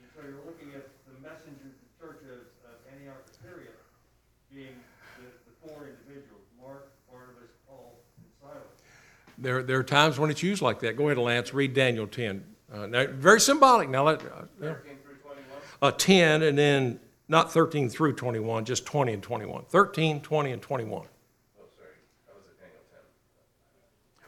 And 0.01 0.09
so 0.17 0.25
you're 0.25 0.43
looking 0.49 0.73
at 0.75 0.89
the 1.07 1.15
messengers, 1.21 1.77
the 1.77 1.93
church 2.01 2.25
of, 2.27 2.49
of 2.67 2.75
Antioch 2.91 3.21
of 3.23 3.37
Syria, 3.39 3.77
being 4.51 4.75
the, 5.21 5.31
the 5.47 5.55
four 5.63 5.87
individuals, 5.87 6.43
Mark, 6.59 6.91
Barnabas, 7.07 7.55
Paul, 7.69 8.01
and 8.19 8.27
Silas. 8.43 8.83
There, 9.39 9.63
there 9.63 9.79
are 9.79 9.85
times 9.85 10.19
when 10.19 10.31
it's 10.31 10.43
used 10.43 10.63
like 10.63 10.81
that. 10.81 10.97
Go 10.97 11.07
ahead, 11.09 11.19
Lance. 11.19 11.53
Read 11.53 11.75
Daniel 11.75 12.07
10. 12.07 12.45
Uh, 12.73 12.87
now, 12.87 13.07
very 13.09 13.41
symbolic. 13.41 13.89
Now, 13.89 14.05
let, 14.05 14.21
uh, 14.21 14.47
13 14.61 14.97
through 15.05 15.15
21? 15.17 15.37
uh, 15.83 15.91
10 15.91 16.43
and 16.43 16.59
then 16.59 17.01
not 17.29 17.53
13 17.53 17.89
through 17.89 18.15
21, 18.15 18.65
just 18.65 18.85
20 18.87 19.13
and 19.15 19.23
21. 19.23 19.65
13, 19.69 20.21
20, 20.21 20.53
and 20.53 20.63
21. 20.63 21.01
Oh, 21.01 21.65
sorry, 21.77 21.89
that 22.27 22.35
was 22.35 22.45
Daniel 22.59 22.81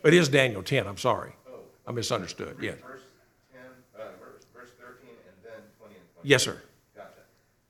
10. 0.03 0.13
It 0.13 0.15
is 0.15 0.29
Daniel 0.29 0.63
10. 0.63 0.87
I'm 0.87 0.97
sorry. 0.97 1.33
Oh. 1.49 1.61
I 1.87 1.93
misunderstood. 1.93 2.57
Yes. 2.61 2.79
Verse 2.81 3.03
10, 3.53 3.61
uh, 3.95 4.03
verse, 4.19 4.47
verse 4.55 4.71
13, 4.81 5.11
and 5.11 5.37
then 5.45 5.61
20 5.79 5.95
and 5.95 6.09
21. 6.15 6.25
Yes, 6.25 6.43
sir. 6.43 6.63
Gotcha. 6.97 7.23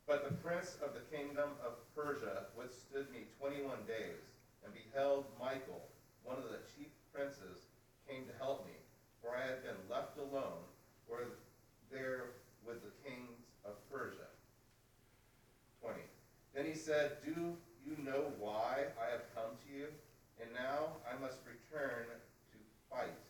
But 0.07 0.28
the 0.28 0.34
prince 0.37 0.78
of 0.82 0.95
the 0.95 1.05
kingdom 1.14 1.51
of 1.64 1.74
Persia 1.95 2.47
withstood 2.57 3.11
me 3.12 3.26
21 3.41 3.76
days, 3.87 4.22
and 4.64 4.72
beheld 4.72 5.24
Michael, 5.41 5.82
one 6.22 6.37
of 6.39 6.45
the 6.45 6.62
chief 6.76 6.93
princes, 7.12 7.66
came 8.09 8.22
to 8.26 8.34
help 8.39 8.64
me, 8.66 8.78
for 9.20 9.34
I 9.34 9.43
had 9.43 9.64
been 9.66 9.80
left 9.91 10.18
alone, 10.18 10.62
or 11.09 11.26
there 11.91 12.39
with 12.64 12.78
the 12.82 12.95
kings 13.03 13.43
of 13.64 13.74
Persia. 13.91 14.30
20. 15.82 15.99
Then 16.57 16.65
he 16.65 16.73
said, 16.73 17.21
Do 17.21 17.53
you 17.85 18.01
know 18.01 18.33
why 18.41 18.89
I 18.97 19.13
have 19.13 19.29
come 19.37 19.53
to 19.61 19.69
you? 19.69 19.93
And 20.41 20.49
now 20.57 20.97
I 21.05 21.13
must 21.21 21.37
return 21.45 22.09
to 22.09 22.57
fight 22.89 23.21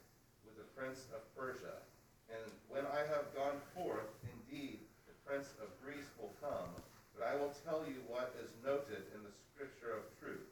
with 0.46 0.54
the 0.54 0.70
prince 0.78 1.10
of 1.10 1.26
Persia. 1.34 1.82
And 2.30 2.46
when 2.70 2.86
I 2.86 3.02
have 3.10 3.34
gone 3.34 3.58
forth, 3.74 4.14
indeed, 4.30 4.78
the 5.10 5.16
prince 5.26 5.50
of 5.58 5.74
Greece 5.82 6.06
will 6.22 6.30
come. 6.38 6.70
But 7.18 7.26
I 7.26 7.34
will 7.34 7.50
tell 7.66 7.82
you 7.82 7.98
what 8.06 8.30
is 8.38 8.54
noted 8.64 9.10
in 9.10 9.26
the 9.26 9.34
scripture 9.50 9.98
of 9.98 10.06
truth. 10.22 10.46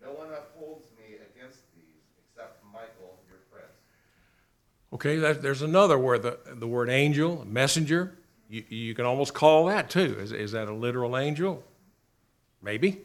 No 0.00 0.12
one 0.12 0.32
upholds 0.32 0.88
me 0.96 1.20
against 1.20 1.60
these 1.76 2.08
except 2.24 2.64
Michael, 2.72 3.20
your 3.28 3.44
prince. 3.52 3.76
Okay, 4.94 5.16
that, 5.16 5.42
there's 5.42 5.60
another 5.60 5.98
where 5.98 6.18
the, 6.18 6.38
the 6.56 6.68
word 6.68 6.88
angel, 6.88 7.44
messenger, 7.46 8.16
you, 8.48 8.64
you 8.68 8.94
can 8.94 9.04
almost 9.04 9.34
call 9.34 9.66
that 9.66 9.90
too. 9.90 10.16
Is, 10.18 10.32
is 10.32 10.52
that 10.52 10.68
a 10.68 10.72
literal 10.72 11.18
angel? 11.18 11.64
Maybe. 12.62 13.00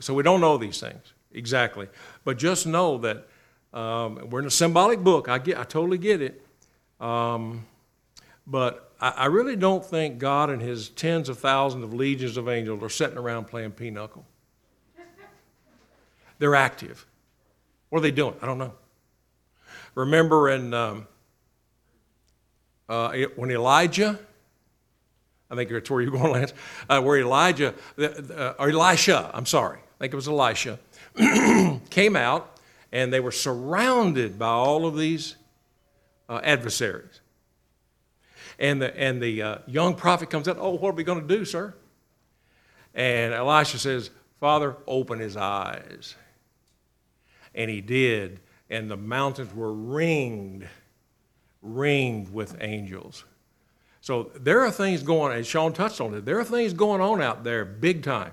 So 0.00 0.14
we 0.14 0.22
don't 0.22 0.40
know 0.40 0.58
these 0.58 0.80
things 0.80 1.12
exactly. 1.32 1.88
But 2.24 2.38
just 2.38 2.66
know 2.66 2.98
that 2.98 3.26
um, 3.72 4.30
we're 4.30 4.40
in 4.40 4.46
a 4.46 4.50
symbolic 4.50 5.00
book. 5.00 5.28
I 5.28 5.38
get, 5.38 5.58
I 5.58 5.64
totally 5.64 5.98
get 5.98 6.22
it. 6.22 6.42
Um, 7.00 7.66
but 8.46 8.92
I, 9.00 9.10
I 9.10 9.26
really 9.26 9.56
don't 9.56 9.84
think 9.84 10.18
God 10.18 10.50
and 10.50 10.60
his 10.60 10.88
tens 10.88 11.28
of 11.28 11.38
thousands 11.38 11.84
of 11.84 11.92
legions 11.92 12.36
of 12.36 12.48
angels 12.48 12.82
are 12.82 12.88
sitting 12.88 13.18
around 13.18 13.46
playing 13.46 13.72
pinochle. 13.72 14.24
They're 16.38 16.54
active. 16.54 17.06
What 17.88 18.00
are 18.00 18.02
they 18.02 18.10
doing? 18.10 18.34
I 18.42 18.46
don't 18.46 18.58
know. 18.58 18.74
Remember 19.94 20.50
in 20.50 20.74
um, 20.74 21.06
uh, 22.88 23.16
when 23.36 23.50
Elijah, 23.50 24.18
I 25.50 25.54
think 25.54 25.70
that's 25.70 25.88
where 25.90 26.00
you're 26.00 26.10
going, 26.10 26.32
Lance, 26.32 26.52
uh, 26.88 27.00
where 27.00 27.18
Elijah, 27.18 27.74
uh, 27.98 28.54
or 28.58 28.70
Elisha, 28.70 29.30
I'm 29.32 29.46
sorry, 29.46 29.78
I 29.78 29.98
think 30.00 30.12
it 30.12 30.16
was 30.16 30.28
Elisha, 30.28 30.78
came 31.90 32.16
out 32.16 32.58
and 32.92 33.12
they 33.12 33.20
were 33.20 33.32
surrounded 33.32 34.38
by 34.38 34.48
all 34.48 34.86
of 34.86 34.96
these 34.96 35.36
uh, 36.28 36.40
adversaries. 36.42 37.20
And 38.58 38.80
the, 38.80 38.98
and 38.98 39.20
the 39.20 39.42
uh, 39.42 39.58
young 39.66 39.94
prophet 39.94 40.30
comes 40.30 40.48
out, 40.48 40.56
Oh, 40.58 40.70
what 40.70 40.90
are 40.90 40.96
we 40.96 41.04
going 41.04 41.26
to 41.26 41.36
do, 41.36 41.44
sir? 41.44 41.74
And 42.94 43.34
Elisha 43.34 43.78
says, 43.78 44.10
Father, 44.40 44.76
open 44.86 45.18
his 45.18 45.36
eyes. 45.36 46.14
And 47.54 47.70
he 47.70 47.80
did, 47.80 48.40
and 48.70 48.90
the 48.90 48.96
mountains 48.96 49.54
were 49.54 49.72
ringed, 49.72 50.66
ringed 51.62 52.32
with 52.32 52.56
angels. 52.60 53.24
So 54.06 54.30
there 54.36 54.60
are 54.60 54.70
things 54.70 55.02
going, 55.02 55.32
on 55.32 55.38
as 55.38 55.48
Sean 55.48 55.72
touched 55.72 56.00
on 56.00 56.14
it, 56.14 56.24
there 56.24 56.38
are 56.38 56.44
things 56.44 56.72
going 56.72 57.00
on 57.00 57.20
out 57.20 57.42
there 57.42 57.64
big 57.64 58.04
time 58.04 58.30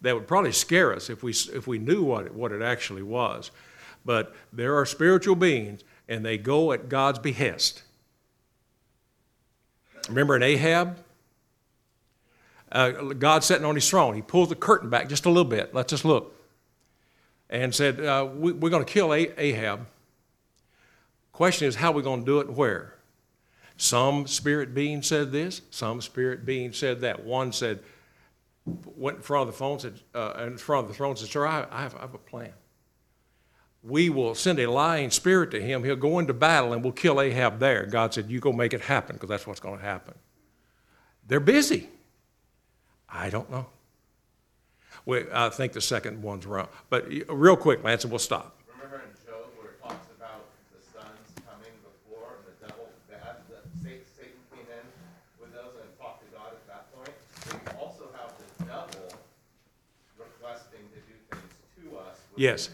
that 0.00 0.14
would 0.14 0.26
probably 0.26 0.50
scare 0.50 0.94
us 0.94 1.10
if 1.10 1.22
we, 1.22 1.32
if 1.32 1.66
we 1.66 1.78
knew 1.78 2.02
what 2.02 2.24
it, 2.24 2.34
what 2.34 2.52
it 2.52 2.62
actually 2.62 3.02
was. 3.02 3.50
But 4.06 4.34
there 4.50 4.78
are 4.78 4.86
spiritual 4.86 5.36
beings, 5.36 5.84
and 6.08 6.24
they 6.24 6.38
go 6.38 6.72
at 6.72 6.88
God's 6.88 7.18
behest. 7.18 7.82
Remember 10.08 10.36
in 10.36 10.42
Ahab? 10.42 10.96
Uh, 12.72 12.90
God 13.12 13.44
sitting 13.44 13.66
on 13.66 13.74
his 13.74 13.86
throne. 13.86 14.14
He 14.14 14.22
pulls 14.22 14.48
the 14.48 14.54
curtain 14.54 14.88
back 14.88 15.10
just 15.10 15.26
a 15.26 15.28
little 15.28 15.44
bit. 15.44 15.74
Let's 15.74 15.90
just 15.90 16.06
look. 16.06 16.34
And 17.50 17.74
said, 17.74 18.00
uh, 18.00 18.26
we, 18.34 18.52
We're 18.52 18.70
going 18.70 18.86
to 18.86 18.90
kill 18.90 19.12
Ahab. 19.12 19.86
Question 21.32 21.68
is, 21.68 21.74
how 21.74 21.90
are 21.90 21.94
we 21.94 22.02
going 22.02 22.20
to 22.20 22.26
do 22.26 22.40
it 22.40 22.46
and 22.46 22.56
where? 22.56 22.93
Some 23.76 24.26
spirit 24.26 24.74
being 24.74 25.02
said 25.02 25.32
this, 25.32 25.62
some 25.70 26.00
spirit 26.00 26.46
being 26.46 26.72
said 26.72 27.00
that. 27.00 27.24
One 27.24 27.52
said, 27.52 27.80
went 28.64 29.18
in 29.18 29.22
front 29.22 29.48
of 29.48 29.54
the 29.54 29.58
phone, 29.58 29.78
said, 29.78 30.00
uh, 30.14 30.44
in 30.46 30.56
front 30.58 30.84
of 30.84 30.88
the 30.88 30.94
throne, 30.94 31.16
said, 31.16 31.28
Sir, 31.28 31.46
I, 31.46 31.66
I, 31.70 31.82
have, 31.82 31.94
I 31.96 32.00
have 32.00 32.14
a 32.14 32.18
plan. 32.18 32.52
We 33.82 34.08
will 34.08 34.34
send 34.34 34.58
a 34.60 34.70
lying 34.70 35.10
spirit 35.10 35.50
to 35.50 35.60
him. 35.60 35.84
He'll 35.84 35.96
go 35.96 36.18
into 36.18 36.32
battle 36.32 36.72
and 36.72 36.82
we'll 36.82 36.92
kill 36.92 37.20
Ahab 37.20 37.58
there. 37.58 37.84
God 37.84 38.14
said, 38.14 38.30
You 38.30 38.40
go 38.40 38.52
make 38.52 38.72
it 38.72 38.80
happen 38.80 39.16
because 39.16 39.28
that's 39.28 39.46
what's 39.46 39.60
going 39.60 39.78
to 39.78 39.84
happen. 39.84 40.14
They're 41.26 41.40
busy. 41.40 41.88
I 43.08 43.30
don't 43.30 43.50
know. 43.50 43.66
We, 45.06 45.24
I 45.32 45.50
think 45.50 45.72
the 45.72 45.80
second 45.80 46.22
one's 46.22 46.46
wrong. 46.46 46.68
But 46.88 47.06
real 47.28 47.56
quick, 47.56 47.84
Lance, 47.84 48.04
and 48.04 48.10
we'll 48.10 48.18
stop. 48.18 48.56
Remember 48.74 49.04
in 49.04 49.12
Job 49.20 49.52
where 49.60 49.72
it 49.72 49.82
talks 49.82 50.08
about 50.16 50.48
the 50.72 50.80
sons 50.80 51.28
coming 51.44 51.76
before 51.84 52.40
and 52.40 52.44
the 52.48 52.56
devil, 52.64 52.88
bad, 53.08 53.44
that 53.52 53.68
Satan, 53.84 54.00
Satan 54.16 54.40
came 54.48 54.64
in 54.64 54.86
with 55.36 55.52
those 55.52 55.76
and 55.76 55.92
talked 56.00 56.24
to 56.24 56.28
God 56.32 56.56
at 56.56 56.64
that 56.72 56.88
point? 56.96 57.12
We 57.52 57.60
also 57.76 58.08
have 58.16 58.32
the 58.32 58.64
devil 58.64 59.12
requesting 60.16 60.88
to 60.96 61.00
do 61.04 61.16
things 61.28 61.52
to 61.84 62.00
us 62.00 62.23
Yes. 62.36 62.70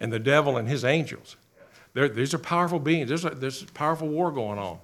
and 0.00 0.12
the 0.12 0.18
devil 0.18 0.56
and 0.56 0.68
his 0.68 0.84
angels. 0.84 1.36
They're, 1.94 2.08
these 2.08 2.34
are 2.34 2.38
powerful 2.38 2.78
beings. 2.78 3.08
There's 3.08 3.24
a, 3.24 3.30
there's 3.30 3.62
a 3.62 3.66
powerful 3.66 4.08
war 4.08 4.32
going 4.32 4.58
on. 4.58 4.78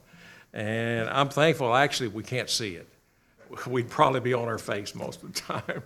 And 0.52 1.08
I'm 1.08 1.28
thankful, 1.28 1.74
actually, 1.74 2.08
we 2.08 2.22
can't 2.22 2.50
see 2.50 2.74
it. 2.74 2.88
We'd 3.66 3.88
probably 3.88 4.20
be 4.20 4.34
on 4.34 4.48
our 4.48 4.58
face 4.58 4.94
most 4.94 5.22
of 5.22 5.32
the 5.32 5.40
time. 5.40 5.82